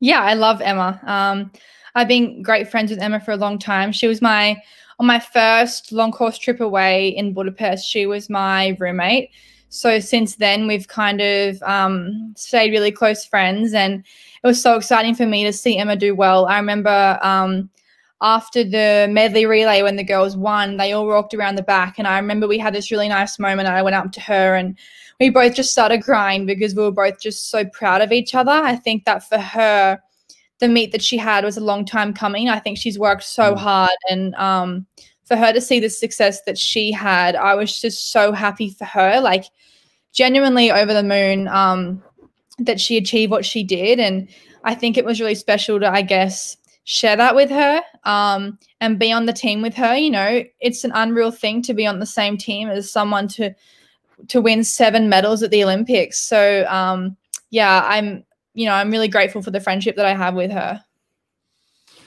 Yeah, 0.00 0.20
I 0.20 0.34
love 0.34 0.60
Emma. 0.60 1.00
Um, 1.04 1.52
I've 1.94 2.08
been 2.08 2.42
great 2.42 2.70
friends 2.70 2.90
with 2.90 3.00
Emma 3.00 3.20
for 3.20 3.32
a 3.32 3.36
long 3.36 3.58
time. 3.58 3.92
She 3.92 4.06
was 4.06 4.22
my 4.22 4.60
on 4.98 5.06
my 5.06 5.18
first 5.18 5.92
long 5.92 6.12
course 6.12 6.38
trip 6.38 6.60
away 6.60 7.08
in 7.08 7.32
Budapest. 7.32 7.88
She 7.88 8.06
was 8.06 8.30
my 8.30 8.76
roommate. 8.78 9.30
So 9.74 9.98
since 9.98 10.36
then, 10.36 10.68
we've 10.68 10.86
kind 10.86 11.20
of 11.20 11.60
um, 11.64 12.32
stayed 12.36 12.70
really 12.70 12.92
close 12.92 13.24
friends, 13.24 13.74
and 13.74 14.04
it 14.42 14.46
was 14.46 14.62
so 14.62 14.76
exciting 14.76 15.16
for 15.16 15.26
me 15.26 15.42
to 15.42 15.52
see 15.52 15.78
Emma 15.78 15.96
do 15.96 16.14
well. 16.14 16.46
I 16.46 16.56
remember. 16.58 17.18
Um, 17.22 17.70
after 18.22 18.64
the 18.64 19.06
medley 19.10 19.44
relay 19.44 19.82
when 19.82 19.96
the 19.96 20.04
girls 20.04 20.34
won, 20.34 20.78
they 20.78 20.92
all 20.92 21.06
walked 21.06 21.34
around 21.34 21.56
the 21.56 21.62
back. 21.62 21.98
And 21.98 22.08
I 22.08 22.18
remember 22.18 22.46
we 22.46 22.56
had 22.56 22.74
this 22.74 22.90
really 22.90 23.08
nice 23.08 23.38
moment. 23.38 23.68
I 23.68 23.82
went 23.82 23.96
up 23.96 24.12
to 24.12 24.20
her 24.20 24.54
and 24.54 24.78
we 25.20 25.28
both 25.28 25.54
just 25.54 25.72
started 25.72 26.02
crying 26.02 26.46
because 26.46 26.74
we 26.74 26.82
were 26.82 26.90
both 26.90 27.20
just 27.20 27.50
so 27.50 27.66
proud 27.66 28.00
of 28.00 28.12
each 28.12 28.34
other. 28.34 28.52
I 28.52 28.76
think 28.76 29.04
that 29.04 29.28
for 29.28 29.36
her, 29.36 30.00
the 30.58 30.68
meet 30.68 30.92
that 30.92 31.02
she 31.02 31.18
had 31.18 31.44
was 31.44 31.58
a 31.58 31.64
long 31.64 31.84
time 31.84 32.14
coming. 32.14 32.48
I 32.48 32.60
think 32.60 32.78
she's 32.78 32.98
worked 32.98 33.24
so 33.24 33.54
mm. 33.54 33.58
hard. 33.58 33.90
And 34.08 34.34
um, 34.36 34.86
for 35.24 35.36
her 35.36 35.52
to 35.52 35.60
see 35.60 35.80
the 35.80 35.90
success 35.90 36.42
that 36.42 36.58
she 36.58 36.92
had, 36.92 37.36
I 37.36 37.54
was 37.54 37.80
just 37.80 38.12
so 38.12 38.32
happy 38.32 38.70
for 38.70 38.84
her. 38.84 39.20
Like, 39.20 39.44
genuinely 40.14 40.70
over 40.70 40.94
the 40.94 41.02
moon 41.02 41.48
um, 41.48 42.02
that 42.58 42.80
she 42.80 42.96
achieved 42.96 43.30
what 43.30 43.44
she 43.44 43.62
did. 43.62 44.00
And 44.00 44.28
I 44.62 44.74
think 44.74 44.96
it 44.96 45.04
was 45.04 45.20
really 45.20 45.34
special 45.34 45.78
to, 45.80 45.90
I 45.90 46.00
guess, 46.00 46.56
share 46.84 47.16
that 47.16 47.34
with 47.34 47.50
her 47.50 47.82
um, 48.04 48.58
and 48.80 48.98
be 48.98 49.12
on 49.12 49.26
the 49.26 49.32
team 49.32 49.60
with 49.60 49.74
her. 49.74 49.94
You 49.96 50.10
know, 50.10 50.44
it's 50.60 50.84
an 50.84 50.92
unreal 50.94 51.30
thing 51.30 51.60
to 51.62 51.74
be 51.74 51.86
on 51.86 51.98
the 51.98 52.06
same 52.06 52.38
team 52.38 52.70
as 52.70 52.90
someone 52.90 53.28
to 53.28 53.54
to 54.28 54.40
win 54.40 54.62
seven 54.62 55.08
medals 55.08 55.42
at 55.42 55.50
the 55.50 55.64
Olympics. 55.64 56.18
So 56.20 56.64
um, 56.68 57.16
yeah, 57.50 57.82
I'm 57.84 58.24
you 58.54 58.66
know 58.66 58.72
I'm 58.72 58.90
really 58.90 59.08
grateful 59.08 59.42
for 59.42 59.50
the 59.50 59.60
friendship 59.60 59.96
that 59.96 60.06
I 60.06 60.14
have 60.14 60.34
with 60.34 60.52
her. 60.52 60.82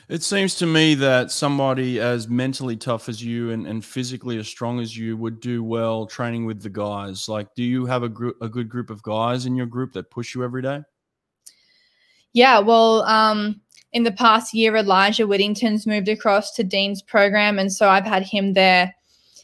It 0.10 0.24
seems 0.24 0.56
to 0.56 0.65
me 0.65 0.96
that 0.96 1.32
somebody 1.32 2.00
as 2.00 2.30
mentally 2.30 2.78
tough 2.78 3.10
as 3.10 3.22
you 3.22 3.52
and, 3.52 3.67
and 3.67 3.84
physically 3.84 4.38
as 4.38 4.48
strong 4.48 4.80
as 4.80 4.96
you 4.96 5.17
would 5.17 5.41
do 5.41 5.65
well 5.65 6.06
training 6.06 6.46
with 6.46 6.62
the 6.62 6.70
guys. 6.70 7.28
Like, 7.28 7.54
do 7.56 7.63
you 7.63 7.86
have 7.86 8.04
a 8.04 8.10
group, 8.10 8.38
a 8.41 8.48
good 8.48 8.70
group 8.70 8.89
of 8.89 9.04
guys 9.04 9.46
in 9.46 9.58
your 9.58 9.65
group 9.65 9.91
that 9.93 10.10
push 10.10 10.34
you 10.34 10.46
every 10.46 10.62
day? 10.62 10.82
Yeah, 12.32 12.60
well, 12.60 13.02
um, 13.04 13.60
in 13.91 14.04
the 14.04 14.12
past 14.13 14.54
year, 14.54 14.78
Elijah 14.78 15.28
Winnington's 15.28 15.86
moved 15.86 16.08
across 16.08 16.54
to 16.54 16.63
Dean's 16.63 17.02
program. 17.02 17.60
And 17.60 17.72
so 17.72 17.89
I've 17.89 18.06
had 18.06 18.24
him 18.24 18.54
there 18.54 18.96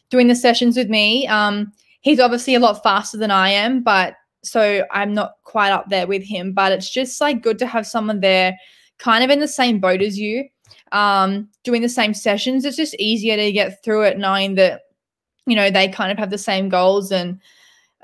doing 0.10 0.28
the 0.28 0.36
sessions 0.36 0.78
with 0.78 0.90
me. 0.90 1.28
Um, 1.28 1.74
he's 2.00 2.22
obviously 2.22 2.56
a 2.56 2.60
lot 2.60 2.82
faster 2.84 3.18
than 3.18 3.32
I 3.32 3.50
am, 3.50 3.84
but 3.84 4.16
so 4.44 4.86
I'm 4.92 5.14
not 5.14 5.34
quite 5.44 5.72
up 5.72 5.90
there 5.90 6.08
with 6.08 6.24
him. 6.24 6.54
But 6.54 6.72
it's 6.72 6.90
just 6.90 7.20
like 7.20 7.44
good 7.44 7.60
to 7.60 7.68
have 7.68 7.86
someone 7.86 8.22
there 8.22 8.58
kind 8.98 9.24
of 9.24 9.30
in 9.30 9.40
the 9.40 9.48
same 9.48 9.80
boat 9.80 10.02
as 10.02 10.18
you, 10.18 10.48
um, 10.94 11.50
doing 11.64 11.82
the 11.82 11.90
same 11.90 12.14
sessions. 12.14 12.64
It's 12.64 12.78
just 12.78 12.96
easier 12.96 13.36
to 13.36 13.52
get 13.52 13.84
through 13.84 14.04
it 14.04 14.18
knowing 14.18 14.56
that, 14.56 14.84
you 15.46 15.56
know, 15.56 15.70
they 15.70 15.90
kind 15.90 16.12
of 16.12 16.18
have 16.18 16.30
the 16.30 16.38
same 16.38 16.70
goals 16.70 17.12
and 17.12 17.40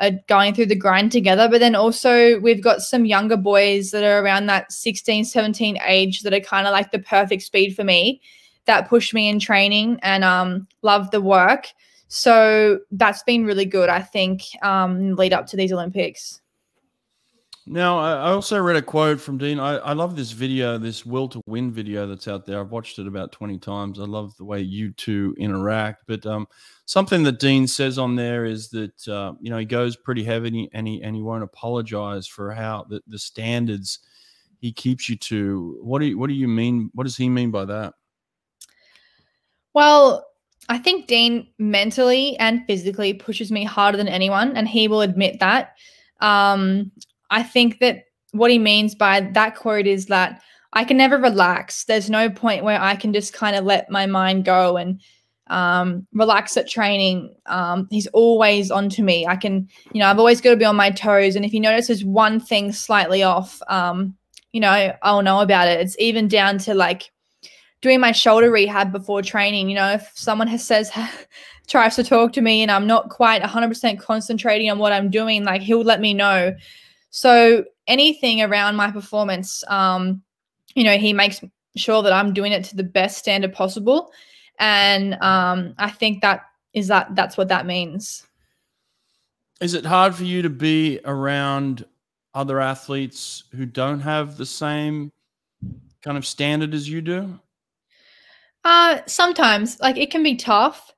are 0.01 0.11
going 0.27 0.53
through 0.53 0.65
the 0.65 0.75
grind 0.75 1.11
together. 1.11 1.47
But 1.47 1.59
then 1.59 1.75
also, 1.75 2.39
we've 2.39 2.63
got 2.63 2.81
some 2.81 3.05
younger 3.05 3.37
boys 3.37 3.91
that 3.91 4.03
are 4.03 4.23
around 4.23 4.47
that 4.47 4.71
16, 4.71 5.25
17 5.25 5.79
age 5.85 6.21
that 6.21 6.33
are 6.33 6.39
kind 6.39 6.67
of 6.67 6.73
like 6.73 6.91
the 6.91 6.99
perfect 6.99 7.43
speed 7.43 7.75
for 7.75 7.83
me 7.83 8.21
that 8.65 8.89
push 8.89 9.13
me 9.13 9.29
in 9.29 9.39
training 9.39 9.99
and 10.03 10.23
um, 10.23 10.67
love 10.81 11.11
the 11.11 11.21
work. 11.21 11.67
So 12.07 12.79
that's 12.91 13.23
been 13.23 13.45
really 13.45 13.65
good, 13.65 13.89
I 13.89 14.01
think, 14.01 14.41
um, 14.63 15.15
lead 15.15 15.33
up 15.33 15.47
to 15.47 15.57
these 15.57 15.71
Olympics. 15.71 16.41
Now, 17.71 17.99
I 17.99 18.31
also 18.31 18.59
read 18.59 18.77
a 18.77 18.81
quote 18.81 19.21
from 19.21 19.37
Dean. 19.37 19.59
I, 19.59 19.75
I 19.75 19.93
love 19.93 20.15
this 20.15 20.31
video, 20.31 20.79
this 20.79 21.05
will 21.05 21.27
to 21.27 21.39
win 21.45 21.71
video 21.71 22.07
that's 22.07 22.27
out 22.27 22.43
there. 22.47 22.59
I've 22.59 22.71
watched 22.71 22.97
it 22.97 23.05
about 23.05 23.31
20 23.31 23.59
times. 23.59 23.99
I 23.99 24.05
love 24.05 24.35
the 24.37 24.43
way 24.43 24.59
you 24.59 24.91
two 24.93 25.35
interact. 25.37 26.05
But 26.07 26.25
um, 26.25 26.47
something 26.85 27.21
that 27.21 27.39
Dean 27.39 27.67
says 27.67 27.99
on 27.99 28.15
there 28.15 28.45
is 28.45 28.69
that, 28.69 29.07
uh, 29.07 29.33
you 29.39 29.51
know, 29.51 29.59
he 29.59 29.65
goes 29.65 29.95
pretty 29.95 30.23
heavy 30.23 30.67
and 30.73 30.87
he, 30.87 31.03
and 31.03 31.15
he 31.15 31.21
won't 31.21 31.43
apologize 31.43 32.25
for 32.25 32.51
how 32.51 32.87
the, 32.89 33.03
the 33.05 33.19
standards 33.19 33.99
he 34.57 34.71
keeps 34.71 35.07
you 35.07 35.15
to. 35.17 35.77
What 35.83 35.99
do 35.99 36.07
you, 36.07 36.17
what 36.17 36.29
do 36.29 36.33
you 36.33 36.47
mean? 36.47 36.89
What 36.95 37.03
does 37.03 37.17
he 37.17 37.29
mean 37.29 37.51
by 37.51 37.65
that? 37.65 37.93
Well, 39.75 40.25
I 40.69 40.79
think 40.79 41.05
Dean 41.05 41.45
mentally 41.59 42.35
and 42.39 42.65
physically 42.65 43.13
pushes 43.13 43.51
me 43.51 43.63
harder 43.63 43.99
than 43.99 44.07
anyone, 44.07 44.57
and 44.57 44.67
he 44.67 44.87
will 44.87 45.01
admit 45.01 45.39
that. 45.39 45.75
Um, 46.19 46.91
I 47.29 47.43
think 47.43 47.79
that 47.79 48.05
what 48.31 48.51
he 48.51 48.59
means 48.59 48.95
by 48.95 49.21
that 49.21 49.55
quote 49.55 49.87
is 49.87 50.07
that 50.07 50.41
I 50.73 50.83
can 50.83 50.97
never 50.97 51.17
relax. 51.17 51.85
There's 51.85 52.09
no 52.09 52.29
point 52.29 52.63
where 52.63 52.79
I 52.79 52.95
can 52.95 53.13
just 53.13 53.33
kind 53.33 53.55
of 53.55 53.65
let 53.65 53.89
my 53.89 54.05
mind 54.05 54.45
go 54.45 54.77
and 54.77 55.01
um, 55.47 56.05
relax 56.13 56.55
at 56.57 56.69
training. 56.69 57.33
Um, 57.47 57.87
he's 57.89 58.07
always 58.07 58.69
on 58.69 58.89
to 58.89 59.03
me. 59.03 59.25
I 59.25 59.35
can, 59.35 59.67
you 59.93 59.99
know, 59.99 60.07
I've 60.07 60.19
always 60.19 60.41
got 60.41 60.51
to 60.51 60.57
be 60.57 60.65
on 60.65 60.75
my 60.75 60.91
toes. 60.91 61.35
And 61.35 61.43
if 61.43 61.51
he 61.51 61.59
notices 61.59 62.05
one 62.05 62.39
thing 62.39 62.71
slightly 62.71 63.23
off, 63.23 63.59
um, 63.67 64.15
you 64.51 64.61
know, 64.61 64.95
I'll 65.01 65.23
know 65.23 65.41
about 65.41 65.67
it. 65.67 65.79
It's 65.79 65.97
even 65.99 66.27
down 66.27 66.59
to 66.59 66.73
like 66.73 67.11
doing 67.81 67.99
my 67.99 68.11
shoulder 68.11 68.51
rehab 68.51 68.91
before 68.91 69.21
training. 69.21 69.69
You 69.69 69.75
know, 69.75 69.91
if 69.91 70.11
someone 70.13 70.47
has 70.47 70.65
says 70.65 70.91
tries 71.67 71.95
to 71.95 72.03
talk 72.03 72.33
to 72.33 72.41
me 72.41 72.61
and 72.61 72.71
I'm 72.71 72.87
not 72.87 73.09
quite 73.09 73.41
100% 73.41 73.99
concentrating 73.99 74.69
on 74.69 74.77
what 74.77 74.93
I'm 74.93 75.09
doing, 75.09 75.43
like 75.43 75.61
he'll 75.61 75.83
let 75.83 76.01
me 76.01 76.13
know. 76.13 76.55
So 77.11 77.65
anything 77.87 78.41
around 78.41 78.75
my 78.75 78.91
performance, 78.91 79.63
um, 79.67 80.21
you 80.75 80.83
know, 80.83 80.97
he 80.97 81.13
makes 81.13 81.41
sure 81.75 82.03
that 82.03 82.13
I'm 82.13 82.33
doing 82.33 82.51
it 82.51 82.63
to 82.65 82.75
the 82.75 82.83
best 82.83 83.17
standard 83.17 83.53
possible. 83.53 84.11
And 84.59 85.15
um, 85.21 85.73
I 85.77 85.89
think 85.89 86.21
that 86.21 86.45
is 86.73 86.87
that 86.87 87.15
that's 87.15 87.37
what 87.37 87.47
that 87.47 87.65
means. 87.65 88.25
Is 89.61 89.73
it 89.73 89.85
hard 89.85 90.15
for 90.15 90.23
you 90.23 90.41
to 90.41 90.49
be 90.49 90.99
around 91.03 91.85
other 92.33 92.59
athletes 92.59 93.45
who 93.55 93.65
don't 93.65 93.99
have 93.99 94.37
the 94.37 94.45
same 94.45 95.11
kind 96.01 96.17
of 96.17 96.25
standard 96.25 96.73
as 96.73 96.87
you 96.87 97.01
do? 97.01 97.39
Uh, 98.63 98.99
sometimes, 99.05 99.79
like 99.79 99.97
it 99.97 100.11
can 100.11 100.23
be 100.23 100.35
tough. 100.35 100.93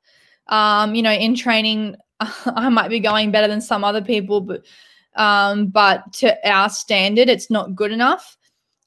Um, 0.47 0.93
you 0.93 1.01
know, 1.01 1.11
in 1.11 1.35
training, 1.35 1.95
I 2.19 2.69
might 2.69 2.89
be 2.89 2.99
going 2.99 3.31
better 3.31 3.47
than 3.47 3.61
some 3.61 3.83
other 3.83 4.01
people, 4.01 4.41
but 4.41 4.63
um, 5.15 5.67
but 5.67 6.11
to 6.13 6.49
our 6.49 6.69
standard, 6.69 7.29
it's 7.29 7.49
not 7.49 7.75
good 7.75 7.91
enough. 7.91 8.37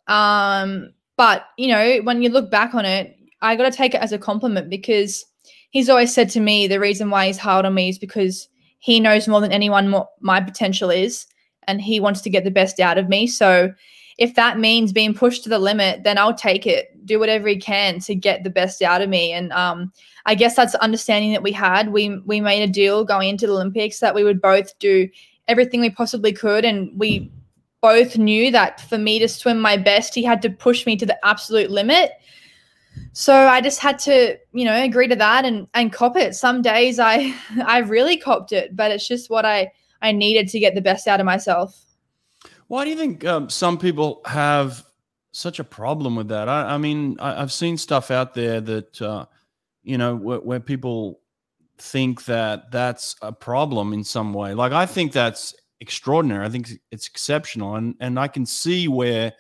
Um, 0.07 0.93
but 1.17 1.47
you 1.57 1.69
know, 1.69 1.99
when 2.03 2.23
you 2.23 2.29
look 2.29 2.51
back 2.51 2.75
on 2.75 2.85
it, 2.85 3.17
I 3.43 3.57
got 3.57 3.71
to 3.71 3.77
take 3.77 3.95
it 3.95 4.01
as 4.01 4.13
a 4.13 4.19
compliment 4.19 4.71
because 4.71 5.25
he's 5.71 5.89
always 5.89 6.15
said 6.15 6.31
to 6.31 6.41
me 6.41 6.67
the 6.67 6.81
reason 6.81 7.11
why 7.11 7.27
he's 7.27 7.39
hard 7.39 7.67
on 7.67 7.75
me 7.75 7.91
is 7.91 7.99
because 7.99 8.49
he 8.79 9.01
knows 9.01 9.29
more 9.29 9.41
than 9.41 9.53
anyone 9.53 9.91
what 9.91 10.09
my 10.21 10.41
potential 10.41 10.91
is, 10.91 11.27
and 11.67 11.81
he 11.81 12.01
wants 12.01 12.21
to 12.23 12.31
get 12.31 12.45
the 12.45 12.51
best 12.51 12.81
out 12.81 12.99
of 12.99 13.09
me. 13.09 13.27
So 13.27 13.73
if 14.19 14.35
that 14.35 14.59
means 14.59 14.93
being 14.93 15.15
pushed 15.15 15.43
to 15.45 15.49
the 15.49 15.59
limit, 15.59 16.05
then 16.05 16.19
I'll 16.19 16.35
take 16.35 16.67
it. 16.67 16.91
Do 17.05 17.19
whatever 17.19 17.49
he 17.49 17.57
can 17.57 17.99
to 18.01 18.15
get 18.15 18.45
the 18.45 18.51
best 18.51 18.81
out 18.81 19.03
of 19.03 19.09
me. 19.09 19.33
And 19.33 19.53
um, 19.53 19.93
I 20.27 20.35
guess 20.35 20.55
that's 20.55 20.73
the 20.73 20.83
understanding 20.83 21.33
that 21.33 21.43
we 21.43 21.53
had. 21.53 21.93
We 21.93 22.19
we 22.25 22.41
made 22.41 22.63
a 22.63 22.73
deal 22.73 23.05
going 23.05 23.29
into 23.29 23.47
the 23.47 23.55
Olympics 23.55 24.01
that 24.01 24.15
we 24.15 24.25
would 24.25 24.41
both 24.41 24.79
do 24.79 25.09
everything 25.49 25.81
we 25.81 25.91
possibly 25.91 26.33
could, 26.33 26.65
and 26.65 26.91
we 26.99 27.33
both 27.81 28.17
knew 28.17 28.51
that 28.51 28.81
for 28.81 28.97
me 28.97 29.19
to 29.19 29.29
swim 29.29 29.61
my 29.61 29.77
best, 29.77 30.15
he 30.15 30.23
had 30.23 30.41
to 30.43 30.51
push 30.51 30.87
me 30.87 30.97
to 30.97 31.07
the 31.07 31.19
absolute 31.27 31.71
limit. 31.71 32.13
So 33.13 33.35
I 33.35 33.61
just 33.61 33.81
had 33.81 33.99
to, 34.01 34.39
you 34.53 34.65
know, 34.65 34.75
agree 34.75 35.09
to 35.09 35.17
that 35.17 35.45
and 35.45 35.67
and 35.75 35.93
cop 35.93 36.17
it. 36.17 36.35
Some 36.35 36.63
days 36.63 36.99
I 36.99 37.35
I 37.67 37.79
really 37.79 38.17
copped 38.17 38.53
it, 38.53 38.75
but 38.75 38.91
it's 38.91 39.07
just 39.07 39.31
what 39.31 39.45
I 39.45 39.73
I 40.01 40.13
needed 40.13 40.49
to 40.49 40.61
get 40.61 40.75
the 40.75 40.81
best 40.81 41.07
out 41.07 41.21
of 41.21 41.27
myself. 41.27 41.85
Why 42.69 42.85
do 42.85 42.91
you 42.91 42.97
think 42.97 43.25
um, 43.25 43.51
some 43.51 43.79
people 43.79 44.21
have 44.25 44.85
such 45.33 45.59
a 45.59 45.65
problem 45.65 46.17
with 46.17 46.29
that? 46.29 46.49
I, 46.49 46.75
I 46.75 46.79
mean, 46.79 47.17
I, 47.21 47.35
have 47.35 47.53
seen 47.53 47.77
stuff 47.77 48.11
out 48.11 48.35
there 48.35 48.61
that, 48.61 49.03
uh, 49.03 49.27
you 49.83 49.99
know, 49.99 50.15
where, 50.15 50.41
where, 50.41 50.61
people 50.61 51.21
think 51.79 52.25
that 52.27 52.71
that's 52.71 53.17
a 53.23 53.33
problem 53.33 53.93
in 53.93 54.05
some 54.05 54.33
way. 54.33 54.55
Like, 54.55 54.73
I 54.73 54.87
think 54.87 55.13
that's 55.13 55.55
extraordinary. 55.81 56.47
I 56.47 56.49
think 56.49 56.71
it's 56.91 57.09
exceptional. 57.09 57.77
And, 57.77 57.95
and 58.01 58.19
I 58.19 58.29
can 58.29 58.47
see 58.47 58.89
where 58.89 59.33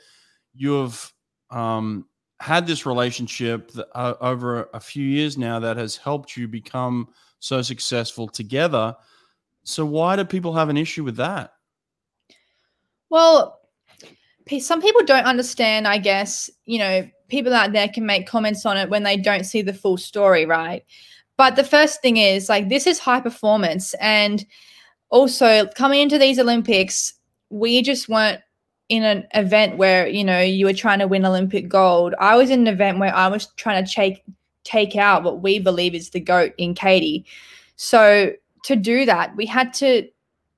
you've 0.54 1.12
um, 1.50 2.06
had 2.40 2.66
this 2.66 2.86
relationship 2.86 3.70
that, 3.72 3.88
uh, 3.94 4.14
over 4.20 4.68
a 4.74 4.80
few 4.80 5.06
years 5.06 5.38
now 5.38 5.58
that 5.60 5.76
has 5.76 5.96
helped 5.96 6.36
you 6.36 6.48
become 6.48 7.08
so 7.38 7.62
successful 7.62 8.28
together. 8.28 8.94
So, 9.64 9.86
why 9.86 10.16
do 10.16 10.24
people 10.24 10.52
have 10.54 10.68
an 10.68 10.76
issue 10.76 11.04
with 11.04 11.16
that? 11.16 11.52
Well, 13.08 13.60
some 14.58 14.82
people 14.82 15.04
don't 15.04 15.24
understand, 15.24 15.86
I 15.86 15.98
guess, 15.98 16.50
you 16.64 16.78
know, 16.78 17.08
people 17.28 17.54
out 17.54 17.72
there 17.72 17.88
can 17.88 18.04
make 18.04 18.26
comments 18.26 18.66
on 18.66 18.76
it 18.76 18.90
when 18.90 19.02
they 19.02 19.16
don't 19.16 19.44
see 19.44 19.62
the 19.62 19.72
full 19.72 19.96
story, 19.96 20.46
right? 20.46 20.84
But 21.36 21.56
the 21.56 21.64
first 21.64 22.00
thing 22.00 22.16
is 22.16 22.48
like 22.48 22.68
this 22.68 22.86
is 22.86 22.98
high 22.98 23.20
performance 23.20 23.94
and 24.00 24.44
also 25.10 25.66
coming 25.76 26.00
into 26.00 26.18
these 26.18 26.38
Olympics, 26.38 27.14
we 27.50 27.82
just 27.82 28.08
weren't 28.08 28.40
in 28.88 29.02
an 29.02 29.26
event 29.34 29.78
where, 29.78 30.06
you 30.06 30.24
know, 30.24 30.40
you 30.40 30.66
were 30.66 30.72
trying 30.72 30.98
to 30.98 31.08
win 31.08 31.24
Olympic 31.24 31.68
gold. 31.68 32.14
I 32.18 32.36
was 32.36 32.50
in 32.50 32.60
an 32.60 32.66
event 32.66 32.98
where 32.98 33.14
I 33.14 33.28
was 33.28 33.46
trying 33.56 33.84
to 33.84 33.92
take 33.92 34.22
take 34.64 34.96
out 34.96 35.22
what 35.22 35.42
we 35.42 35.58
believe 35.58 35.94
is 35.94 36.10
the 36.10 36.20
goat 36.20 36.52
in 36.58 36.74
Katie. 36.74 37.24
So 37.76 38.32
to 38.64 38.76
do 38.76 39.04
that, 39.04 39.36
we 39.36 39.46
had 39.46 39.74
to 39.74 40.08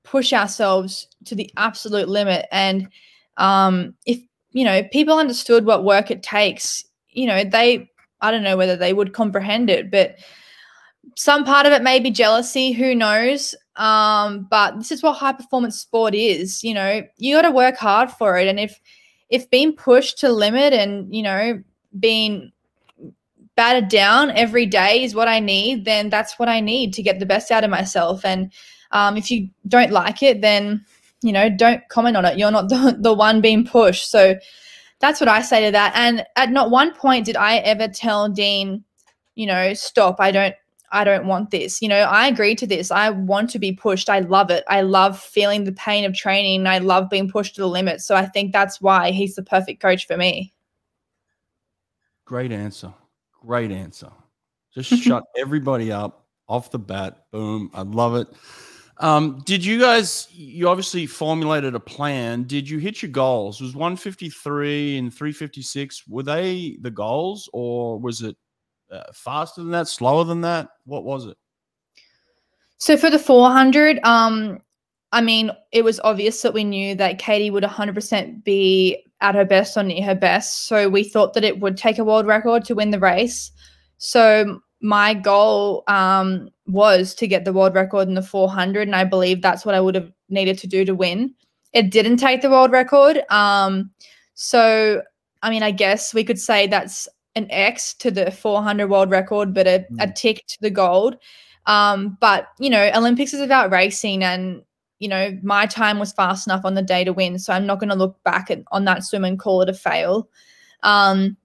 push 0.03 0.31
ourselves 0.31 1.07
to 1.25 1.35
the 1.35 1.51
absolute 1.57 2.07
limit. 2.07 2.47
And 2.51 2.89
um, 3.35 3.93
if 4.05 4.19
you 4.51 4.63
know 4.63 4.83
people 4.91 5.19
understood 5.19 5.65
what 5.65 5.83
work 5.83 6.09
it 6.09 6.23
takes, 6.23 6.83
you 7.09 7.27
know 7.27 7.43
they 7.43 7.89
I 8.21 8.31
don't 8.31 8.43
know 8.43 8.57
whether 8.57 8.75
they 8.75 8.93
would 8.93 9.13
comprehend 9.13 9.69
it, 9.69 9.91
but 9.91 10.17
some 11.15 11.45
part 11.45 11.65
of 11.65 11.73
it 11.73 11.83
may 11.83 11.99
be 11.99 12.11
jealousy. 12.11 12.71
Who 12.71 12.95
knows? 12.95 13.55
Um, 13.75 14.47
but 14.49 14.77
this 14.77 14.91
is 14.91 15.03
what 15.03 15.17
high 15.17 15.33
performance 15.33 15.79
sport 15.79 16.15
is. 16.15 16.63
You 16.63 16.73
know, 16.73 17.03
you 17.17 17.35
got 17.35 17.43
to 17.43 17.51
work 17.51 17.77
hard 17.77 18.11
for 18.11 18.37
it, 18.37 18.47
and 18.47 18.59
if 18.59 18.79
if 19.29 19.49
being 19.49 19.73
pushed 19.73 20.19
to 20.19 20.31
limit 20.31 20.73
and 20.73 21.13
you 21.13 21.23
know 21.23 21.61
being 21.99 22.51
battered 23.55 23.89
down 23.89 24.31
every 24.31 24.65
day 24.65 25.03
is 25.03 25.15
what 25.15 25.27
I 25.27 25.39
need, 25.39 25.85
then 25.85 26.09
that's 26.09 26.37
what 26.37 26.47
I 26.47 26.59
need 26.59 26.93
to 26.93 27.03
get 27.03 27.19
the 27.19 27.25
best 27.25 27.51
out 27.51 27.63
of 27.63 27.69
myself. 27.69 28.23
And 28.23 28.53
um, 28.91 29.17
if 29.17 29.31
you 29.31 29.49
don't 29.67 29.91
like 29.91 30.21
it, 30.23 30.41
then 30.41 30.85
you 31.21 31.31
know 31.31 31.49
don't 31.49 31.87
comment 31.89 32.17
on 32.17 32.25
it. 32.25 32.37
You're 32.37 32.51
not 32.51 32.69
the, 32.69 32.95
the 32.99 33.13
one 33.13 33.41
being 33.41 33.65
pushed. 33.65 34.09
So 34.09 34.35
that's 34.99 35.19
what 35.19 35.29
I 35.29 35.41
say 35.41 35.65
to 35.65 35.71
that. 35.71 35.93
And 35.95 36.25
at 36.35 36.51
not 36.51 36.71
one 36.71 36.93
point 36.93 37.25
did 37.25 37.35
I 37.35 37.57
ever 37.57 37.87
tell 37.87 38.29
Dean, 38.29 38.83
you 39.35 39.45
know, 39.45 39.73
stop. 39.73 40.17
I 40.19 40.31
don't. 40.31 40.55
I 40.91 41.03
don't 41.03 41.27
want 41.27 41.51
this. 41.51 41.81
You 41.81 41.89
know, 41.89 41.99
I 41.99 42.27
agree 42.27 42.55
to 42.55 42.67
this. 42.67 42.91
I 42.91 43.09
want 43.09 43.49
to 43.51 43.59
be 43.59 43.73
pushed. 43.73 44.09
I 44.09 44.19
love 44.19 44.49
it. 44.49 44.63
I 44.67 44.81
love 44.81 45.19
feeling 45.19 45.63
the 45.63 45.73
pain 45.73 46.05
of 46.05 46.13
training. 46.13 46.65
I 46.65 46.79
love 46.79 47.09
being 47.09 47.29
pushed 47.29 47.55
to 47.55 47.61
the 47.61 47.67
limit. 47.67 48.01
So 48.01 48.15
I 48.15 48.25
think 48.25 48.53
that's 48.53 48.79
why 48.81 49.11
he's 49.11 49.35
the 49.35 49.43
perfect 49.43 49.81
coach 49.81 50.07
for 50.07 50.17
me. 50.17 50.53
Great 52.25 52.51
answer. 52.51 52.93
Great 53.41 53.71
answer. 53.71 54.09
Just 54.73 54.89
shut 55.03 55.23
everybody 55.37 55.91
up 55.91 56.25
off 56.47 56.71
the 56.71 56.79
bat. 56.79 57.25
Boom. 57.31 57.69
I 57.73 57.81
love 57.81 58.15
it. 58.15 58.27
Um, 58.99 59.43
did 59.45 59.63
you 59.63 59.79
guys? 59.79 60.27
You 60.31 60.69
obviously 60.69 61.05
formulated 61.05 61.75
a 61.75 61.79
plan. 61.79 62.43
Did 62.43 62.67
you 62.67 62.79
hit 62.79 63.01
your 63.01 63.11
goals? 63.11 63.61
Was 63.61 63.75
153 63.75 64.97
and 64.97 65.13
356 65.13 66.07
were 66.07 66.23
they 66.23 66.77
the 66.81 66.89
goals, 66.89 67.49
or 67.53 67.99
was 67.99 68.21
it 68.21 68.35
uh, 68.91 69.03
faster 69.13 69.61
than 69.61 69.71
that, 69.71 69.87
slower 69.87 70.23
than 70.23 70.41
that? 70.41 70.69
What 70.85 71.03
was 71.03 71.25
it? 71.25 71.37
So 72.77 72.95
for 72.95 73.09
the 73.09 73.19
400, 73.19 73.99
um, 74.03 74.59
I 75.11 75.21
mean, 75.21 75.51
it 75.71 75.83
was 75.83 75.99
obvious 76.01 76.41
that 76.41 76.53
we 76.53 76.63
knew 76.63 76.95
that 76.95 77.19
Katie 77.19 77.49
would 77.49 77.63
100% 77.63 78.43
be 78.43 79.03
at 79.21 79.35
her 79.35 79.45
best 79.45 79.77
or 79.77 79.83
near 79.83 80.03
her 80.03 80.15
best. 80.15 80.67
So 80.67 80.89
we 80.89 81.03
thought 81.03 81.33
that 81.33 81.43
it 81.43 81.59
would 81.59 81.77
take 81.77 81.97
a 81.97 82.03
world 82.03 82.27
record 82.27 82.65
to 82.65 82.75
win 82.75 82.91
the 82.91 82.99
race. 82.99 83.51
So 83.97 84.61
my 84.81 85.13
goal 85.13 85.83
um, 85.87 86.49
was 86.67 87.15
to 87.15 87.27
get 87.27 87.45
the 87.45 87.53
world 87.53 87.73
record 87.73 88.07
in 88.07 88.13
the 88.13 88.21
400, 88.21 88.87
and 88.87 88.95
I 88.95 89.05
believe 89.05 89.41
that's 89.41 89.65
what 89.65 89.75
I 89.75 89.81
would 89.81 89.95
have 89.95 90.11
needed 90.29 90.57
to 90.59 90.67
do 90.67 90.85
to 90.85 90.93
win. 90.93 91.33
It 91.73 91.89
didn't 91.89 92.17
take 92.17 92.41
the 92.41 92.49
world 92.49 92.71
record. 92.71 93.21
Um, 93.29 93.91
so, 94.35 95.01
I 95.41 95.49
mean, 95.49 95.63
I 95.63 95.71
guess 95.71 96.13
we 96.13 96.23
could 96.23 96.39
say 96.39 96.67
that's 96.67 97.07
an 97.37 97.47
X 97.51 97.93
to 97.95 98.11
the 98.11 98.31
400 98.31 98.89
world 98.89 99.11
record, 99.11 99.53
but 99.53 99.67
a, 99.67 99.85
mm. 99.91 99.97
a 99.99 100.11
tick 100.11 100.45
to 100.47 100.57
the 100.59 100.69
gold. 100.69 101.17
Um, 101.67 102.17
but, 102.19 102.47
you 102.59 102.69
know, 102.69 102.89
Olympics 102.95 103.33
is 103.33 103.41
about 103.41 103.71
racing, 103.71 104.23
and, 104.23 104.63
you 104.99 105.07
know, 105.07 105.37
my 105.43 105.65
time 105.65 105.99
was 105.99 106.11
fast 106.11 106.47
enough 106.47 106.65
on 106.65 106.73
the 106.73 106.81
day 106.81 107.03
to 107.03 107.13
win. 107.13 107.37
So 107.39 107.53
I'm 107.53 107.65
not 107.65 107.79
going 107.79 107.89
to 107.89 107.95
look 107.95 108.21
back 108.23 108.49
at, 108.49 108.63
on 108.71 108.85
that 108.85 109.03
swim 109.03 109.23
and 109.23 109.39
call 109.39 109.61
it 109.61 109.69
a 109.69 109.73
fail. 109.73 110.29
Um, 110.83 111.37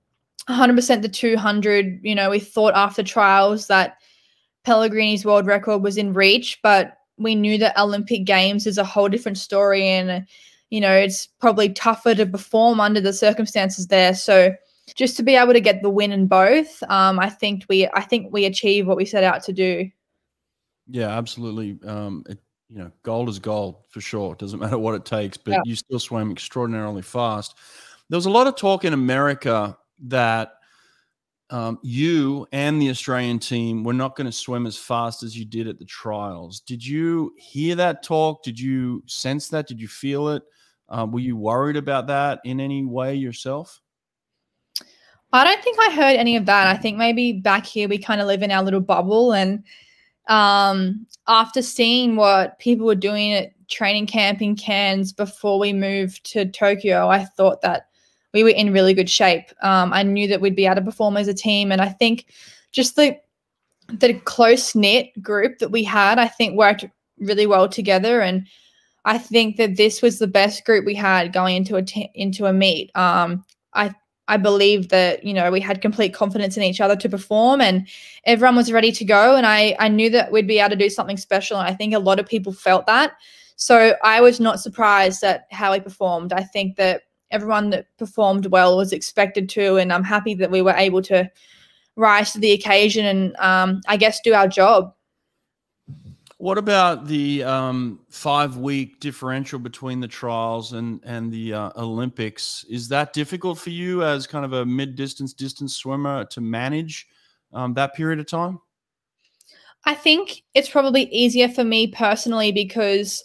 100% 0.49 1.03
the 1.03 1.09
200. 1.09 2.01
You 2.03 2.15
know, 2.15 2.31
we 2.31 2.41
thought 2.41 2.75
after 2.75 3.03
trials 3.03 3.67
that 3.67 3.99
Pellegrini's 4.65 5.25
world 5.25 5.47
record 5.47 5.83
was 5.83 5.97
in 5.97 6.13
reach, 6.13 6.59
but 6.63 6.99
we 7.19 7.35
knew 7.35 7.59
that 7.59 7.79
Olympic 7.79 8.25
Games 8.25 8.67
is 8.67 8.79
a 8.79 8.85
whole 8.85 9.09
different 9.09 9.39
story 9.39 9.87
and, 9.87 10.27
you 10.71 10.81
know, 10.81 10.93
it's 10.93 11.27
probably 11.27 11.69
tougher 11.69 12.15
to 12.15 12.27
perform 12.27 12.81
under 12.81 13.01
the 13.01 13.13
circumstances 13.13 13.89
there. 13.89 14.15
So 14.15 14.55
just 14.97 15.17
to 15.17 15.23
be 15.23 15.37
able 15.37 15.53
to 15.53 15.61
get 15.61 15.83
the 15.83 15.91
win 15.91 16.13
in 16.13 16.27
both, 16.27 16.83
um, 16.85 17.19
I 17.19 17.29
think 17.29 17.65
we 17.69 17.89
I 17.89 18.03
think 18.03 18.33
we 18.33 18.45
achieve 18.45 18.87
what 18.87 18.97
we 18.97 19.05
set 19.05 19.25
out 19.25 19.43
to 19.45 19.53
do. 19.53 19.91
Yeah, 20.89 21.09
absolutely. 21.09 21.79
Um, 21.87 22.25
it, 22.29 22.39
you 22.69 22.79
know, 22.79 22.91
gold 23.03 23.29
is 23.29 23.39
gold 23.39 23.77
for 23.91 24.01
sure. 24.01 24.33
It 24.33 24.39
doesn't 24.39 24.59
matter 24.61 24.79
what 24.79 24.95
it 24.95 25.05
takes, 25.05 25.37
but 25.37 25.53
yeah. 25.53 25.61
you 25.65 25.77
still 25.77 25.99
swam 25.99 26.31
extraordinarily 26.33 27.03
fast. 27.03 27.57
There 28.09 28.17
was 28.17 28.27
a 28.27 28.31
lot 28.31 28.47
of 28.47 28.57
talk 28.57 28.85
in 28.85 28.93
America 28.93 29.77
that 30.05 30.55
um, 31.51 31.79
you 31.83 32.47
and 32.53 32.81
the 32.81 32.89
Australian 32.89 33.39
team 33.39 33.85
were 33.85 33.93
not 33.93 34.17
going 34.17 34.27
to 34.27 34.33
swim 34.33 34.67
as 34.67 34.79
fast 34.79 35.23
as 35.23 35.37
you 35.37 35.45
did 35.45 35.69
at 35.69 35.79
the 35.79 35.85
trials. 35.85 36.61
Did 36.61 36.85
you 36.85 37.35
hear 37.37 37.75
that 37.77 38.03
talk? 38.03 38.43
Did 38.43 38.59
you 38.59 39.03
sense 39.07 39.49
that? 39.49 39.67
Did 39.67 39.81
you 39.81 39.89
feel 39.89 40.29
it? 40.29 40.43
Uh, 40.89 41.07
were 41.11 41.21
you 41.21 41.37
worried 41.37 41.77
about 41.77 42.07
that 42.07 42.41
in 42.45 42.59
any 42.59 42.85
way 42.85 43.15
yourself? 43.15 43.81
I 45.33 45.45
don't 45.45 45.63
think 45.63 45.79
I 45.81 45.91
heard 45.93 46.17
any 46.17 46.37
of 46.37 46.47
that. 46.47 46.67
I 46.67 46.77
think 46.77 46.99
maybe 46.99 47.33
back 47.33 47.65
here 47.65 47.89
we 47.89 47.99
kind 47.99 48.21
of 48.21 48.27
live 48.27 48.43
in 48.43 48.51
our 48.51 48.63
little 48.63 48.81
bubble. 48.81 49.33
And 49.33 49.65
um, 50.29 51.07
after 51.27 51.63
seeing 51.63 52.17
what 52.17 52.59
people 52.59 52.87
were 52.87 52.95
doing 52.95 53.33
at 53.33 53.53
training 53.69 54.07
camp 54.07 54.43
in 54.43 54.57
Cairns 54.57 55.13
before 55.13 55.59
we 55.59 55.73
moved 55.73 56.25
to 56.33 56.45
Tokyo, 56.45 57.09
I 57.09 57.25
thought 57.25 57.63
that 57.63 57.89
we 58.35 58.45
were 58.45 58.51
in 58.51 58.73
really 58.73 58.95
good 58.95 59.11
shape. 59.11 59.45
Um, 59.63 59.93
I 59.93 60.03
knew 60.03 60.29
that 60.29 60.41
we'd 60.41 60.57
be 60.57 60.67
able 60.67 60.77
to 60.77 60.83
perform 60.83 61.17
as 61.17 61.29
a 61.29 61.35
team, 61.35 61.73
and 61.73 61.81
I 61.81 61.89
think 61.89 62.27
just 62.73 62.97
the 62.97 63.17
the 63.89 64.15
close 64.15 64.75
knit 64.75 65.11
group 65.21 65.59
that 65.59 65.71
we 65.71 65.85
had, 65.85 66.19
I 66.19 66.29
think 66.29 66.57
worked 66.57 66.87
really 67.19 67.47
well 67.47 67.69
together. 67.69 68.23
And 68.23 68.47
I 69.05 69.19
think 69.19 69.57
that 69.57 69.77
this 69.77 70.01
was 70.01 70.19
the 70.19 70.27
best 70.27 70.65
group 70.65 70.87
we 70.87 70.95
had 70.95 71.33
going 71.33 71.57
into 71.57 71.77
a 71.77 71.83
t- 71.83 72.11
into 72.15 72.47
a 72.47 72.53
meet. 72.53 72.91
Um, 72.97 73.45
I 73.75 73.95
I 74.33 74.39
believe 74.39 74.89
that 74.89 75.23
you 75.25 75.35
know 75.35 75.51
we 75.51 75.61
had 75.61 75.83
complete 75.83 76.15
confidence 76.15 76.57
in 76.57 76.63
each 76.63 76.81
other 76.81 76.97
to 76.97 77.09
perform, 77.09 77.61
and 77.61 77.87
everyone 78.25 78.57
was 78.57 78.73
ready 78.73 78.91
to 78.93 79.05
go. 79.05 79.37
And 79.37 79.47
I 79.47 79.77
I 79.79 79.89
knew 79.89 80.09
that 80.09 80.33
we'd 80.33 80.47
be 80.47 80.59
able 80.59 80.71
to 80.71 80.77
do 80.77 80.89
something 80.89 81.19
special. 81.19 81.59
And 81.59 81.69
I 81.69 81.75
think 81.75 81.93
a 81.93 81.99
lot 81.99 82.19
of 82.19 82.27
people 82.27 82.53
felt 82.53 82.87
that. 82.87 83.13
So 83.57 83.95
I 84.03 84.23
was 84.23 84.41
not 84.41 84.59
surprised 84.59 85.23
at 85.23 85.47
how 85.51 85.73
we 85.73 85.81
performed. 85.81 86.33
I 86.33 86.45
think 86.45 86.77
that 86.77 87.03
everyone 87.31 87.69
that 87.71 87.87
performed 87.99 88.47
well 88.47 88.79
was 88.79 88.93
expected 88.93 89.51
to, 89.51 89.77
and 89.77 89.93
I'm 89.93 90.05
happy 90.05 90.35
that 90.37 90.51
we 90.51 90.63
were 90.63 90.75
able 90.77 91.03
to 91.03 91.31
rise 91.97 92.33
to 92.33 92.41
the 92.41 92.53
occasion 92.53 93.05
and 93.05 93.37
um, 93.37 93.83
I 93.87 93.99
guess 93.99 94.21
do 94.23 94.33
our 94.33 94.49
job. 94.49 94.95
What 96.43 96.59
about 96.59 97.07
the 97.07 97.45
um, 97.45 98.01
five 98.11 98.57
week 98.57 98.99
differential 98.99 99.61
between 99.61 100.01
the 100.01 100.09
trials 100.09 100.73
and 100.73 101.01
and 101.05 101.31
the 101.31 101.55
uh, 101.55 101.71
Olympics? 101.77 102.65
Is 102.69 102.89
that 102.89 103.13
difficult 103.13 103.61
for 103.61 103.71
you 103.71 104.03
as 104.03 104.27
kind 104.27 104.45
of 104.45 104.53
a 104.53 104.67
mid 104.67 104.97
distance 104.97 105.33
distance 105.33 105.77
swimmer 105.77 106.25
to 106.25 106.41
manage 106.41 107.07
um, 107.53 107.75
that 107.75 107.95
period 107.95 108.19
of 108.19 108.27
time? 108.27 108.59
I 109.85 109.95
think 109.95 110.43
it's 110.53 110.69
probably 110.69 111.05
easier 111.15 111.49
for 111.49 111.63
me 111.63 111.87
personally 111.87 112.51
because 112.51 113.25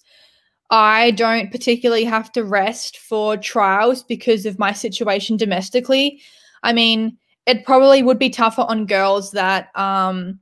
I 0.70 1.10
don't 1.10 1.52
particularly 1.52 2.04
have 2.04 2.32
to 2.34 2.44
rest 2.44 3.00
for 3.00 3.36
trials 3.36 4.04
because 4.04 4.46
of 4.46 4.60
my 4.60 4.74
situation 4.74 5.38
domestically. 5.38 6.22
I 6.62 6.72
mean, 6.72 7.18
it 7.48 7.66
probably 7.66 8.04
would 8.04 8.20
be 8.20 8.30
tougher 8.30 8.68
on 8.70 8.86
girls 8.86 9.32
that 9.32 9.76
um, 9.76 10.40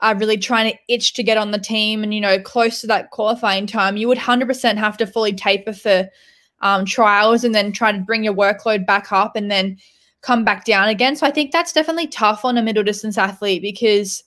are 0.00 0.16
really 0.16 0.36
trying 0.36 0.70
to 0.70 0.78
itch 0.88 1.14
to 1.14 1.22
get 1.22 1.38
on 1.38 1.50
the 1.50 1.58
team 1.58 2.02
and 2.02 2.14
you 2.14 2.20
know 2.20 2.38
close 2.40 2.80
to 2.80 2.86
that 2.86 3.10
qualifying 3.10 3.66
time 3.66 3.96
you 3.96 4.08
would 4.08 4.18
100% 4.18 4.76
have 4.76 4.96
to 4.96 5.06
fully 5.06 5.32
taper 5.32 5.72
for 5.72 6.08
um, 6.60 6.84
trials 6.84 7.44
and 7.44 7.54
then 7.54 7.72
try 7.72 7.92
to 7.92 7.98
bring 7.98 8.24
your 8.24 8.34
workload 8.34 8.86
back 8.86 9.12
up 9.12 9.36
and 9.36 9.50
then 9.50 9.76
come 10.22 10.44
back 10.44 10.64
down 10.64 10.88
again. 10.88 11.14
So 11.14 11.26
i 11.26 11.30
think 11.30 11.52
that's 11.52 11.72
definitely 11.72 12.08
tough 12.08 12.44
on 12.44 12.56
a 12.56 12.62
middle 12.62 12.82
distance 12.82 13.18
athlete 13.18 13.62
because 13.62 14.24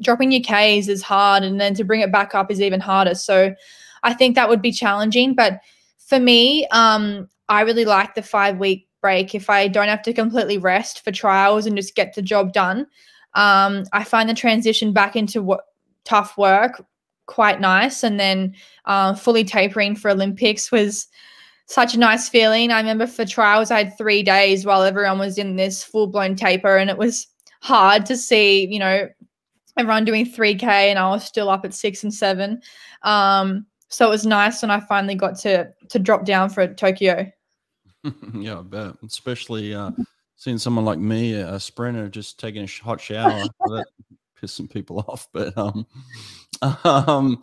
dropping 0.00 0.32
your 0.32 0.42
ks 0.42 0.88
is 0.88 1.02
hard 1.02 1.44
and 1.44 1.60
then 1.60 1.74
to 1.74 1.84
bring 1.84 2.00
it 2.00 2.10
back 2.10 2.34
up 2.34 2.50
is 2.50 2.60
even 2.60 2.80
harder. 2.80 3.14
So 3.14 3.54
i 4.02 4.12
think 4.12 4.34
that 4.34 4.48
would 4.48 4.62
be 4.62 4.72
challenging 4.72 5.34
but 5.34 5.60
for 5.98 6.18
me 6.18 6.66
um, 6.68 7.28
i 7.48 7.62
really 7.62 7.84
like 7.84 8.14
the 8.14 8.22
five 8.22 8.58
week 8.58 8.88
break. 9.00 9.34
If 9.34 9.48
i 9.48 9.68
don't 9.68 9.88
have 9.88 10.02
to 10.02 10.12
completely 10.12 10.58
rest 10.58 11.04
for 11.04 11.12
trials 11.12 11.66
and 11.66 11.76
just 11.76 11.94
get 11.94 12.14
the 12.14 12.22
job 12.22 12.52
done 12.52 12.86
um, 13.34 13.84
I 13.92 14.04
find 14.04 14.28
the 14.28 14.34
transition 14.34 14.92
back 14.92 15.16
into 15.16 15.42
what 15.42 15.64
tough 16.04 16.36
work 16.36 16.84
quite 17.26 17.60
nice, 17.60 18.02
and 18.02 18.20
then 18.20 18.54
uh, 18.84 19.14
fully 19.14 19.44
tapering 19.44 19.96
for 19.96 20.10
Olympics 20.10 20.70
was 20.70 21.08
such 21.66 21.94
a 21.94 21.98
nice 21.98 22.28
feeling. 22.28 22.70
I 22.70 22.78
remember 22.78 23.06
for 23.06 23.24
trials, 23.24 23.70
I 23.70 23.84
had 23.84 23.96
three 23.96 24.22
days 24.22 24.66
while 24.66 24.82
everyone 24.82 25.18
was 25.18 25.38
in 25.38 25.56
this 25.56 25.82
full 25.82 26.06
blown 26.06 26.36
taper, 26.36 26.76
and 26.76 26.90
it 26.90 26.98
was 26.98 27.26
hard 27.60 28.04
to 28.06 28.16
see, 28.16 28.66
you 28.66 28.78
know, 28.78 29.08
everyone 29.76 30.04
doing 30.04 30.26
3K, 30.26 30.62
and 30.62 30.98
I 30.98 31.08
was 31.08 31.24
still 31.24 31.48
up 31.48 31.64
at 31.64 31.74
six 31.74 32.02
and 32.02 32.12
seven. 32.12 32.60
Um, 33.02 33.66
so 33.88 34.06
it 34.06 34.10
was 34.10 34.26
nice 34.26 34.60
when 34.60 34.70
I 34.70 34.80
finally 34.80 35.14
got 35.14 35.38
to 35.40 35.70
to 35.88 35.98
drop 35.98 36.24
down 36.24 36.50
for 36.50 36.66
Tokyo. 36.66 37.30
yeah, 38.34 38.58
I 38.58 38.62
bet. 38.62 38.94
Especially 39.04 39.74
uh, 39.74 39.92
seeing 40.44 40.58
someone 40.58 40.84
like 40.84 40.98
me, 40.98 41.32
a 41.32 41.58
sprinter, 41.58 42.06
just 42.10 42.38
taking 42.38 42.64
a 42.64 42.84
hot 42.84 43.00
shower, 43.00 43.44
that 43.60 43.86
pissing 44.40 44.70
people 44.70 44.98
off. 45.08 45.26
But 45.32 45.56
um, 45.56 45.86
um, 46.84 47.42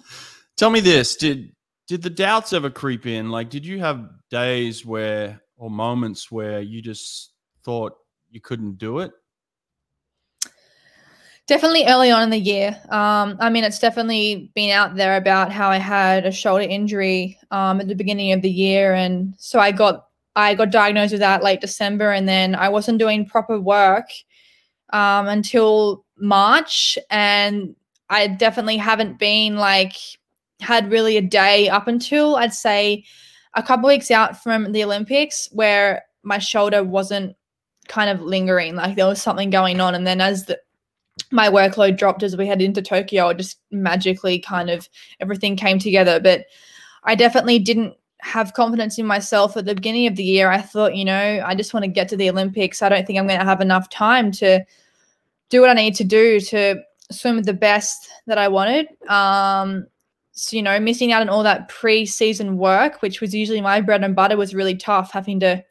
tell 0.56 0.70
me 0.70 0.82
this: 0.82 1.16
did 1.16 1.56
did 1.88 2.04
the 2.04 2.12
doubts 2.12 2.54
ever 2.54 2.70
creep 2.70 3.08
in? 3.08 3.32
Like, 3.32 3.50
did 3.50 3.66
you 3.66 3.80
have 3.80 4.08
days 4.30 4.86
where 4.86 5.42
or 5.58 5.72
moments 5.72 6.32
where 6.32 6.62
you 6.62 6.82
just 6.82 7.34
thought 7.64 7.94
you 8.30 8.40
couldn't 8.40 8.78
do 8.78 9.00
it? 9.00 9.12
Definitely 11.48 11.86
early 11.88 12.12
on 12.12 12.22
in 12.22 12.30
the 12.30 12.38
year. 12.38 12.80
Um, 12.90 13.36
I 13.40 13.50
mean, 13.50 13.64
it's 13.64 13.80
definitely 13.80 14.52
been 14.54 14.70
out 14.70 14.96
there 14.96 15.18
about 15.18 15.52
how 15.52 15.70
I 15.70 15.78
had 15.78 16.26
a 16.26 16.32
shoulder 16.32 16.64
injury 16.64 17.38
um, 17.50 17.82
at 17.82 17.88
the 17.88 17.96
beginning 17.96 18.32
of 18.32 18.42
the 18.42 18.50
year. 18.50 18.94
And 18.94 19.34
so 19.38 19.60
I 19.60 19.72
got 19.72 20.06
I 20.36 20.56
got 20.56 20.72
diagnosed 20.72 21.12
with 21.12 21.20
that 21.20 21.44
late 21.44 21.62
December, 21.62 22.12
and 22.12 22.28
then 22.28 22.56
I 22.56 22.70
wasn't 22.70 23.00
doing 23.00 23.26
proper 23.26 23.60
work 23.60 24.10
um, 24.92 25.28
until 25.28 26.06
March, 26.18 26.98
and 27.10 27.76
I 28.10 28.28
definitely 28.28 28.78
haven't 28.78 29.20
been 29.20 29.58
like 29.58 29.94
had 30.62 30.92
really 30.92 31.18
a 31.18 31.22
day 31.22 31.70
up 31.70 31.88
until 31.88 32.36
I'd 32.36 32.54
say 32.54 33.04
a 33.56 33.64
couple 33.64 33.88
weeks 33.88 34.12
out 34.12 34.42
from 34.42 34.72
the 34.72 34.84
Olympics 34.84 35.50
where 35.52 36.04
my 36.24 36.38
shoulder 36.38 36.84
wasn't 36.84 37.36
kind 37.88 38.10
of 38.10 38.22
lingering, 38.22 38.76
like 38.76 38.96
there 38.96 39.08
was 39.08 39.22
something 39.22 39.50
going 39.50 39.82
on, 39.82 39.96
and 39.96 40.08
then 40.08 40.22
as 40.22 40.46
the 40.46 40.60
my 41.30 41.50
workload 41.50 41.98
dropped 41.98 42.24
as 42.24 42.38
we 42.38 42.48
headed 42.48 42.66
into 42.66 42.82
Tokyo, 42.82 43.30
it 43.30 43.38
just 43.38 43.60
magically 43.70 44.40
kind 44.40 44.70
of 44.70 44.88
everything 45.20 45.56
came 45.56 45.80
together. 45.80 46.20
But 46.20 46.46
I 47.04 47.16
definitely 47.16 47.60
didn't 47.60 47.96
have 48.22 48.54
confidence 48.54 48.98
in 48.98 49.06
myself 49.06 49.58
at 49.58 49.66
the 49.66 49.76
beginning 49.76 50.08
of 50.08 50.16
the 50.16 50.24
year. 50.24 50.50
I 50.50 50.62
thought, 50.62 50.96
you 50.96 51.04
know, 51.04 51.44
I 51.46 51.56
just 51.56 51.74
want 51.74 51.84
to 51.84 51.92
get 51.92 52.08
to 52.10 52.18
the 52.18 52.30
Olympics. 52.30 52.82
I 52.82 52.90
don't 52.90 53.06
think 53.06 53.20
I'm 53.20 53.28
going 53.28 53.40
to 53.40 53.46
have 53.46 53.62
enough 53.62 53.90
time 53.90 54.32
to 54.34 54.64
do 55.50 55.60
what 55.60 55.70
I 55.70 55.74
need 55.74 55.96
to 55.96 56.04
do 56.04 56.40
to 56.40 56.82
swim 57.12 57.36
with 57.36 57.46
the 57.46 57.54
best 57.54 58.10
that 58.28 58.38
I 58.38 58.48
wanted. 58.48 58.88
Um, 59.10 59.88
so, 60.34 60.56
you 60.56 60.62
know, 60.62 60.80
missing 60.80 61.12
out 61.12 61.22
on 61.22 61.30
all 61.30 61.44
that 61.44 61.68
pre-season 61.68 62.58
work, 62.58 63.02
which 63.02 63.22
was 63.22 63.34
usually 63.34 63.60
my 63.60 63.82
bread 63.82 64.04
and 64.04 64.16
butter, 64.16 64.38
was 64.38 64.56
really 64.56 64.76
tough. 64.76 65.12
Having 65.12 65.42
to 65.42 65.64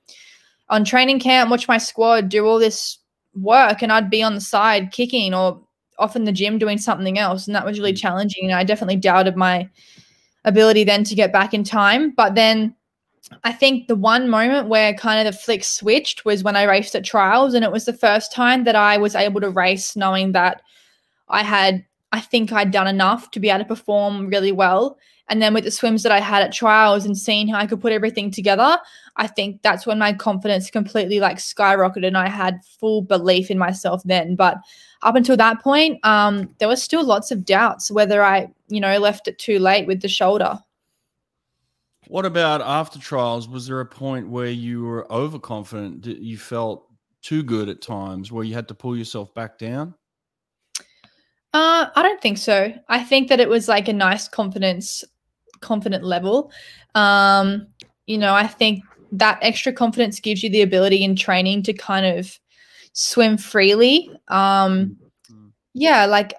on 0.68 0.84
training 0.84 1.18
camp 1.18 1.50
watch 1.50 1.66
my 1.66 1.78
squad 1.78 2.28
do 2.28 2.46
all 2.46 2.58
this 2.58 2.98
work, 3.34 3.82
and 3.82 3.92
I'd 3.92 4.10
be 4.10 4.22
on 4.22 4.34
the 4.34 4.40
side 4.40 4.92
kicking 4.92 5.34
or 5.34 5.62
off 5.98 6.16
in 6.16 6.24
the 6.24 6.32
gym 6.32 6.58
doing 6.58 6.78
something 6.78 7.18
else, 7.18 7.46
and 7.46 7.54
that 7.54 7.64
was 7.64 7.78
really 7.78 7.92
mm. 7.92 8.00
challenging. 8.00 8.44
And 8.44 8.54
I 8.54 8.64
definitely 8.64 8.96
doubted 8.96 9.36
my 9.36 9.68
ability 10.44 10.84
then 10.84 11.04
to 11.04 11.14
get 11.14 11.32
back 11.32 11.54
in 11.54 11.64
time. 11.64 12.10
But 12.10 12.34
then 12.34 12.74
I 13.44 13.52
think 13.52 13.86
the 13.86 13.94
one 13.94 14.28
moment 14.28 14.68
where 14.68 14.94
kind 14.94 15.26
of 15.26 15.32
the 15.32 15.38
flick 15.38 15.64
switched 15.64 16.24
was 16.24 16.42
when 16.42 16.56
I 16.56 16.64
raced 16.64 16.94
at 16.94 17.04
trials. 17.04 17.54
And 17.54 17.64
it 17.64 17.72
was 17.72 17.84
the 17.84 17.92
first 17.92 18.32
time 18.32 18.64
that 18.64 18.76
I 18.76 18.96
was 18.96 19.14
able 19.14 19.40
to 19.40 19.50
race 19.50 19.96
knowing 19.96 20.32
that 20.32 20.62
I 21.28 21.42
had, 21.42 21.84
I 22.12 22.20
think 22.20 22.52
I'd 22.52 22.70
done 22.70 22.88
enough 22.88 23.30
to 23.32 23.40
be 23.40 23.50
able 23.50 23.60
to 23.60 23.64
perform 23.64 24.28
really 24.28 24.52
well. 24.52 24.98
And 25.28 25.40
then 25.40 25.54
with 25.54 25.62
the 25.62 25.70
swims 25.70 26.02
that 26.02 26.10
I 26.10 26.18
had 26.18 26.42
at 26.42 26.52
trials 26.52 27.06
and 27.06 27.16
seeing 27.16 27.46
how 27.46 27.58
I 27.58 27.66
could 27.66 27.80
put 27.80 27.92
everything 27.92 28.32
together, 28.32 28.76
I 29.16 29.28
think 29.28 29.62
that's 29.62 29.86
when 29.86 29.98
my 29.98 30.12
confidence 30.12 30.70
completely 30.70 31.20
like 31.20 31.36
skyrocketed 31.36 32.08
and 32.08 32.18
I 32.18 32.28
had 32.28 32.64
full 32.64 33.02
belief 33.02 33.48
in 33.48 33.56
myself 33.56 34.02
then. 34.04 34.34
But 34.34 34.56
up 35.02 35.14
until 35.14 35.36
that 35.36 35.62
point, 35.62 36.04
um, 36.04 36.54
there 36.58 36.68
was 36.68 36.82
still 36.82 37.04
lots 37.04 37.30
of 37.30 37.44
doubts 37.44 37.90
whether 37.90 38.22
I, 38.22 38.48
you 38.68 38.80
know, 38.80 38.98
left 38.98 39.28
it 39.28 39.38
too 39.38 39.58
late 39.58 39.86
with 39.86 40.02
the 40.02 40.08
shoulder. 40.08 40.58
What 42.08 42.26
about 42.26 42.60
after 42.60 42.98
trials? 42.98 43.48
Was 43.48 43.66
there 43.66 43.80
a 43.80 43.86
point 43.86 44.28
where 44.28 44.50
you 44.50 44.82
were 44.82 45.10
overconfident? 45.12 46.02
That 46.02 46.18
you 46.18 46.38
felt 46.38 46.86
too 47.22 47.42
good 47.42 47.68
at 47.68 47.82
times 47.82 48.32
where 48.32 48.44
you 48.44 48.54
had 48.54 48.68
to 48.68 48.74
pull 48.74 48.96
yourself 48.96 49.32
back 49.34 49.58
down? 49.58 49.94
Uh, 51.52 51.86
I 51.94 52.02
don't 52.02 52.20
think 52.20 52.38
so. 52.38 52.72
I 52.88 53.02
think 53.02 53.28
that 53.28 53.40
it 53.40 53.48
was 53.48 53.68
like 53.68 53.88
a 53.88 53.92
nice 53.92 54.28
confidence, 54.28 55.04
confident 55.60 56.04
level. 56.04 56.52
Um, 56.94 57.66
you 58.06 58.18
know, 58.18 58.34
I 58.34 58.46
think 58.46 58.82
that 59.12 59.38
extra 59.42 59.72
confidence 59.72 60.20
gives 60.20 60.42
you 60.42 60.50
the 60.50 60.62
ability 60.62 61.02
in 61.02 61.16
training 61.16 61.62
to 61.64 61.72
kind 61.72 62.06
of 62.06 62.38
swim 62.92 63.36
freely. 63.36 64.10
Um, 64.28 64.96
mm-hmm. 65.30 65.48
yeah, 65.74 66.06
like 66.06 66.34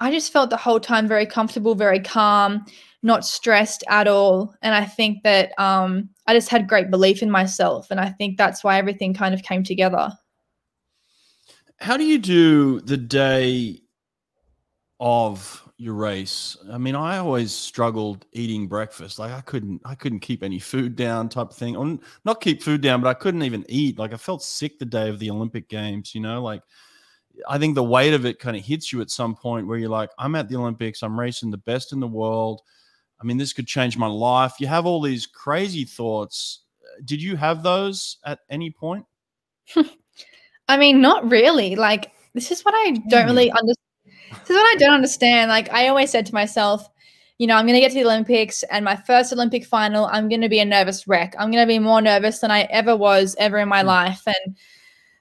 I 0.00 0.10
just 0.10 0.32
felt 0.32 0.50
the 0.50 0.56
whole 0.56 0.80
time 0.80 1.08
very 1.08 1.26
comfortable, 1.26 1.74
very 1.74 2.00
calm, 2.00 2.64
not 3.02 3.24
stressed 3.24 3.82
at 3.88 4.08
all. 4.08 4.54
And 4.62 4.74
I 4.74 4.84
think 4.84 5.22
that 5.22 5.58
um, 5.58 6.10
I 6.26 6.34
just 6.34 6.48
had 6.48 6.68
great 6.68 6.90
belief 6.90 7.22
in 7.22 7.30
myself. 7.30 7.90
And 7.90 8.00
I 8.00 8.10
think 8.10 8.36
that's 8.36 8.62
why 8.62 8.78
everything 8.78 9.14
kind 9.14 9.34
of 9.34 9.42
came 9.42 9.62
together. 9.62 10.12
How 11.78 11.96
do 11.96 12.04
you 12.04 12.18
do 12.18 12.80
the 12.80 12.96
day 12.96 13.80
of 14.98 15.65
your 15.78 15.94
race? 15.94 16.56
I 16.70 16.78
mean, 16.78 16.94
I 16.94 17.18
always 17.18 17.52
struggled 17.52 18.26
eating 18.32 18.66
breakfast. 18.66 19.18
Like 19.18 19.32
I 19.32 19.40
couldn't, 19.42 19.80
I 19.84 19.94
couldn't 19.94 20.20
keep 20.20 20.42
any 20.42 20.58
food 20.58 20.96
down, 20.96 21.28
type 21.28 21.50
of 21.50 21.56
thing. 21.56 21.76
Or 21.76 21.98
not 22.24 22.40
keep 22.40 22.62
food 22.62 22.80
down, 22.80 23.00
but 23.00 23.08
I 23.08 23.14
couldn't 23.14 23.42
even 23.42 23.64
eat. 23.68 23.98
Like 23.98 24.12
I 24.12 24.16
felt 24.16 24.42
sick 24.42 24.78
the 24.78 24.84
day 24.84 25.08
of 25.08 25.18
the 25.18 25.30
Olympic 25.30 25.68
Games. 25.68 26.14
You 26.14 26.20
know, 26.20 26.42
like 26.42 26.62
I 27.48 27.58
think 27.58 27.74
the 27.74 27.84
weight 27.84 28.14
of 28.14 28.24
it 28.24 28.38
kind 28.38 28.56
of 28.56 28.64
hits 28.64 28.92
you 28.92 29.00
at 29.00 29.10
some 29.10 29.34
point 29.34 29.66
where 29.66 29.78
you're 29.78 29.88
like, 29.88 30.10
I'm 30.18 30.34
at 30.34 30.48
the 30.48 30.56
Olympics, 30.56 31.02
I'm 31.02 31.18
racing 31.18 31.50
the 31.50 31.58
best 31.58 31.92
in 31.92 32.00
the 32.00 32.06
world. 32.06 32.62
I 33.20 33.24
mean, 33.24 33.36
this 33.36 33.52
could 33.52 33.66
change 33.66 33.96
my 33.96 34.06
life. 34.06 34.54
You 34.60 34.66
have 34.66 34.86
all 34.86 35.00
these 35.00 35.26
crazy 35.26 35.84
thoughts. 35.84 36.62
Did 37.04 37.22
you 37.22 37.36
have 37.36 37.62
those 37.62 38.18
at 38.24 38.40
any 38.50 38.70
point? 38.70 39.04
I 40.68 40.76
mean, 40.76 41.00
not 41.00 41.30
really. 41.30 41.76
Like, 41.76 42.12
this 42.34 42.50
is 42.50 42.62
what 42.62 42.74
I 42.74 42.90
don't 43.08 43.22
hmm. 43.22 43.28
really 43.28 43.50
understand. 43.50 43.85
This 44.30 44.50
is 44.50 44.56
what 44.56 44.76
I 44.76 44.76
don't 44.78 44.94
understand. 44.94 45.48
Like, 45.48 45.72
I 45.72 45.88
always 45.88 46.10
said 46.10 46.26
to 46.26 46.34
myself, 46.34 46.88
you 47.38 47.46
know, 47.46 47.54
I'm 47.54 47.66
going 47.66 47.74
to 47.74 47.80
get 47.80 47.90
to 47.90 47.94
the 47.94 48.04
Olympics 48.04 48.62
and 48.64 48.84
my 48.84 48.96
first 48.96 49.32
Olympic 49.32 49.64
final, 49.64 50.06
I'm 50.06 50.28
going 50.28 50.40
to 50.40 50.48
be 50.48 50.60
a 50.60 50.64
nervous 50.64 51.06
wreck. 51.06 51.34
I'm 51.38 51.50
going 51.50 51.62
to 51.62 51.68
be 51.68 51.78
more 51.78 52.00
nervous 52.00 52.38
than 52.38 52.50
I 52.50 52.62
ever 52.62 52.96
was 52.96 53.36
ever 53.38 53.58
in 53.58 53.68
my 53.68 53.82
mm. 53.82 53.86
life. 53.86 54.22
And 54.26 54.56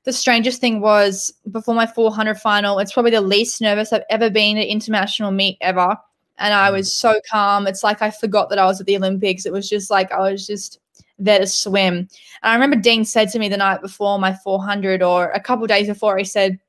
the 0.05 0.13
strangest 0.13 0.61
thing 0.61 0.79
was 0.79 1.33
before 1.51 1.75
my 1.75 1.85
400 1.85 2.35
final, 2.35 2.79
it's 2.79 2.93
probably 2.93 3.11
the 3.11 3.21
least 3.21 3.59
nervous 3.59 3.91
I've 3.91 4.03
ever 4.09 4.29
been 4.29 4.57
at 4.57 4.67
international 4.67 5.31
meet 5.31 5.57
ever. 5.59 5.97
And 6.37 6.53
I 6.53 6.69
was 6.69 6.93
so 6.93 7.19
calm. 7.29 7.67
It's 7.67 7.83
like 7.83 8.01
I 8.01 8.11
forgot 8.11 8.49
that 8.49 8.59
I 8.59 8.65
was 8.65 8.79
at 8.79 8.87
the 8.87 8.97
Olympics. 8.97 9.45
It 9.45 9.53
was 9.53 9.69
just 9.69 9.89
like 9.89 10.11
I 10.11 10.19
was 10.19 10.47
just 10.47 10.79
there 11.17 11.39
to 11.39 11.47
swim. 11.47 11.93
And 11.95 12.07
I 12.43 12.53
remember 12.53 12.75
Dean 12.75 13.03
said 13.03 13.29
to 13.31 13.39
me 13.39 13.49
the 13.49 13.57
night 13.57 13.81
before 13.81 14.19
my 14.19 14.33
400 14.33 15.01
or 15.01 15.31
a 15.31 15.39
couple 15.39 15.65
days 15.67 15.87
before, 15.87 16.17
he 16.17 16.23
said, 16.23 16.59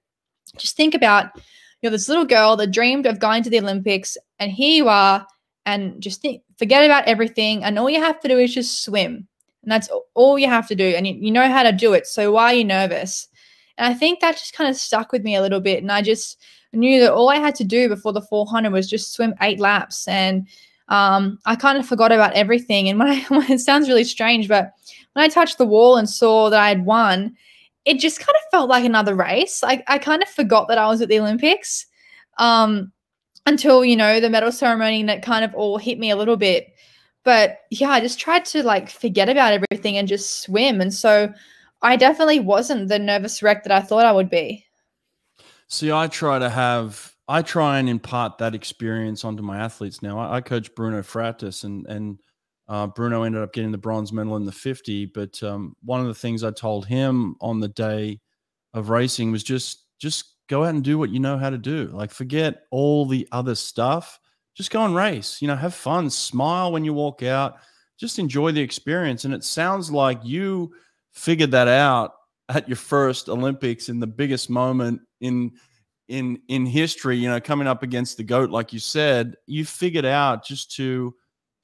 just 0.57 0.77
think 0.77 0.95
about 0.95 1.31
you're 1.83 1.93
this 1.93 2.09
little 2.09 2.25
girl 2.25 2.57
that 2.57 2.73
dreamed 2.73 3.07
of 3.07 3.21
going 3.21 3.43
to 3.43 3.51
the 3.51 3.61
Olympics, 3.61 4.17
and 4.39 4.51
here 4.51 4.75
you 4.75 4.89
are, 4.89 5.27
and 5.65 6.01
just 6.01 6.23
think, 6.23 6.43
forget 6.59 6.85
about 6.85 7.07
everything, 7.07 7.65
and 7.65 7.79
all 7.79 7.91
you 7.91 8.03
have 8.03 8.21
to 8.21 8.29
do 8.29 8.39
is 8.39 8.55
just 8.55 8.85
swim. 8.85 9.29
And 9.67 9.73
that's 9.73 9.89
all 10.15 10.39
you 10.39 10.47
have 10.47 10.69
to 10.69 10.77
do. 10.77 10.85
And 10.85 11.07
you, 11.09 11.15
you 11.15 11.31
know 11.33 11.49
how 11.49 11.65
to 11.65 11.73
do 11.73 11.93
it. 11.93 12.07
So 12.07 12.31
why 12.31 12.53
are 12.53 12.55
you 12.55 12.65
nervous? 12.65 13.27
And 13.77 13.93
I 13.93 13.99
think 13.99 14.21
that 14.21 14.37
just 14.37 14.55
kind 14.55 14.71
of 14.71 14.77
stuck 14.77 15.11
with 15.11 15.25
me 15.25 15.35
a 15.35 15.43
little 15.43 15.61
bit. 15.61 15.83
And 15.83 15.91
I 15.91 16.03
just 16.03 16.41
knew 16.73 17.01
that 17.01 17.13
all 17.13 17.29
I 17.29 17.37
had 17.37 17.57
to 17.57 17.65
do 17.65 17.89
before 17.89 18.13
the 18.13 18.23
400 18.23 18.73
was 18.73 18.89
just 18.89 19.13
swim 19.13 19.35
eight 19.43 19.59
laps. 19.59 20.07
And 20.07 20.47
um, 20.89 21.41
I 21.47 21.57
kind 21.57 21.79
of 21.79 21.87
forgot 21.87 22.13
about 22.13 22.33
everything. 22.35 22.89
And 22.89 22.99
when 23.01 23.09
I, 23.09 23.27
it 23.49 23.59
sounds 23.59 23.89
really 23.89 24.05
strange, 24.05 24.47
but 24.47 24.73
when 25.15 25.25
I 25.25 25.29
touched 25.29 25.59
the 25.59 25.67
wall 25.67 25.97
and 25.97 26.09
saw 26.09 26.49
that 26.49 26.61
I 26.61 26.69
had 26.69 26.87
won, 26.87 27.37
it 27.87 28.01
just 28.01 28.19
kind 28.19 28.35
of 28.35 28.51
felt 28.51 28.69
like 28.69 28.85
another 28.85 29.15
race. 29.15 29.63
I, 29.65 29.83
I 29.87 29.99
kind 29.99 30.23
of 30.23 30.29
forgot 30.29 30.69
that 30.69 30.77
I 30.77 30.89
was 30.89 31.01
at 31.01 31.09
the 31.09 31.21
Olympics 31.21 31.87
um, 32.39 32.93
until, 33.47 33.85
you 33.85 33.97
know, 33.97 34.19
the 34.21 34.29
medal 34.29 34.53
ceremony 34.53 35.01
and 35.01 35.09
it 35.09 35.23
kind 35.23 35.45
of 35.45 35.55
all 35.55 35.79
hit 35.79 35.99
me 35.99 36.11
a 36.11 36.17
little 36.17 36.37
bit. 36.37 36.75
But 37.25 37.61
yeah, 37.71 37.91
I 37.91 38.01
just 38.01 38.19
tried 38.19 38.45
to 38.47 38.63
like 38.65 38.91
forget 38.91 39.29
about 39.29 39.53
everything 39.53 39.97
and 39.97 40.09
just 40.09 40.43
swim. 40.43 40.81
And 40.81 40.93
so 40.93 41.33
I 41.81 41.97
definitely 41.97 42.41
wasn't 42.41 42.89
the 42.89 42.99
nervous 42.99 43.43
wreck 43.43 43.63
that 43.63 43.73
I 43.73 43.81
thought 43.81 44.05
I 44.05 44.13
would 44.13 44.31
be. 44.31 44.65
See, 45.69 45.93
I 45.93 46.09
try 46.09 46.39
to 46.39 46.51
have 46.51 47.15
I 47.29 47.43
try 47.43 47.79
and 47.79 47.89
impart 47.89 48.39
that 48.39 48.55
experience 48.55 49.25
onto 49.25 49.43
my 49.43 49.59
athletes 49.59 50.03
now. 50.03 50.19
I, 50.19 50.37
I 50.37 50.41
coach 50.41 50.73
Bruno 50.77 51.03
Fratus, 51.03 51.65
and 51.65 51.85
and 51.87 52.21
uh, 52.69 52.87
Bruno 52.89 53.23
ended 53.23 53.43
up 53.43 53.53
getting 53.53 53.73
the 53.73 53.79
bronze 53.79 54.13
medal 54.13 54.37
in 54.37 54.45
the 54.45 54.53
50. 54.53 55.07
But 55.07 55.43
um, 55.43 55.77
one 55.85 56.01
of 56.01 56.07
the 56.07 56.15
things 56.15 56.43
I 56.43 56.51
told 56.51 56.87
him 56.87 57.37
on 57.41 57.61
the 57.61 57.69
day 57.69 58.21
of 58.75 58.91
racing 58.91 59.33
was 59.33 59.43
just 59.43 59.85
just 59.99 60.35
go 60.49 60.65
out 60.65 60.75
and 60.75 60.85
do 60.85 60.99
what 60.99 61.11
you 61.11 61.21
know 61.21 61.39
how 61.39 61.51
to 61.51 61.59
do. 61.59 61.87
Like 61.93 62.11
forget 62.11 62.63
all 62.71 63.07
the 63.07 63.29
other 63.33 63.55
stuff. 63.55 64.19
Just 64.55 64.71
go 64.71 64.85
and 64.85 64.95
race. 64.95 65.41
You 65.41 65.49
know, 65.49 65.57
have 65.57 65.75
fun, 65.75 66.11
smile 66.11 66.73
when 66.73 66.85
you 66.85 66.93
walk 66.93 67.23
out. 67.23 67.57
Just 67.99 68.19
enjoy 68.19 68.53
the 68.53 68.61
experience. 68.61 69.25
And 69.25 69.33
it 69.33 69.45
sounds 69.45 69.91
like 69.91 70.21
you 70.23 70.73
figured 71.13 71.53
that 71.53 71.69
out 71.69 72.15
at 72.49 72.69
your 72.69 72.77
first 72.77 73.29
Olympics 73.29 73.89
in 73.89 74.01
the 74.01 74.07
biggest 74.07 74.51
moment 74.51 75.01
in 75.21 75.53
in 76.09 76.41
in 76.49 76.67
history, 76.67 77.17
you 77.17 77.29
know, 77.29 77.41
coming 77.41 77.67
up 77.67 77.83
against 77.83 78.17
the 78.17 78.25
goat, 78.25 78.51
like 78.51 78.73
you 78.73 78.79
said, 78.79 79.37
you 79.47 79.65
figured 79.65 80.05
out 80.05 80.45
just 80.45 80.71
to 80.77 81.15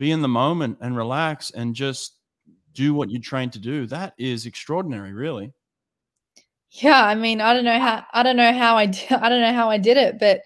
be 0.03 0.11
in 0.11 0.21
the 0.21 0.27
moment 0.27 0.77
and 0.81 0.97
relax 0.97 1.53
and 1.53 1.77
just 1.77 2.17
do 2.75 2.93
what 2.93 3.09
you're 3.09 3.23
trained 3.23 3.53
to 3.53 3.61
do. 3.61 3.87
That 3.87 4.15
is 4.19 4.47
extraordinary, 4.47 5.13
really. 5.13 5.53
Yeah, 6.73 7.05
I 7.05 7.15
mean, 7.15 7.41
I 7.41 7.55
don't 7.55 7.65
know 7.65 7.79
how 7.79 8.05
I 8.13 8.25
don't 8.25 8.37
know 8.37 8.53
how 8.53 8.77
I 8.77 8.87
did, 8.87 9.13
I 9.13 9.29
don't 9.29 9.43
know 9.43 9.53
how 9.53 9.71
I 9.71 9.79
did 9.79 9.97
it, 9.97 10.19
but 10.19 10.41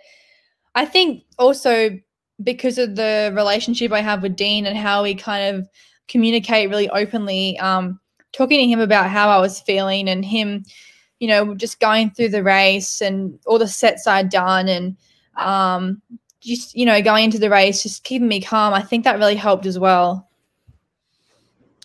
I 0.74 0.84
think 0.84 1.24
also 1.38 1.98
because 2.44 2.76
of 2.76 2.96
the 2.96 3.32
relationship 3.34 3.92
I 3.92 4.00
have 4.02 4.22
with 4.22 4.36
Dean 4.36 4.66
and 4.66 4.76
how 4.76 5.02
we 5.02 5.14
kind 5.14 5.56
of 5.56 5.66
communicate 6.06 6.68
really 6.68 6.90
openly, 6.90 7.58
um, 7.58 7.98
talking 8.34 8.58
to 8.58 8.68
him 8.68 8.80
about 8.80 9.08
how 9.08 9.30
I 9.30 9.38
was 9.38 9.60
feeling 9.60 10.06
and 10.10 10.22
him 10.22 10.64
you 11.18 11.28
know, 11.28 11.54
just 11.54 11.80
going 11.80 12.10
through 12.10 12.28
the 12.28 12.42
race 12.42 13.00
and 13.00 13.38
all 13.46 13.58
the 13.58 13.66
sets 13.66 14.06
I'd 14.06 14.28
done 14.28 14.68
and 14.68 14.98
um, 15.36 16.02
just, 16.46 16.74
you 16.74 16.86
know, 16.86 17.02
going 17.02 17.24
into 17.24 17.38
the 17.38 17.50
race, 17.50 17.82
just 17.82 18.04
keeping 18.04 18.28
me 18.28 18.40
calm. 18.40 18.72
I 18.72 18.82
think 18.82 19.04
that 19.04 19.18
really 19.18 19.36
helped 19.36 19.66
as 19.66 19.78
well. 19.78 20.30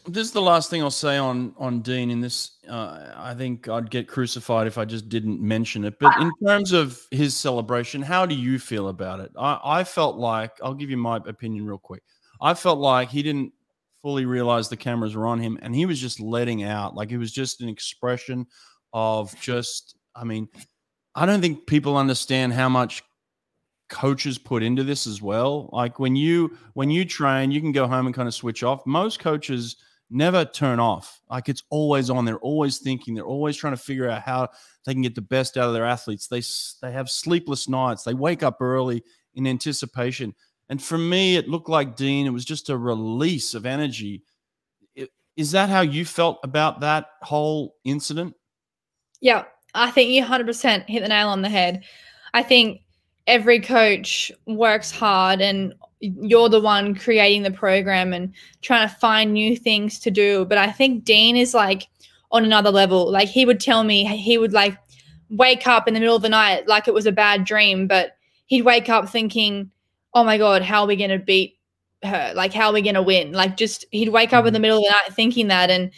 This 0.07 0.26
is 0.26 0.34
the 0.34 0.41
last 0.41 0.70
thing 0.70 0.82
I'll 0.82 0.89
say 0.89 1.18
on 1.18 1.53
on 1.57 1.82
Dean. 1.82 2.09
In 2.09 2.22
this, 2.22 2.57
uh, 2.68 3.14
I 3.16 3.36
think 3.36 3.68
I'd 3.68 3.91
get 3.91 4.07
crucified 4.07 4.66
if 4.66 4.80
I 4.80 4.86
just 4.86 5.09
didn't 5.09 5.39
mention 5.41 5.86
it. 5.86 5.99
But 5.99 6.20
in 6.20 6.32
terms 6.43 6.72
of 6.72 6.99
his 7.12 7.36
celebration, 7.36 8.01
how 8.01 8.26
do 8.26 8.34
you 8.34 8.57
feel 8.57 8.88
about 8.88 9.20
it? 9.20 9.32
I, 9.38 9.59
I 9.64 9.84
felt 9.84 10.18
like 10.18 10.53
I'll 10.64 10.74
give 10.74 10.89
you 10.89 10.97
my 10.97 11.18
opinion 11.18 11.68
real 11.68 11.78
quick. 11.78 12.01
I 12.41 12.55
felt 12.55 12.80
like 12.80 13.09
he 13.09 13.22
didn't 13.22 13.53
fully 14.01 14.26
realize 14.26 14.70
the 14.70 14.76
cameras 14.78 15.16
were 15.16 15.28
on 15.28 15.39
him, 15.39 15.59
and 15.62 15.76
he 15.76 15.86
was 15.86 16.01
just 16.01 16.20
letting 16.20 16.64
out. 16.64 16.95
Like 16.95 17.12
it 17.12 17.20
was 17.20 17.32
just 17.32 17.62
an 17.62 17.70
expression 17.70 18.47
of 18.93 19.39
just, 19.39 19.95
I 20.16 20.24
mean, 20.24 20.49
I 21.14 21.28
don't 21.28 21.41
think 21.41 21.68
people 21.68 21.95
understand 21.95 22.53
how 22.53 22.70
much 22.70 23.03
coaches 23.92 24.39
put 24.39 24.64
into 24.64 24.84
this 24.84 25.06
as 25.06 25.22
well. 25.22 25.70
Like 25.72 26.00
when 26.00 26.16
you 26.16 26.58
when 26.74 26.89
you 26.89 27.06
train, 27.06 27.52
you 27.52 27.62
can 27.62 27.72
go 27.72 27.88
home 27.88 28.08
and 28.08 28.16
kind 28.16 28.28
of 28.28 28.34
switch 28.34 28.64
off. 28.64 28.86
Most 28.88 29.20
coaches 29.20 29.76
never 30.10 30.44
turn 30.44 30.80
off. 30.80 31.22
Like 31.30 31.50
it's 31.50 31.64
always 31.70 32.10
on. 32.10 32.26
They're 32.26 32.38
always 32.39 32.80
thinking. 32.80 33.14
They're 33.14 33.24
always 33.24 33.56
trying 33.56 33.76
to 33.76 33.82
figure 33.82 34.10
out 34.10 34.24
how 34.24 34.50
they 34.86 34.94
can 34.94 35.04
get 35.04 35.14
the 35.14 35.22
best 35.22 35.58
out 35.58 35.68
of 35.68 35.74
their 35.74 35.86
athletes. 35.86 36.28
They 36.28 36.42
they 36.82 36.92
have 36.92 37.10
sleepless 37.10 37.70
nights. 37.70 38.04
They 38.04 38.16
wake 38.16 38.42
up 38.42 38.62
early 38.62 39.04
in 39.36 39.46
anticipation. 39.46 40.34
And 40.70 40.82
for 40.82 40.98
me, 40.98 41.36
it 41.36 41.50
looked 41.50 41.70
like 41.70 41.98
Dean. 41.98 42.26
It 42.26 42.32
was 42.32 42.46
just 42.46 42.70
a 42.70 42.78
release 42.78 43.54
of 43.54 43.66
energy. 43.66 44.24
Is 45.36 45.52
that 45.52 45.70
how 45.70 45.82
you 45.82 46.06
felt 46.06 46.39
about 46.44 46.80
that 46.80 47.08
whole 47.22 47.76
incident? 47.84 48.36
Yeah, 49.20 49.46
I 49.74 49.92
think 49.92 50.12
you 50.12 50.24
100% 50.24 50.89
hit 50.89 51.02
the 51.02 51.10
nail 51.10 51.30
on 51.30 51.42
the 51.42 51.50
head. 51.50 51.84
I 52.34 52.44
think 52.44 52.82
every 53.32 53.61
coach 53.61 54.29
works 54.45 54.91
hard 54.91 55.39
and 55.39 55.73
you're 56.01 56.49
the 56.49 56.59
one 56.59 56.93
creating 56.93 57.43
the 57.43 57.51
program 57.51 58.11
and 58.11 58.34
trying 58.61 58.88
to 58.88 58.93
find 58.95 59.32
new 59.32 59.55
things 59.55 59.99
to 59.99 60.11
do. 60.11 60.43
But 60.45 60.57
I 60.57 60.69
think 60.69 61.05
Dean 61.05 61.38
is 61.38 61.53
like 61.53 61.88
on 62.32 62.43
another 62.43 62.71
level. 62.71 63.09
Like 63.09 63.29
he 63.29 63.45
would 63.45 63.61
tell 63.61 63.86
me 63.86 64.03
he 64.05 64.38
would 64.38 64.51
like 64.51 64.77
wake 65.29 65.65
up 65.65 65.88
in 65.88 65.93
the 65.93 66.01
middle 66.01 66.15
of 66.15 66.21
the 66.21 66.29
night 66.29 66.67
like 66.67 66.89
it 66.89 66.93
was 66.93 67.05
a 67.05 67.11
bad 67.11 67.45
dream, 67.45 67.88
but 67.88 68.17
he'd 68.47 68.63
wake 68.63 68.89
up 68.89 69.07
thinking, 69.09 69.71
oh 70.13 70.25
my 70.25 70.38
God, 70.38 70.61
how 70.61 70.82
are 70.82 70.88
we 70.88 70.97
going 70.97 71.09
to 71.09 71.17
beat 71.19 71.57
her? 72.03 72.34
Like, 72.36 72.51
how 72.53 72.67
are 72.67 72.73
we 72.73 72.82
going 72.82 72.95
to 72.95 73.01
win? 73.01 73.32
Like, 73.32 73.55
just 73.55 73.86
he'd 73.91 74.09
wake 74.09 74.34
up 74.34 74.45
in 74.45 74.51
the 74.51 74.57
mm-hmm. 74.57 74.63
middle 74.63 74.77
of 74.79 74.84
the 74.84 74.89
night 74.89 75.15
thinking 75.15 75.47
that. 75.47 75.69
And 75.69 75.91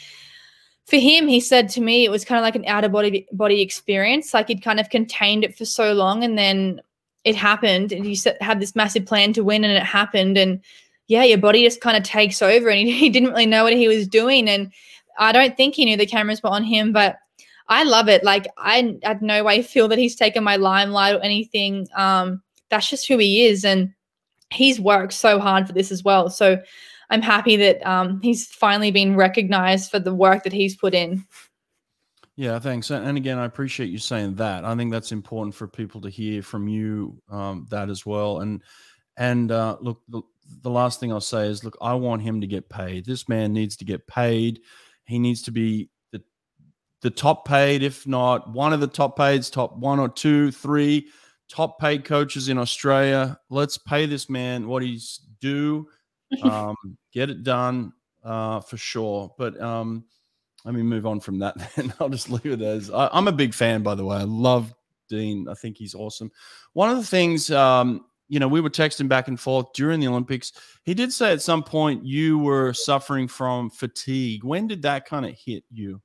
for 0.86 0.97
him, 0.97 1.27
he 1.27 1.39
said 1.39 1.67
to 1.69 1.81
me, 1.81 2.05
it 2.05 2.11
was 2.11 2.25
kind 2.25 2.38
of 2.38 2.43
like 2.43 2.55
an 2.55 2.65
out 2.67 2.84
of 2.84 2.91
body 2.91 3.25
body 3.31 3.61
experience. 3.61 4.36
Like 4.36 4.49
he'd 4.49 4.61
kind 4.61 4.79
of 4.79 4.91
contained 4.91 5.43
it 5.43 5.57
for 5.57 5.65
so 5.65 5.93
long, 5.93 6.23
and 6.23 6.38
then 6.38 6.79
it 7.24 7.36
happened, 7.36 7.91
and 7.91 8.05
he 8.05 8.19
had 8.41 8.59
this 8.59 8.76
massive 8.76 9.05
plan 9.05 9.34
to 9.34 9.43
win, 9.43 9.63
and 9.63 9.74
it 9.74 9.84
happened, 9.84 10.38
and 10.38 10.61
yeah, 11.07 11.24
your 11.24 11.38
body 11.38 11.63
just 11.63 11.82
kind 11.82 11.97
of 11.97 12.03
takes 12.03 12.41
over, 12.41 12.69
and 12.69 12.88
he, 12.88 12.91
he 12.97 13.09
didn't 13.09 13.30
really 13.30 13.45
know 13.45 13.63
what 13.63 13.74
he 13.74 13.88
was 13.88 14.07
doing, 14.07 14.49
and 14.49 14.71
I 15.17 15.32
don't 15.32 15.55
think 15.55 15.76
he 15.76 15.86
knew 15.86 15.97
the 15.97 16.05
cameras 16.05 16.41
were 16.41 16.49
on 16.49 16.63
him, 16.63 16.91
but 16.91 17.17
I 17.67 17.84
love 17.84 18.09
it. 18.09 18.24
Like 18.24 18.47
I 18.57 18.97
had 19.03 19.21
no 19.21 19.43
way 19.43 19.61
feel 19.61 19.88
that 19.88 19.99
he's 19.99 20.15
taken 20.15 20.43
my 20.43 20.57
limelight 20.57 21.15
or 21.15 21.21
anything. 21.21 21.88
Um, 21.95 22.41
that's 22.69 22.89
just 22.89 23.07
who 23.07 23.17
he 23.17 23.45
is, 23.45 23.63
and 23.63 23.93
he's 24.51 24.80
worked 24.80 25.13
so 25.13 25.39
hard 25.39 25.67
for 25.67 25.74
this 25.74 25.91
as 25.91 26.03
well. 26.03 26.30
So 26.30 26.61
I'm 27.09 27.21
happy 27.21 27.55
that 27.57 27.86
um, 27.86 28.19
he's 28.21 28.47
finally 28.47 28.91
been 28.91 29.15
recognized 29.15 29.91
for 29.91 29.99
the 29.99 30.13
work 30.13 30.43
that 30.43 30.53
he's 30.53 30.76
put 30.76 30.93
in. 30.93 31.26
Yeah, 32.36 32.57
thanks. 32.59 32.89
And 32.89 33.15
again, 33.15 33.38
I 33.38 33.45
appreciate 33.45 33.89
you 33.89 33.99
saying 33.99 34.36
that. 34.36 34.65
I 34.65 34.75
think 34.75 34.91
that's 34.91 35.11
important 35.11 35.53
for 35.53 35.67
people 35.67 36.01
to 36.01 36.09
hear 36.09 36.41
from 36.41 36.67
you 36.67 37.21
um, 37.29 37.67
that 37.69 37.89
as 37.89 38.05
well. 38.05 38.39
And 38.39 38.63
and 39.17 39.51
uh, 39.51 39.77
look, 39.79 40.01
the, 40.07 40.23
the 40.63 40.71
last 40.71 40.99
thing 40.99 41.11
I'll 41.11 41.21
say 41.21 41.47
is, 41.47 41.63
look, 41.63 41.77
I 41.79 41.93
want 41.93 42.23
him 42.23 42.41
to 42.41 42.47
get 42.47 42.69
paid. 42.69 43.05
This 43.05 43.29
man 43.29 43.53
needs 43.53 43.77
to 43.77 43.86
get 43.86 44.07
paid. 44.07 44.61
He 45.05 45.19
needs 45.19 45.43
to 45.43 45.51
be 45.51 45.89
the 46.11 46.23
the 47.01 47.11
top 47.11 47.47
paid, 47.47 47.84
if 47.84 48.07
not 48.07 48.51
one 48.51 48.73
of 48.73 48.79
the 48.79 48.88
top 48.88 49.15
paid, 49.15 49.43
top 49.43 49.77
one 49.77 49.99
or 49.99 50.09
two, 50.09 50.51
three 50.51 51.07
top 51.49 51.79
paid 51.79 52.03
coaches 52.03 52.49
in 52.49 52.57
Australia. 52.57 53.39
Let's 53.51 53.77
pay 53.77 54.07
this 54.07 54.27
man 54.27 54.67
what 54.67 54.84
he's 54.84 55.21
due. 55.39 55.88
Um, 56.41 56.75
get 57.13 57.29
it 57.29 57.43
done 57.43 57.93
uh, 58.23 58.59
for 58.61 58.75
sure. 58.75 59.31
But 59.38 59.61
um, 59.61 60.05
let 60.66 60.74
me 60.74 60.82
move 60.82 61.05
on 61.05 61.20
from 61.20 61.39
that. 61.39 61.55
Then 61.76 61.93
I'll 61.99 62.09
just 62.09 62.30
leave 62.30 62.45
it 62.45 62.61
as 62.61 62.89
I, 62.89 63.09
am 63.18 63.28
a 63.28 63.32
big 63.32 63.53
fan, 63.53 63.84
by 63.84 63.95
the 63.95 64.05
way. 64.05 64.18
I 64.18 64.24
love 64.24 64.74
Dean. 65.09 65.47
I 65.49 65.53
think 65.53 65.78
he's 65.78 65.95
awesome. 65.95 66.32
One 66.74 66.89
of 66.89 66.97
the 66.97 67.05
things, 67.05 67.51
um, 67.51 68.05
you 68.30 68.39
know, 68.39 68.47
we 68.47 68.61
were 68.61 68.70
texting 68.70 69.07
back 69.07 69.28
and 69.28 69.39
forth 69.39 69.68
during 69.74 69.99
the 69.99 70.07
Olympics. 70.07 70.53
He 70.84 70.93
did 70.93 71.11
say 71.11 71.32
at 71.32 71.41
some 71.41 71.64
point 71.64 72.05
you 72.05 72.39
were 72.39 72.74
suffering 72.74 73.28
from 73.28 73.70
fatigue. 73.70 74.43
When 74.43 74.68
did 74.68 74.82
that 74.84 75.05
kind 75.05 75.26
of 75.26 75.36
hit 75.38 75.64
you? 75.70 76.01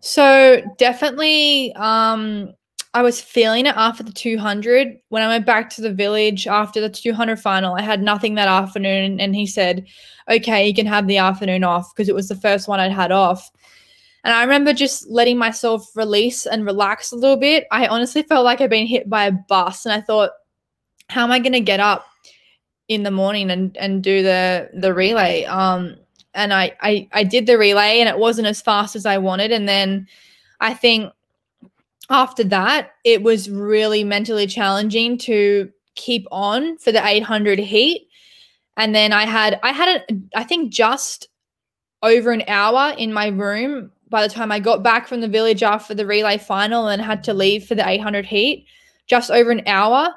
So 0.00 0.60
definitely, 0.78 1.72
um, 1.76 2.52
I 2.94 3.02
was 3.02 3.20
feeling 3.20 3.66
it 3.66 3.74
after 3.76 4.02
the 4.02 4.12
200. 4.12 4.98
When 5.08 5.22
I 5.22 5.28
went 5.28 5.46
back 5.46 5.70
to 5.70 5.80
the 5.80 5.92
village 5.92 6.46
after 6.46 6.80
the 6.80 6.90
200 6.90 7.40
final, 7.40 7.74
I 7.74 7.82
had 7.82 8.02
nothing 8.02 8.34
that 8.34 8.48
afternoon. 8.48 9.18
And 9.18 9.34
he 9.34 9.46
said, 9.46 9.86
okay, 10.30 10.66
you 10.66 10.74
can 10.74 10.86
have 10.86 11.06
the 11.06 11.16
afternoon 11.16 11.64
off 11.64 11.94
because 11.94 12.08
it 12.08 12.14
was 12.14 12.28
the 12.28 12.36
first 12.36 12.68
one 12.68 12.80
I'd 12.80 12.92
had 12.92 13.10
off. 13.10 13.50
And 14.24 14.34
I 14.34 14.42
remember 14.42 14.72
just 14.74 15.08
letting 15.08 15.38
myself 15.38 15.90
release 15.96 16.46
and 16.46 16.66
relax 16.66 17.12
a 17.12 17.16
little 17.16 17.38
bit. 17.38 17.66
I 17.72 17.86
honestly 17.86 18.22
felt 18.22 18.44
like 18.44 18.60
I'd 18.60 18.70
been 18.70 18.86
hit 18.86 19.08
by 19.08 19.24
a 19.24 19.32
bus. 19.32 19.86
And 19.86 19.92
I 19.92 20.00
thought, 20.00 20.30
how 21.08 21.24
am 21.24 21.32
I 21.32 21.38
going 21.38 21.52
to 21.54 21.60
get 21.60 21.80
up 21.80 22.06
in 22.88 23.04
the 23.04 23.10
morning 23.10 23.50
and, 23.50 23.74
and 23.78 24.02
do 24.02 24.22
the, 24.22 24.70
the 24.74 24.92
relay? 24.92 25.44
Um, 25.44 25.96
and 26.34 26.52
I, 26.52 26.76
I, 26.80 27.08
I 27.12 27.24
did 27.24 27.46
the 27.46 27.58
relay 27.58 28.00
and 28.00 28.08
it 28.08 28.18
wasn't 28.18 28.48
as 28.48 28.60
fast 28.60 28.96
as 28.96 29.06
I 29.06 29.16
wanted. 29.16 29.50
And 29.50 29.66
then 29.66 30.06
I 30.60 30.74
think 30.74 31.12
after 32.10 32.44
that, 32.44 32.92
it 33.04 33.22
was 33.22 33.50
really 33.50 34.04
mentally 34.04 34.46
challenging 34.46 35.18
to 35.18 35.70
keep 35.94 36.26
on 36.30 36.78
for 36.78 36.92
the 36.92 37.06
800 37.06 37.58
heat. 37.58 38.08
And 38.76 38.94
then 38.94 39.12
I 39.12 39.24
had, 39.24 39.60
I 39.62 39.72
had, 39.72 40.02
a, 40.10 40.38
I 40.38 40.44
think 40.44 40.72
just 40.72 41.28
over 42.02 42.32
an 42.32 42.42
hour 42.48 42.94
in 42.96 43.12
my 43.12 43.28
room 43.28 43.90
by 44.08 44.26
the 44.26 44.32
time 44.32 44.52
I 44.52 44.60
got 44.60 44.82
back 44.82 45.08
from 45.08 45.20
the 45.20 45.28
village 45.28 45.62
after 45.62 45.94
the 45.94 46.06
relay 46.06 46.38
final 46.38 46.88
and 46.88 47.00
had 47.00 47.24
to 47.24 47.34
leave 47.34 47.64
for 47.64 47.74
the 47.74 47.88
800 47.88 48.26
heat, 48.26 48.66
just 49.06 49.30
over 49.30 49.50
an 49.50 49.62
hour. 49.66 50.08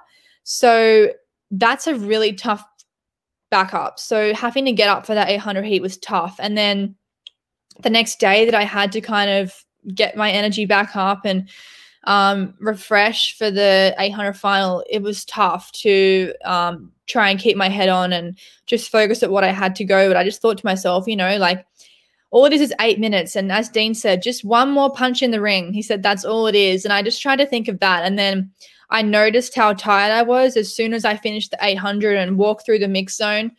So 0.43 1.11
that's 1.51 1.87
a 1.87 1.95
really 1.95 2.33
tough 2.33 2.65
backup. 3.51 3.99
So 3.99 4.33
having 4.33 4.65
to 4.65 4.73
get 4.73 4.89
up 4.89 5.05
for 5.05 5.13
that 5.13 5.29
800 5.29 5.63
heat 5.63 5.81
was 5.81 5.97
tough. 5.97 6.35
And 6.39 6.57
then 6.57 6.95
the 7.81 7.89
next 7.89 8.19
day 8.19 8.45
that 8.45 8.55
I 8.55 8.63
had 8.63 8.91
to 8.93 9.01
kind 9.01 9.29
of 9.29 9.64
get 9.93 10.17
my 10.17 10.31
energy 10.31 10.65
back 10.65 10.95
up 10.95 11.25
and 11.25 11.49
um, 12.05 12.53
refresh 12.59 13.37
for 13.37 13.49
the 13.51 13.95
800 13.97 14.33
final, 14.33 14.83
it 14.89 15.01
was 15.01 15.25
tough 15.25 15.71
to 15.73 16.33
um, 16.45 16.91
try 17.07 17.29
and 17.29 17.39
keep 17.39 17.57
my 17.57 17.69
head 17.69 17.89
on 17.89 18.13
and 18.13 18.37
just 18.65 18.91
focus 18.91 19.23
at 19.23 19.31
what 19.31 19.43
I 19.43 19.51
had 19.51 19.75
to 19.77 19.85
go. 19.85 20.07
But 20.07 20.17
I 20.17 20.23
just 20.23 20.41
thought 20.41 20.57
to 20.59 20.65
myself, 20.65 21.07
you 21.07 21.15
know, 21.15 21.37
like 21.37 21.65
all 22.31 22.45
it 22.45 22.53
is 22.53 22.61
is 22.61 22.73
eight 22.79 22.99
minutes. 22.99 23.35
And 23.35 23.51
as 23.51 23.69
Dean 23.69 23.95
said, 23.95 24.21
just 24.21 24.43
one 24.43 24.69
more 24.71 24.91
punch 24.91 25.21
in 25.21 25.31
the 25.31 25.41
ring. 25.41 25.73
He 25.73 25.81
said, 25.81 26.03
that's 26.03 26.25
all 26.25 26.47
it 26.47 26.55
is. 26.55 26.83
And 26.85 26.93
I 26.93 27.01
just 27.01 27.21
tried 27.21 27.37
to 27.37 27.45
think 27.45 27.67
of 27.67 27.79
that. 27.79 28.03
And 28.03 28.19
then 28.19 28.51
I 28.89 29.01
noticed 29.01 29.55
how 29.55 29.73
tired 29.73 30.11
I 30.11 30.21
was 30.21 30.57
as 30.57 30.73
soon 30.73 30.93
as 30.93 31.05
I 31.05 31.17
finished 31.17 31.51
the 31.51 31.57
800 31.61 32.17
and 32.17 32.37
walked 32.37 32.65
through 32.65 32.79
the 32.79 32.87
mix 32.87 33.15
zone. 33.15 33.51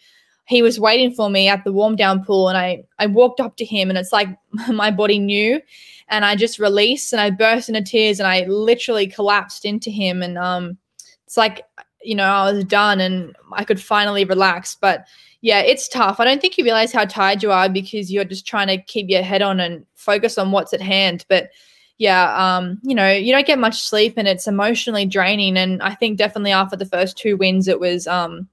He 0.47 0.63
was 0.63 0.79
waiting 0.79 1.13
for 1.13 1.29
me 1.29 1.49
at 1.49 1.65
the 1.65 1.73
warm 1.73 1.97
down 1.97 2.25
pool, 2.25 2.49
and 2.49 2.57
I, 2.57 2.85
I 2.99 3.07
walked 3.07 3.41
up 3.41 3.57
to 3.57 3.65
him, 3.65 3.89
and 3.89 3.99
it's 3.99 4.13
like 4.13 4.29
my 4.69 4.91
body 4.91 5.19
knew 5.19 5.61
and 6.09 6.25
I 6.25 6.37
just 6.37 6.59
released 6.59 7.13
and 7.13 7.21
I 7.21 7.31
burst 7.31 7.69
into 7.69 7.83
tears 7.83 8.21
and 8.21 8.27
I 8.27 8.45
literally 8.47 9.07
collapsed 9.07 9.65
into 9.65 9.91
him. 9.91 10.23
And 10.23 10.39
um, 10.39 10.79
it's 11.27 11.37
like, 11.37 11.63
you 12.03 12.15
know, 12.15 12.25
I 12.25 12.53
was 12.53 12.65
done 12.65 13.01
and 13.01 13.35
I 13.53 13.65
could 13.65 13.81
finally 13.81 14.25
relax. 14.25 14.77
But 14.77 15.07
yeah, 15.41 15.61
it's 15.61 15.89
tough. 15.89 16.21
I 16.21 16.25
don't 16.25 16.41
think 16.41 16.57
you 16.57 16.65
realize 16.65 16.93
how 16.93 17.05
tired 17.05 17.43
you 17.43 17.51
are 17.51 17.69
because 17.69 18.13
you're 18.13 18.25
just 18.25 18.47
trying 18.47 18.69
to 18.69 18.83
keep 18.83 19.09
your 19.09 19.23
head 19.23 19.43
on 19.43 19.59
and 19.59 19.85
focus 19.95 20.39
on 20.39 20.53
what's 20.53 20.73
at 20.73 20.81
hand. 20.81 21.25
But 21.29 21.51
yeah, 21.99 22.35
um, 22.37 22.79
you 22.83 22.95
know, 22.95 23.11
you 23.11 23.33
don't 23.33 23.47
get 23.47 23.59
much 23.59 23.83
sleep 23.83 24.15
and 24.17 24.29
it's 24.29 24.47
emotionally 24.47 25.07
draining. 25.07 25.57
And 25.57 25.83
I 25.83 25.95
think 25.95 26.19
definitely 26.19 26.53
after 26.53 26.77
the 26.77 26.87
first 26.87 27.17
two 27.17 27.37
wins, 27.37 27.69
it 27.69 27.81
was 27.81 28.07
um, 28.07 28.49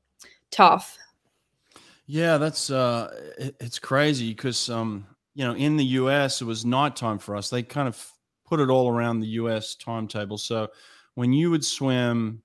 tough. 0.49 0.97
Yeah, 2.05 2.37
that's 2.37 2.69
uh, 2.69 3.09
it, 3.37 3.55
it's 3.59 3.79
crazy 3.79 4.29
because 4.33 4.69
um, 4.69 5.05
you 5.35 5.45
know, 5.45 5.53
in 5.55 5.77
the 5.77 5.85
US, 5.85 6.41
it 6.41 6.45
was 6.45 6.65
nighttime 6.65 7.17
for 7.17 7.35
us. 7.35 7.49
They 7.49 7.63
kind 7.63 7.87
of 7.87 8.05
put 8.45 8.59
it 8.59 8.69
all 8.69 8.89
around 8.89 9.19
the 9.19 9.27
US 9.27 9.75
timetable. 9.75 10.37
So 10.37 10.67
when 11.15 11.31
you 11.31 11.49
would 11.51 11.63
swim 11.63 12.41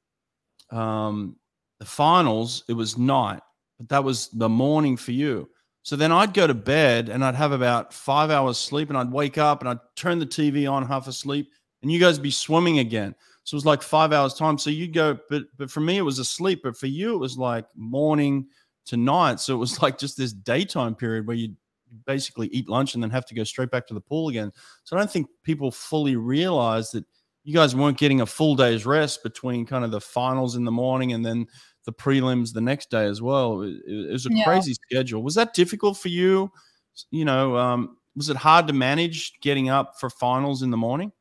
um, 0.71 1.37
the 1.81 1.87
finals, 1.87 2.65
it 2.69 2.75
was 2.75 2.97
night, 2.97 3.41
but 3.79 3.89
that 3.89 4.05
was 4.05 4.29
the 4.29 4.49
morning 4.49 4.97
for 4.97 5.13
you. 5.13 5.49
So 5.83 5.97
then 5.97 6.13
I'd 6.13 6.35
go 6.35 6.47
to 6.47 6.55
bed 6.55 7.09
and 7.09 7.25
I'd 7.25 7.35
have 7.35 7.53
about 7.53 7.93
five 7.95 8.31
hours 8.31 8.59
sleep 8.59 8.91
and 8.91 8.99
I'd 8.99 9.11
wake 9.11 9.39
up 9.39 9.61
and 9.61 9.69
I'd 9.69 9.79
turn 9.97 10.19
the 10.19 10.27
TV 10.27 10.71
on 10.71 10.87
half 10.87 11.09
asleep 11.09 11.51
and 11.83 11.91
you 11.91 11.99
guys 11.99 12.19
be 12.19 12.31
swimming 12.31 12.79
again. 12.79 13.15
So 13.45 13.55
it 13.55 13.59
was 13.59 13.67
like 13.67 13.83
five 13.83 14.13
hours 14.13 14.35
time. 14.35 14.59
So 14.59 14.69
you'd 14.71 14.93
go, 14.93 15.19
but 15.31 15.45
but 15.57 15.71
for 15.71 15.81
me 15.81 15.97
it 15.97 16.03
was 16.03 16.19
asleep, 16.19 16.61
but 16.63 16.77
for 16.77 16.87
you 16.87 17.15
it 17.15 17.19
was 17.19 17.39
like 17.39 17.65
morning 17.75 18.47
to 18.89 18.97
night. 18.97 19.41
So 19.41 19.55
it 19.55 19.59
was 19.59 19.83
like 19.83 19.99
just 19.99 20.17
this 20.17 20.33
daytime 20.33 20.95
period 20.95 21.27
where 21.27 21.37
you 21.37 21.55
basically 22.07 22.49
eat 22.49 22.69
lunch 22.69 22.95
and 22.95 23.03
then 23.03 23.11
have 23.11 23.27
to 23.27 23.35
go 23.35 23.45
straight 23.45 23.71
back 23.71 23.87
to 23.87 23.95
the 23.95 24.01
pool 24.01 24.29
again. 24.29 24.53
So 24.85 24.97
I 24.97 24.99
don't 24.99 25.11
think 25.11 25.29
people 25.43 25.71
fully 25.71 26.17
realize 26.17 26.91
that 26.91 27.05
you 27.45 27.55
guys 27.55 27.75
weren't 27.75 27.97
getting 27.97 28.21
a 28.21 28.27
full 28.27 28.57
day's 28.57 28.85
rest 28.85 29.23
between 29.23 29.65
kind 29.65 29.85
of 29.85 29.91
the 29.91 30.01
finals 30.01 30.55
in 30.55 30.65
the 30.65 30.73
morning 30.73 31.13
and 31.13 31.25
then 31.25 31.47
the 31.87 31.93
prelims 31.93 32.53
the 32.53 32.61
next 32.61 32.91
day 32.91 33.07
as 33.07 33.23
well. 33.23 33.63
It, 33.63 33.77
it 33.87 34.13
was 34.13 34.27
a 34.27 34.31
yeah. 34.31 34.45
crazy 34.45 34.75
schedule. 34.75 35.23
Was 35.23 35.35
that 35.37 35.55
difficult 35.55 35.97
for 35.97 36.09
you? 36.09 36.53
You 37.11 37.25
know, 37.25 37.57
um, 37.57 37.97
was 38.15 38.29
it 38.29 38.37
hard 38.37 38.67
to 38.67 38.75
manage 38.75 39.41
getting 39.41 39.71
up 39.71 39.99
for 39.99 40.11
finals 40.11 40.63
in 40.63 40.71
the 40.71 40.77
morning? 40.77 41.13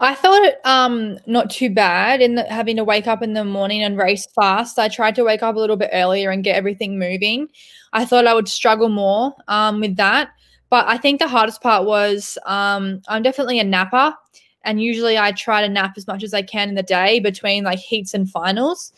I 0.00 0.14
thought 0.14 0.42
it 0.42 0.60
um 0.64 1.18
not 1.26 1.50
too 1.50 1.70
bad 1.70 2.20
in 2.20 2.34
the, 2.36 2.44
having 2.44 2.76
to 2.76 2.84
wake 2.84 3.06
up 3.06 3.22
in 3.22 3.32
the 3.32 3.44
morning 3.44 3.82
and 3.82 3.96
race 3.96 4.26
fast. 4.34 4.78
I 4.78 4.88
tried 4.88 5.14
to 5.16 5.24
wake 5.24 5.42
up 5.42 5.56
a 5.56 5.58
little 5.58 5.76
bit 5.76 5.90
earlier 5.92 6.30
and 6.30 6.44
get 6.44 6.56
everything 6.56 6.98
moving. 6.98 7.48
I 7.92 8.04
thought 8.04 8.26
I 8.26 8.34
would 8.34 8.48
struggle 8.48 8.88
more 8.88 9.34
um, 9.48 9.80
with 9.80 9.96
that, 9.96 10.30
but 10.68 10.86
I 10.88 10.98
think 10.98 11.20
the 11.20 11.28
hardest 11.28 11.62
part 11.62 11.84
was 11.84 12.36
um, 12.46 13.02
I'm 13.08 13.22
definitely 13.22 13.60
a 13.60 13.64
napper, 13.64 14.14
and 14.62 14.82
usually 14.82 15.16
I 15.16 15.32
try 15.32 15.60
to 15.62 15.68
nap 15.68 15.94
as 15.96 16.06
much 16.06 16.24
as 16.24 16.34
I 16.34 16.42
can 16.42 16.68
in 16.68 16.74
the 16.74 16.82
day 16.82 17.20
between 17.20 17.64
like 17.64 17.78
heats 17.78 18.14
and 18.14 18.28
finals, 18.28 18.92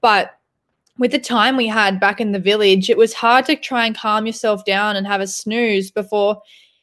but 0.00 0.38
with 0.98 1.10
the 1.10 1.18
time 1.18 1.56
we 1.56 1.66
had 1.66 1.98
back 1.98 2.20
in 2.20 2.32
the 2.32 2.38
village, 2.38 2.90
it 2.90 2.98
was 2.98 3.14
hard 3.14 3.46
to 3.46 3.56
try 3.56 3.86
and 3.86 3.96
calm 3.96 4.26
yourself 4.26 4.64
down 4.64 4.94
and 4.94 5.06
have 5.06 5.22
a 5.22 5.26
snooze 5.26 5.90
before 5.90 6.40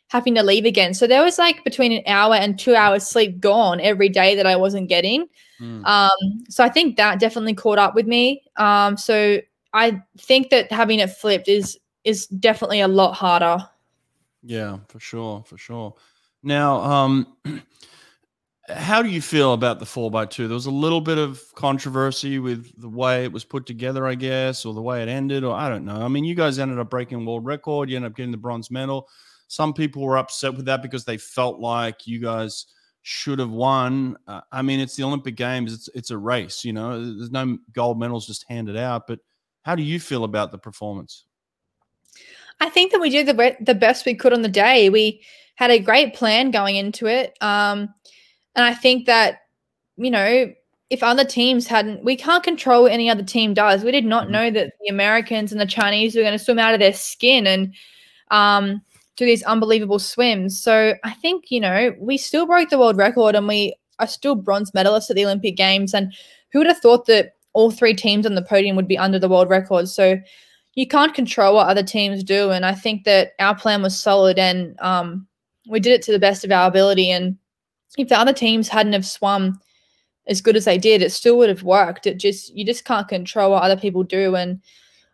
having 0.09 0.35
to 0.35 0.43
leave 0.43 0.65
again. 0.65 0.93
So 0.93 1.07
there 1.07 1.23
was 1.23 1.37
like 1.37 1.63
between 1.63 1.91
an 1.91 2.03
hour 2.07 2.35
and 2.35 2.59
two 2.59 2.75
hours 2.75 3.07
sleep 3.07 3.39
gone 3.39 3.79
every 3.79 4.09
day 4.09 4.35
that 4.35 4.45
I 4.45 4.55
wasn't 4.55 4.89
getting. 4.89 5.27
Mm. 5.61 5.85
Um, 5.85 6.43
so 6.49 6.63
I 6.63 6.69
think 6.69 6.97
that 6.97 7.19
definitely 7.19 7.53
caught 7.53 7.77
up 7.77 7.95
with 7.95 8.07
me. 8.07 8.43
Um, 8.57 8.97
so 8.97 9.39
I 9.73 10.01
think 10.17 10.49
that 10.49 10.71
having 10.71 10.99
it 10.99 11.11
flipped 11.11 11.47
is 11.47 11.77
is 12.03 12.27
definitely 12.27 12.81
a 12.81 12.87
lot 12.87 13.13
harder. 13.13 13.59
Yeah, 14.41 14.77
for 14.87 14.99
sure, 14.99 15.43
for 15.45 15.57
sure. 15.57 15.93
Now, 16.41 16.77
um, 16.77 17.35
how 18.69 19.03
do 19.03 19.09
you 19.09 19.21
feel 19.21 19.53
about 19.53 19.79
the 19.79 19.85
four 19.85 20.09
by 20.09 20.25
two? 20.25 20.47
There 20.47 20.55
was 20.55 20.65
a 20.65 20.71
little 20.71 21.01
bit 21.01 21.17
of 21.17 21.43
controversy 21.55 22.39
with 22.39 22.71
the 22.81 22.89
way 22.89 23.25
it 23.25 23.31
was 23.31 23.43
put 23.43 23.65
together, 23.65 24.07
I 24.07 24.15
guess, 24.15 24.65
or 24.65 24.73
the 24.73 24.81
way 24.81 25.03
it 25.03 25.09
ended, 25.09 25.43
or 25.43 25.53
I 25.53 25.69
don't 25.69 25.85
know. 25.85 26.01
I 26.01 26.07
mean, 26.07 26.23
you 26.23 26.35
guys 26.35 26.57
ended 26.57 26.79
up 26.79 26.89
breaking 26.89 27.25
world 27.25 27.45
record. 27.45 27.89
You 27.89 27.97
ended 27.97 28.11
up 28.11 28.17
getting 28.17 28.31
the 28.31 28.37
bronze 28.37 28.71
medal. 28.71 29.09
Some 29.49 29.73
people 29.73 30.03
were 30.03 30.17
upset 30.17 30.53
with 30.55 30.65
that 30.65 30.83
because 30.83 31.05
they 31.05 31.17
felt 31.17 31.59
like 31.59 32.05
you 32.05 32.19
guys 32.19 32.67
should 33.01 33.39
have 33.39 33.49
won. 33.49 34.15
Uh, 34.27 34.41
I 34.51 34.61
mean, 34.61 34.79
it's 34.79 34.95
the 34.95 35.03
Olympic 35.03 35.35
Games. 35.35 35.73
It's 35.73 35.89
it's 35.95 36.11
a 36.11 36.17
race. 36.17 36.63
You 36.63 36.73
know, 36.73 36.99
there's 36.99 37.31
no 37.31 37.57
gold 37.73 37.99
medals 37.99 38.27
just 38.27 38.45
handed 38.47 38.77
out. 38.77 39.07
But 39.07 39.19
how 39.63 39.75
do 39.75 39.81
you 39.81 39.99
feel 39.99 40.23
about 40.23 40.51
the 40.51 40.59
performance? 40.59 41.25
I 42.59 42.69
think 42.69 42.91
that 42.91 43.01
we 43.01 43.09
did 43.09 43.25
the 43.25 43.57
the 43.59 43.73
best 43.73 44.05
we 44.05 44.13
could 44.13 44.33
on 44.33 44.43
the 44.43 44.47
day. 44.49 44.89
We 44.89 45.23
had 45.55 45.71
a 45.71 45.79
great 45.79 46.13
plan 46.13 46.51
going 46.51 46.75
into 46.75 47.07
it, 47.07 47.35
um, 47.41 47.91
and 48.55 48.65
I 48.65 48.75
think 48.75 49.07
that 49.07 49.39
you 49.97 50.11
know 50.11 50.53
if 50.91 51.01
other 51.01 51.25
teams 51.25 51.65
hadn't, 51.65 52.03
we 52.03 52.15
can't 52.15 52.43
control 52.43 52.83
what 52.83 52.91
any 52.91 53.09
other 53.09 53.23
team 53.23 53.55
does. 53.55 53.83
We 53.83 53.91
did 53.91 54.05
not 54.05 54.25
mm-hmm. 54.25 54.31
know 54.31 54.51
that 54.51 54.73
the 54.79 54.89
Americans 54.89 55.51
and 55.51 55.59
the 55.59 55.65
Chinese 55.65 56.15
were 56.15 56.21
going 56.21 56.37
to 56.37 56.43
swim 56.43 56.59
out 56.59 56.75
of 56.75 56.79
their 56.79 56.93
skin 56.93 57.47
and 57.47 57.73
um, 58.29 58.81
do 59.19 59.25
these 59.25 59.43
unbelievable 59.43 59.99
swims. 59.99 60.59
So 60.59 60.95
I 61.03 61.11
think, 61.11 61.51
you 61.51 61.59
know, 61.59 61.93
we 61.99 62.17
still 62.17 62.45
broke 62.45 62.69
the 62.69 62.79
world 62.79 62.95
record 62.95 63.35
and 63.35 63.47
we 63.47 63.75
are 63.99 64.07
still 64.07 64.33
bronze 64.33 64.71
medalists 64.71 65.09
at 65.09 65.17
the 65.17 65.25
Olympic 65.25 65.57
Games. 65.57 65.93
And 65.93 66.13
who 66.51 66.59
would 66.59 66.67
have 66.67 66.79
thought 66.79 67.05
that 67.07 67.33
all 67.51 67.69
three 67.69 67.93
teams 67.93 68.25
on 68.25 68.35
the 68.35 68.41
podium 68.41 68.77
would 68.77 68.87
be 68.87 68.97
under 68.97 69.19
the 69.19 69.27
world 69.27 69.49
record? 69.49 69.89
So 69.89 70.17
you 70.75 70.87
can't 70.87 71.13
control 71.13 71.55
what 71.55 71.67
other 71.67 71.83
teams 71.83 72.23
do. 72.23 72.51
And 72.51 72.65
I 72.65 72.73
think 72.73 73.03
that 73.03 73.33
our 73.39 73.53
plan 73.53 73.81
was 73.81 73.99
solid 73.99 74.39
and 74.39 74.79
um, 74.79 75.27
we 75.67 75.81
did 75.81 75.91
it 75.91 76.01
to 76.03 76.13
the 76.13 76.19
best 76.19 76.45
of 76.45 76.51
our 76.53 76.69
ability. 76.69 77.11
And 77.11 77.37
if 77.97 78.07
the 78.07 78.17
other 78.17 78.31
teams 78.31 78.69
hadn't 78.69 78.93
have 78.93 79.05
swum 79.05 79.59
as 80.27 80.39
good 80.39 80.55
as 80.55 80.63
they 80.63 80.77
did, 80.77 81.01
it 81.01 81.11
still 81.11 81.37
would 81.39 81.49
have 81.49 81.63
worked. 81.63 82.07
It 82.07 82.19
just 82.19 82.55
you 82.55 82.65
just 82.65 82.85
can't 82.85 83.07
control 83.09 83.51
what 83.51 83.63
other 83.63 83.75
people 83.75 84.03
do. 84.03 84.37
And 84.37 84.61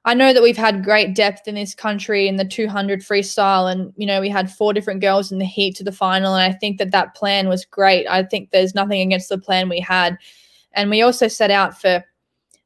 I 0.07 0.13
know 0.13 0.33
that 0.33 0.43
we've 0.43 0.55
had 0.55 0.83
great 0.83 1.15
depth 1.15 1.47
in 1.47 1.55
this 1.55 1.73
country 1.73 2.27
in 2.27 2.35
the 2.35 2.45
200 2.45 3.01
freestyle, 3.01 3.71
and 3.71 3.91
you 3.97 4.05
know 4.05 4.21
we 4.21 4.29
had 4.29 4.51
four 4.51 4.71
different 4.71 5.01
girls 5.01 5.31
in 5.31 5.39
the 5.39 5.45
heat 5.45 5.75
to 5.77 5.83
the 5.83 5.91
final, 5.91 6.35
and 6.35 6.53
I 6.53 6.55
think 6.55 6.77
that 6.77 6.91
that 6.91 7.15
plan 7.15 7.49
was 7.49 7.65
great. 7.65 8.07
I 8.07 8.23
think 8.23 8.51
there's 8.51 8.75
nothing 8.75 9.01
against 9.01 9.29
the 9.29 9.39
plan 9.39 9.67
we 9.67 9.79
had, 9.79 10.17
and 10.73 10.91
we 10.91 11.01
also 11.01 11.27
set 11.27 11.49
out 11.49 11.79
for, 11.81 12.05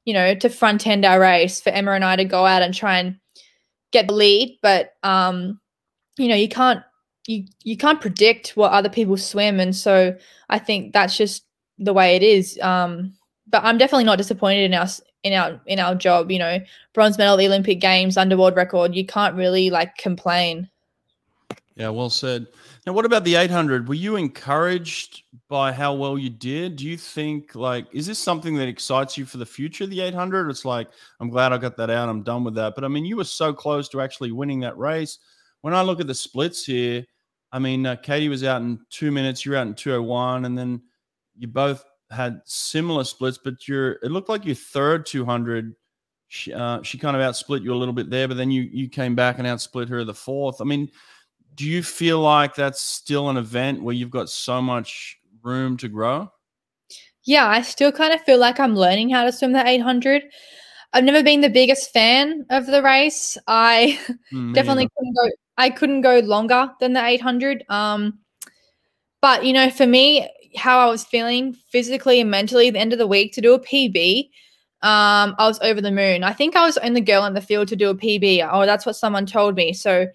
you 0.06 0.14
know, 0.14 0.36
to 0.36 0.50
front 0.50 0.86
end 0.86 1.06
our 1.06 1.20
race 1.20 1.62
for 1.62 1.70
Emma 1.70 1.92
and 1.94 2.04
I 2.04 2.18
to 2.18 2.26
go 2.26 2.46
out 2.46 2.62
and 2.62 2.74
try 2.74 3.00
and 3.00 3.18
get 3.92 4.08
the 4.08 4.14
lead, 4.14 4.60
but 4.62 4.92
um, 5.04 5.60
you 6.18 6.28
know 6.28 6.36
you 6.36 6.50
can't 6.50 6.84
you 7.28 7.46
you 7.64 7.78
can't 7.78 8.02
predict 8.02 8.58
what 8.58 8.74
other 8.74 8.90
people 8.90 9.18
swim, 9.18 9.62
and 9.62 9.76
so 9.76 10.16
I 10.50 10.60
think 10.60 10.94
that's 10.94 11.18
just 11.18 11.46
the 11.78 11.94
way 11.94 12.18
it 12.18 12.24
is. 12.24 12.60
Um, 12.62 13.14
but 13.50 13.64
I'm 13.64 13.78
definitely 13.78 14.06
not 14.06 14.18
disappointed 14.18 14.64
in 14.64 14.74
us 14.74 15.02
in 15.24 15.34
our 15.34 15.60
in 15.66 15.80
our 15.80 15.96
job. 15.96 16.32
You 16.32 16.40
know, 16.40 16.60
bronze 16.94 17.18
medal 17.18 17.38
the 17.38 17.48
Olympic 17.48 17.80
Games, 17.80 18.18
underworld 18.18 18.56
record. 18.56 18.96
You 18.96 19.06
can't 19.06 19.36
really 19.36 19.70
like 19.70 19.98
complain. 19.98 20.70
Yeah, 21.76 21.90
well 21.90 22.10
said. 22.10 22.48
Now, 22.86 22.92
what 22.92 23.06
about 23.06 23.24
the 23.24 23.36
800? 23.36 23.88
Were 23.88 23.94
you 23.94 24.18
encouraged 24.18 25.24
by 25.48 25.72
how 25.72 25.94
well 25.94 26.18
you 26.18 26.30
did? 26.30 26.76
Do 26.76 26.86
you 26.86 26.98
think 26.98 27.56
like 27.56 27.88
is 27.94 28.06
this 28.06 28.20
something 28.20 28.56
that 28.56 28.68
excites 28.68 29.18
you 29.18 29.26
for 29.26 29.38
the 29.38 29.46
future? 29.46 29.88
The 29.88 30.02
800? 30.02 30.50
It's 30.50 30.66
like 30.66 30.90
I'm 31.20 31.30
glad 31.30 31.54
I 31.54 31.58
got 31.58 31.78
that 31.78 31.90
out. 31.90 32.10
I'm 32.10 32.24
done 32.24 32.44
with 32.44 32.56
that. 32.56 32.76
But 32.76 32.84
I 32.84 32.90
mean, 32.90 33.06
you 33.06 33.18
were 33.18 33.24
so 33.24 33.54
close 33.54 33.88
to 33.90 34.02
actually 34.02 34.32
winning 34.32 34.60
that 34.62 34.78
race. 34.78 35.20
When 35.62 35.74
I 35.74 35.82
look 35.82 36.00
at 36.00 36.08
the 36.08 36.16
splits 36.16 36.66
here, 36.66 37.06
I 37.52 37.60
mean, 37.60 37.86
uh, 37.86 37.96
Katie 37.96 38.30
was 38.30 38.44
out 38.44 38.62
in 38.62 38.80
two 38.90 39.12
minutes. 39.12 39.46
You're 39.46 39.56
out 39.56 39.68
in 39.68 39.74
201, 39.74 40.46
and 40.46 40.58
then 40.58 40.82
you 41.38 41.48
both 41.48 41.84
had 42.12 42.42
similar 42.46 43.04
splits, 43.04 43.38
but 43.38 43.68
your 43.68 43.94
it 44.04 44.12
looked 44.12 44.30
like 44.30 44.46
your 44.46 44.56
third 44.56 45.06
200. 45.06 45.76
She, 46.32 46.54
uh, 46.54 46.84
she 46.84 47.00
kind 47.00 47.18
of 47.18 47.24
outsplit 47.24 47.64
you 47.64 47.74
a 47.74 47.76
little 47.76 47.94
bit 47.94 48.10
there, 48.10 48.28
but 48.28 48.38
then 48.38 48.52
you 48.52 48.64
you 48.64 48.88
came 48.90 49.16
back 49.16 49.40
and 49.40 49.48
outsplit 49.48 49.90
her 49.90 50.04
the 50.04 50.14
fourth. 50.14 50.62
I 50.62 50.64
mean, 50.64 50.90
do 51.56 51.66
you 51.66 51.84
feel 51.84 52.20
like 52.20 52.56
that's 52.56 52.82
still 52.82 53.30
an 53.30 53.38
event 53.38 53.82
where 53.84 53.96
you've 53.96 54.12
got 54.12 54.30
so 54.30 54.62
much 54.62 55.18
room 55.44 55.78
to 55.78 55.88
grow? 55.88 56.32
Yeah, 57.24 57.48
I 57.48 57.62
still 57.62 57.92
kind 57.92 58.14
of 58.14 58.22
feel 58.22 58.38
like 58.38 58.60
I'm 58.60 58.76
learning 58.76 59.10
how 59.10 59.24
to 59.24 59.32
swim 59.32 59.52
the 59.52 59.68
800. 59.68 60.24
I've 60.94 61.04
never 61.04 61.22
been 61.22 61.42
the 61.42 61.50
biggest 61.50 61.92
fan 61.92 62.46
of 62.50 62.66
the 62.66 62.82
race. 62.82 63.38
I 63.48 64.00
mm, 64.34 64.54
definitely 64.54 64.84
either. 64.84 64.92
couldn't 64.98 65.14
go. 65.14 65.30
I 65.58 65.70
couldn't 65.70 66.02
go 66.02 66.20
longer 66.20 66.72
than 66.80 66.94
the 66.94 67.06
800. 67.06 67.66
Um, 67.70 68.20
but 69.22 69.46
you 69.46 69.54
know, 69.54 69.70
for 69.70 69.86
me, 69.86 70.28
how 70.56 70.80
I 70.80 70.88
was 70.88 71.04
feeling 71.04 71.54
physically 71.54 72.20
and 72.20 72.32
mentally 72.32 72.68
at 72.68 72.74
the 72.74 72.80
end 72.80 72.94
of 72.94 73.00
the 73.00 73.08
week 73.08 73.34
to 73.34 73.42
do 73.42 73.54
a 73.54 73.60
PB, 73.60 74.30
um, 74.82 75.36
I 75.38 75.48
was 75.48 75.60
over 75.62 75.82
the 75.82 75.92
moon. 75.92 76.24
I 76.24 76.34
think 76.34 76.56
I 76.56 76.66
was 76.66 76.76
the 76.76 76.86
only 76.86 77.02
girl 77.02 77.26
in 77.26 77.34
the 77.34 77.42
field 77.42 77.68
to 77.70 77.76
do 77.76 77.90
a 77.90 77.96
PB. 77.96 78.48
Oh, 78.52 78.66
that's 78.66 78.86
what 78.86 78.96
someone 78.96 79.26
told 79.26 79.56
me. 79.56 79.74
So 79.74 80.08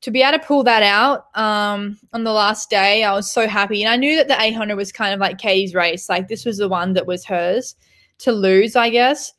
to 0.00 0.10
be 0.10 0.22
able 0.22 0.38
to 0.38 0.44
pull 0.44 0.62
that 0.64 0.82
out 0.82 1.26
um, 1.34 1.98
on 2.12 2.24
the 2.24 2.32
last 2.32 2.70
day, 2.70 3.04
I 3.04 3.12
was 3.12 3.30
so 3.30 3.46
happy. 3.46 3.82
And 3.82 3.92
I 3.92 3.96
knew 3.96 4.16
that 4.16 4.28
the 4.28 4.40
800 4.40 4.76
was 4.76 4.92
kind 4.92 5.14
of 5.14 5.20
like 5.20 5.38
Katie's 5.38 5.74
race. 5.74 6.08
Like 6.08 6.28
this 6.28 6.44
was 6.44 6.58
the 6.58 6.68
one 6.68 6.92
that 6.94 7.06
was 7.06 7.24
hers 7.24 7.74
to 8.18 8.32
lose, 8.32 8.76
I 8.76 8.90
guess. 8.90 9.32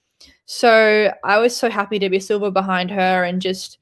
So 0.45 1.14
I 1.24 1.38
was 1.38 1.56
so 1.56 1.70
happy 1.70 2.00
to 2.00 2.10
be 2.10 2.20
silver 2.20 2.52
behind 2.52 2.89
her 2.91 3.24
and 3.24 3.41
just 3.41 3.78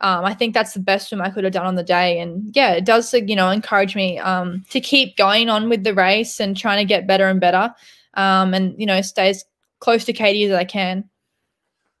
um, 0.00 0.24
I 0.24 0.34
think 0.34 0.54
that's 0.54 0.74
the 0.74 0.80
best 0.80 1.08
swim 1.08 1.20
I 1.20 1.30
could 1.30 1.44
have 1.44 1.52
done 1.52 1.66
on 1.66 1.74
the 1.74 1.82
day. 1.82 2.20
And 2.20 2.54
yeah, 2.54 2.72
it 2.72 2.84
does, 2.84 3.12
you 3.12 3.34
know, 3.34 3.50
encourage 3.50 3.96
me 3.96 4.18
um, 4.18 4.64
to 4.70 4.80
keep 4.80 5.16
going 5.16 5.48
on 5.48 5.68
with 5.68 5.82
the 5.82 5.94
race 5.94 6.38
and 6.40 6.56
trying 6.56 6.78
to 6.78 6.84
get 6.84 7.06
better 7.06 7.26
and 7.26 7.40
better 7.40 7.74
um, 8.14 8.54
and, 8.54 8.74
you 8.78 8.86
know, 8.86 9.00
stay 9.00 9.30
as 9.30 9.44
close 9.80 10.04
to 10.04 10.12
Katie 10.12 10.44
as 10.44 10.52
I 10.52 10.64
can. 10.64 11.08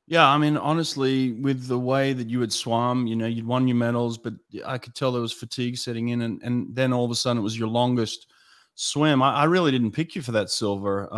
Yeah, 0.06 0.26
I 0.26 0.38
mean, 0.38 0.56
honestly, 0.56 1.32
with 1.32 1.66
the 1.66 1.78
way 1.78 2.14
that 2.14 2.30
you 2.30 2.40
had 2.40 2.52
swum, 2.52 3.06
you 3.06 3.14
know, 3.14 3.26
you'd 3.26 3.46
won 3.46 3.68
your 3.68 3.76
medals, 3.76 4.16
but 4.16 4.34
I 4.64 4.78
could 4.78 4.94
tell 4.94 5.12
there 5.12 5.20
was 5.20 5.34
fatigue 5.34 5.76
setting 5.76 6.08
in. 6.08 6.22
And, 6.22 6.40
and 6.42 6.74
then 6.74 6.92
all 6.92 7.04
of 7.04 7.10
a 7.10 7.14
sudden 7.14 7.40
it 7.40 7.42
was 7.42 7.58
your 7.58 7.68
longest 7.68 8.28
swim. 8.74 9.22
I, 9.22 9.34
I 9.34 9.44
really 9.44 9.70
didn't 9.70 9.90
pick 9.90 10.14
you 10.14 10.22
for 10.22 10.32
that 10.32 10.50
silver. 10.50 11.12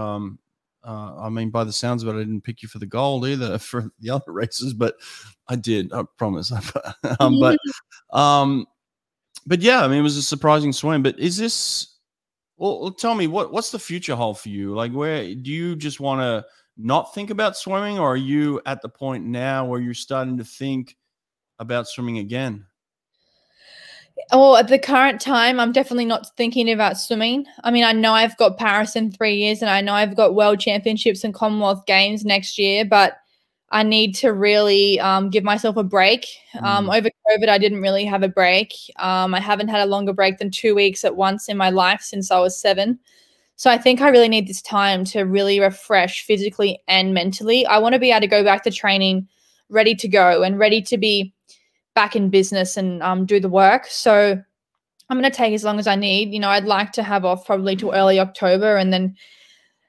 Uh, 0.82 1.14
I 1.18 1.28
mean, 1.28 1.50
by 1.50 1.64
the 1.64 1.72
sounds 1.72 2.02
of 2.02 2.08
it, 2.08 2.18
I 2.18 2.22
didn't 2.22 2.42
pick 2.42 2.62
you 2.62 2.68
for 2.68 2.78
the 2.78 2.86
gold 2.86 3.26
either 3.26 3.58
for 3.58 3.90
the 4.00 4.10
other 4.10 4.32
races, 4.32 4.74
but 4.74 4.96
I 5.48 5.56
did. 5.56 5.92
I 5.92 6.04
promise. 6.16 6.52
um, 7.20 7.38
but, 7.40 7.58
um, 8.12 8.66
but 9.46 9.60
yeah, 9.60 9.84
I 9.84 9.88
mean, 9.88 9.98
it 9.98 10.02
was 10.02 10.16
a 10.16 10.22
surprising 10.22 10.72
swim. 10.72 11.02
But 11.02 11.18
is 11.18 11.36
this? 11.36 11.96
Well, 12.56 12.90
tell 12.90 13.14
me 13.14 13.26
what 13.26 13.52
what's 13.52 13.70
the 13.70 13.78
future 13.78 14.14
hold 14.14 14.38
for 14.38 14.50
you? 14.50 14.74
Like, 14.74 14.92
where 14.92 15.22
do 15.34 15.50
you 15.50 15.76
just 15.76 15.98
want 15.98 16.20
to 16.20 16.44
not 16.76 17.14
think 17.14 17.30
about 17.30 17.56
swimming, 17.56 17.98
or 17.98 18.12
are 18.12 18.16
you 18.16 18.60
at 18.66 18.82
the 18.82 18.88
point 18.88 19.24
now 19.24 19.66
where 19.66 19.80
you're 19.80 19.94
starting 19.94 20.38
to 20.38 20.44
think 20.44 20.96
about 21.58 21.88
swimming 21.88 22.18
again? 22.18 22.66
Oh, 24.32 24.56
at 24.56 24.68
the 24.68 24.78
current 24.78 25.20
time, 25.20 25.60
I'm 25.60 25.72
definitely 25.72 26.04
not 26.04 26.36
thinking 26.36 26.70
about 26.70 26.98
swimming. 26.98 27.46
I 27.64 27.70
mean, 27.70 27.84
I 27.84 27.92
know 27.92 28.12
I've 28.12 28.36
got 28.36 28.58
Paris 28.58 28.96
in 28.96 29.10
three 29.10 29.36
years 29.36 29.62
and 29.62 29.70
I 29.70 29.80
know 29.80 29.94
I've 29.94 30.16
got 30.16 30.34
World 30.34 30.60
Championships 30.60 31.24
and 31.24 31.34
Commonwealth 31.34 31.86
Games 31.86 32.24
next 32.24 32.58
year, 32.58 32.84
but 32.84 33.18
I 33.70 33.82
need 33.82 34.14
to 34.16 34.32
really 34.32 34.98
um, 34.98 35.30
give 35.30 35.44
myself 35.44 35.76
a 35.76 35.84
break. 35.84 36.26
Um, 36.62 36.86
mm. 36.86 36.96
Over 36.96 37.08
COVID, 37.30 37.48
I 37.48 37.58
didn't 37.58 37.80
really 37.80 38.04
have 38.04 38.22
a 38.22 38.28
break. 38.28 38.74
Um, 38.98 39.34
I 39.34 39.40
haven't 39.40 39.68
had 39.68 39.80
a 39.80 39.90
longer 39.90 40.12
break 40.12 40.38
than 40.38 40.50
two 40.50 40.74
weeks 40.74 41.04
at 41.04 41.16
once 41.16 41.48
in 41.48 41.56
my 41.56 41.70
life 41.70 42.00
since 42.00 42.30
I 42.30 42.40
was 42.40 42.60
seven. 42.60 42.98
So 43.56 43.70
I 43.70 43.78
think 43.78 44.00
I 44.00 44.08
really 44.08 44.28
need 44.28 44.48
this 44.48 44.62
time 44.62 45.04
to 45.06 45.22
really 45.22 45.60
refresh 45.60 46.24
physically 46.24 46.80
and 46.88 47.14
mentally. 47.14 47.66
I 47.66 47.78
want 47.78 47.92
to 47.92 47.98
be 47.98 48.10
able 48.10 48.22
to 48.22 48.26
go 48.26 48.42
back 48.42 48.64
to 48.64 48.70
training 48.70 49.28
ready 49.68 49.94
to 49.94 50.08
go 50.08 50.42
and 50.42 50.58
ready 50.58 50.82
to 50.82 50.98
be 50.98 51.32
back 51.94 52.16
in 52.16 52.30
business 52.30 52.76
and 52.76 53.02
um, 53.02 53.26
do 53.26 53.40
the 53.40 53.48
work. 53.48 53.86
So 53.86 54.42
I'm 55.08 55.18
going 55.18 55.30
to 55.30 55.36
take 55.36 55.54
as 55.54 55.64
long 55.64 55.78
as 55.78 55.86
I 55.86 55.96
need. 55.96 56.32
You 56.32 56.40
know, 56.40 56.48
I'd 56.48 56.64
like 56.64 56.92
to 56.92 57.02
have 57.02 57.24
off 57.24 57.44
probably 57.44 57.76
till 57.76 57.92
early 57.92 58.20
October 58.20 58.76
and 58.76 58.92
then 58.92 59.16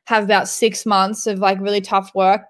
have 0.05 0.23
about 0.23 0.47
six 0.47 0.85
months 0.85 1.27
of 1.27 1.39
like 1.39 1.59
really 1.61 1.81
tough 1.81 2.13
work 2.15 2.41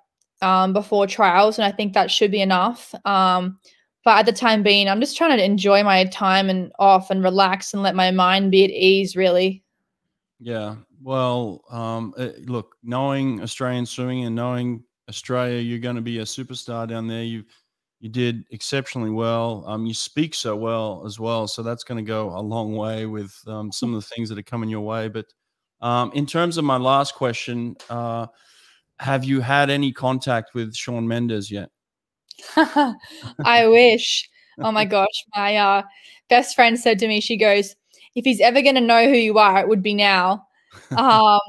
um, 0.42 0.74
before 0.74 1.06
trials. 1.06 1.60
And 1.60 1.66
I 1.66 1.72
think 1.72 1.94
that 1.94 2.10
should 2.10 2.32
be 2.32 2.42
enough. 2.42 2.96
Um, 3.06 3.60
but 4.04 4.18
at 4.20 4.26
the 4.26 4.32
time 4.32 4.64
being, 4.64 4.88
I'm 4.88 5.00
just 5.00 5.18
trying 5.18 5.38
to 5.38 5.44
enjoy 5.44 5.84
my 5.84 6.06
time 6.06 6.50
and 6.50 6.72
off 6.80 7.12
and 7.12 7.24
relax 7.24 7.74
and 7.74 7.84
let 7.84 7.94
my 7.94 8.10
mind 8.10 8.52
be 8.52 8.64
at 8.64 8.72
ease, 8.72 9.16
really. 9.16 9.64
Yeah. 10.40 10.76
Well, 11.04 11.64
um, 11.70 12.14
uh, 12.18 12.30
look, 12.46 12.76
knowing 12.84 13.42
Australian 13.42 13.86
swimming 13.86 14.26
and 14.26 14.36
knowing 14.36 14.84
Australia, 15.08 15.60
you're 15.60 15.80
going 15.80 15.98
to 15.98 16.02
be 16.02 16.20
a 16.20 16.24
superstar 16.24 16.88
down 16.88 17.08
there. 17.08 17.24
You've 17.24 17.46
you 18.02 18.10
did 18.10 18.46
exceptionally 18.50 19.12
well. 19.12 19.64
Um, 19.68 19.86
you 19.86 19.94
speak 19.94 20.34
so 20.34 20.56
well 20.56 21.04
as 21.06 21.20
well, 21.20 21.48
so 21.48 21.62
that's 21.62 21.84
going 21.84 22.04
to 22.04 22.08
go 22.08 22.36
a 22.36 22.42
long 22.42 22.76
way 22.76 23.06
with 23.06 23.34
um, 23.48 23.72
some 23.72 23.94
of 23.94 24.02
the 24.02 24.08
things 24.08 24.28
that 24.30 24.40
are 24.40 24.44
coming 24.44 24.70
your 24.70 24.82
way. 24.82 25.08
But 25.08 25.28
um, 25.82 26.12
in 26.14 26.26
terms 26.26 26.58
of 26.58 26.66
my 26.66 26.78
last 26.78 27.14
question, 27.14 27.76
uh, 27.92 28.26
have 29.00 29.24
you 29.24 29.40
had 29.40 29.70
any 29.70 29.94
contact 29.94 30.56
with 30.56 30.76
Shawn 30.76 31.08
Mendes 31.08 31.52
yet? 31.52 31.70
I 33.46 33.68
wish. 33.68 34.28
Oh 34.58 34.72
my 34.72 34.86
gosh, 34.98 35.26
my 35.36 35.56
uh, 35.58 35.84
best 36.28 36.56
friend 36.56 36.80
said 36.80 36.98
to 37.00 37.08
me, 37.08 37.22
she 37.22 37.38
goes, 37.38 37.76
"If 38.16 38.26
he's 38.26 38.42
ever 38.42 38.64
going 38.64 38.76
to 38.76 38.82
know 38.82 39.08
who 39.08 39.16
you 39.16 39.38
are, 39.38 39.60
it 39.60 39.70
would 39.70 39.84
be 39.84 39.94
now." 39.94 40.48
Um, 40.92 41.40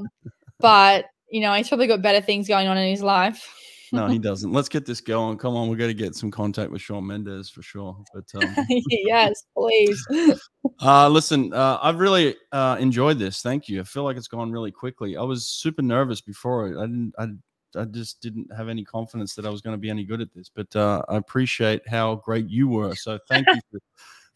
but 0.59 1.07
you 1.31 1.41
know, 1.41 1.55
he's 1.55 1.69
probably 1.69 1.87
got 1.87 2.03
better 2.03 2.21
things 2.21 2.49
going 2.49 2.69
on 2.69 2.77
in 2.77 2.91
his 2.91 3.03
life 3.03 3.49
no, 3.93 4.07
he 4.09 4.19
doesn't. 4.31 4.53
Let's 4.53 4.69
get 4.69 4.87
this 4.87 5.01
going. 5.01 5.39
Come 5.39 5.55
on, 5.55 5.69
we 5.69 5.77
got 5.77 5.87
to 5.87 5.95
get 5.95 6.15
some 6.15 6.31
contact 6.31 6.71
with 6.71 6.81
Shawn 6.81 7.07
Mendes 7.07 7.51
for 7.51 7.63
sure. 7.63 7.97
But 8.13 8.25
um, 8.43 8.55
yes, 8.89 9.45
please. 9.57 10.05
uh, 10.81 11.09
listen, 11.09 11.53
uh, 11.53 11.79
I've 11.83 11.99
really 11.99 12.35
uh, 12.51 12.77
enjoyed 12.81 13.19
this. 13.19 13.43
Thank 13.43 13.69
you. 13.69 13.81
I 13.81 13.85
feel 13.85 14.05
like 14.05 14.17
it's 14.17 14.29
gone 14.29 14.51
really 14.51 14.73
quickly. 14.73 15.17
I 15.17 15.23
was 15.23 15.47
super 15.47 15.83
nervous 15.83 16.21
before. 16.21 16.79
I 16.79 16.87
didn't. 16.87 17.15
I, 17.19 17.29
I 17.75 17.85
just 17.85 18.21
didn't 18.21 18.49
have 18.55 18.69
any 18.69 18.85
confidence 18.85 19.35
that 19.35 19.47
I 19.47 19.49
was 19.49 19.63
going 19.63 19.75
to 19.75 19.81
be 19.81 19.91
any 19.91 20.05
good 20.05 20.21
at 20.21 20.35
this. 20.35 20.51
But 20.55 20.75
uh, 20.77 21.03
I 21.09 21.17
appreciate 21.17 21.87
how 21.89 22.17
great 22.17 22.49
you 22.49 22.69
were. 22.69 22.95
So 22.95 23.19
thank 23.29 23.47
you. 23.47 23.61
For, 23.71 23.79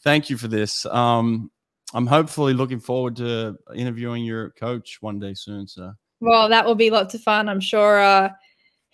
thank 0.02 0.30
you 0.30 0.38
for 0.38 0.48
this. 0.48 0.86
Um, 0.86 1.50
I'm 1.94 2.06
hopefully 2.06 2.54
looking 2.54 2.80
forward 2.80 3.16
to 3.16 3.56
interviewing 3.74 4.24
your 4.24 4.50
coach 4.50 4.98
one 5.00 5.18
day 5.18 5.34
soon. 5.34 5.66
So. 5.68 5.92
Well, 6.20 6.48
that 6.48 6.64
will 6.64 6.74
be 6.74 6.90
lots 6.90 7.14
of 7.14 7.20
fun. 7.20 7.48
I'm 7.48 7.60
sure 7.60 8.00
uh, 8.00 8.30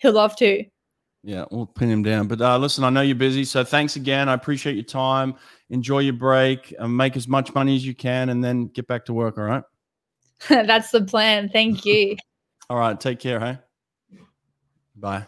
He'll 0.03 0.13
love 0.13 0.35
to. 0.35 0.63
Yeah, 1.23 1.45
we'll 1.49 1.65
pin 1.65 1.89
him 1.89 2.03
down. 2.03 2.27
But 2.27 2.41
uh, 2.41 2.57
listen, 2.57 2.83
I 2.83 2.89
know 2.89 3.01
you're 3.01 3.15
busy, 3.15 3.45
so 3.45 3.63
thanks 3.63 3.95
again. 3.95 4.27
I 4.27 4.33
appreciate 4.33 4.75
your 4.75 4.83
time. 4.83 5.35
Enjoy 5.69 5.99
your 5.99 6.13
break 6.13 6.75
and 6.77 6.95
make 6.95 7.15
as 7.15 7.27
much 7.27 7.55
money 7.55 7.77
as 7.77 7.85
you 7.85 7.95
can, 7.95 8.29
and 8.29 8.43
then 8.43 8.67
get 8.67 8.85
back 8.87 9.05
to 9.05 9.13
work. 9.13 9.37
All 9.37 9.45
right. 9.45 9.63
That's 10.49 10.91
the 10.91 11.01
plan. 11.01 11.49
Thank 11.49 11.85
you. 11.85 12.17
all 12.69 12.77
right. 12.77 12.99
Take 12.99 13.19
care. 13.19 13.39
Hey. 13.39 13.57
Bye. 14.95 15.25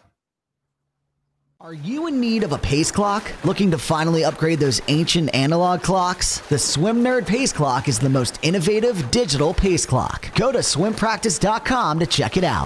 Are 1.62 1.74
you 1.74 2.08
in 2.08 2.20
need 2.20 2.44
of 2.44 2.52
a 2.52 2.58
pace 2.58 2.92
clock? 2.92 3.32
Looking 3.44 3.72
to 3.72 3.78
finally 3.78 4.24
upgrade 4.24 4.60
those 4.60 4.82
ancient 4.88 5.34
analog 5.34 5.82
clocks? 5.82 6.40
The 6.42 6.60
Swim 6.60 6.98
Nerd 6.98 7.26
Pace 7.26 7.52
Clock 7.52 7.88
is 7.88 7.98
the 7.98 8.10
most 8.10 8.38
innovative 8.44 9.10
digital 9.10 9.54
pace 9.54 9.86
clock. 9.86 10.32
Go 10.36 10.52
to 10.52 10.60
swimpractice.com 10.60 12.00
to 12.00 12.06
check 12.06 12.38
it 12.38 12.44
out. 12.44 12.64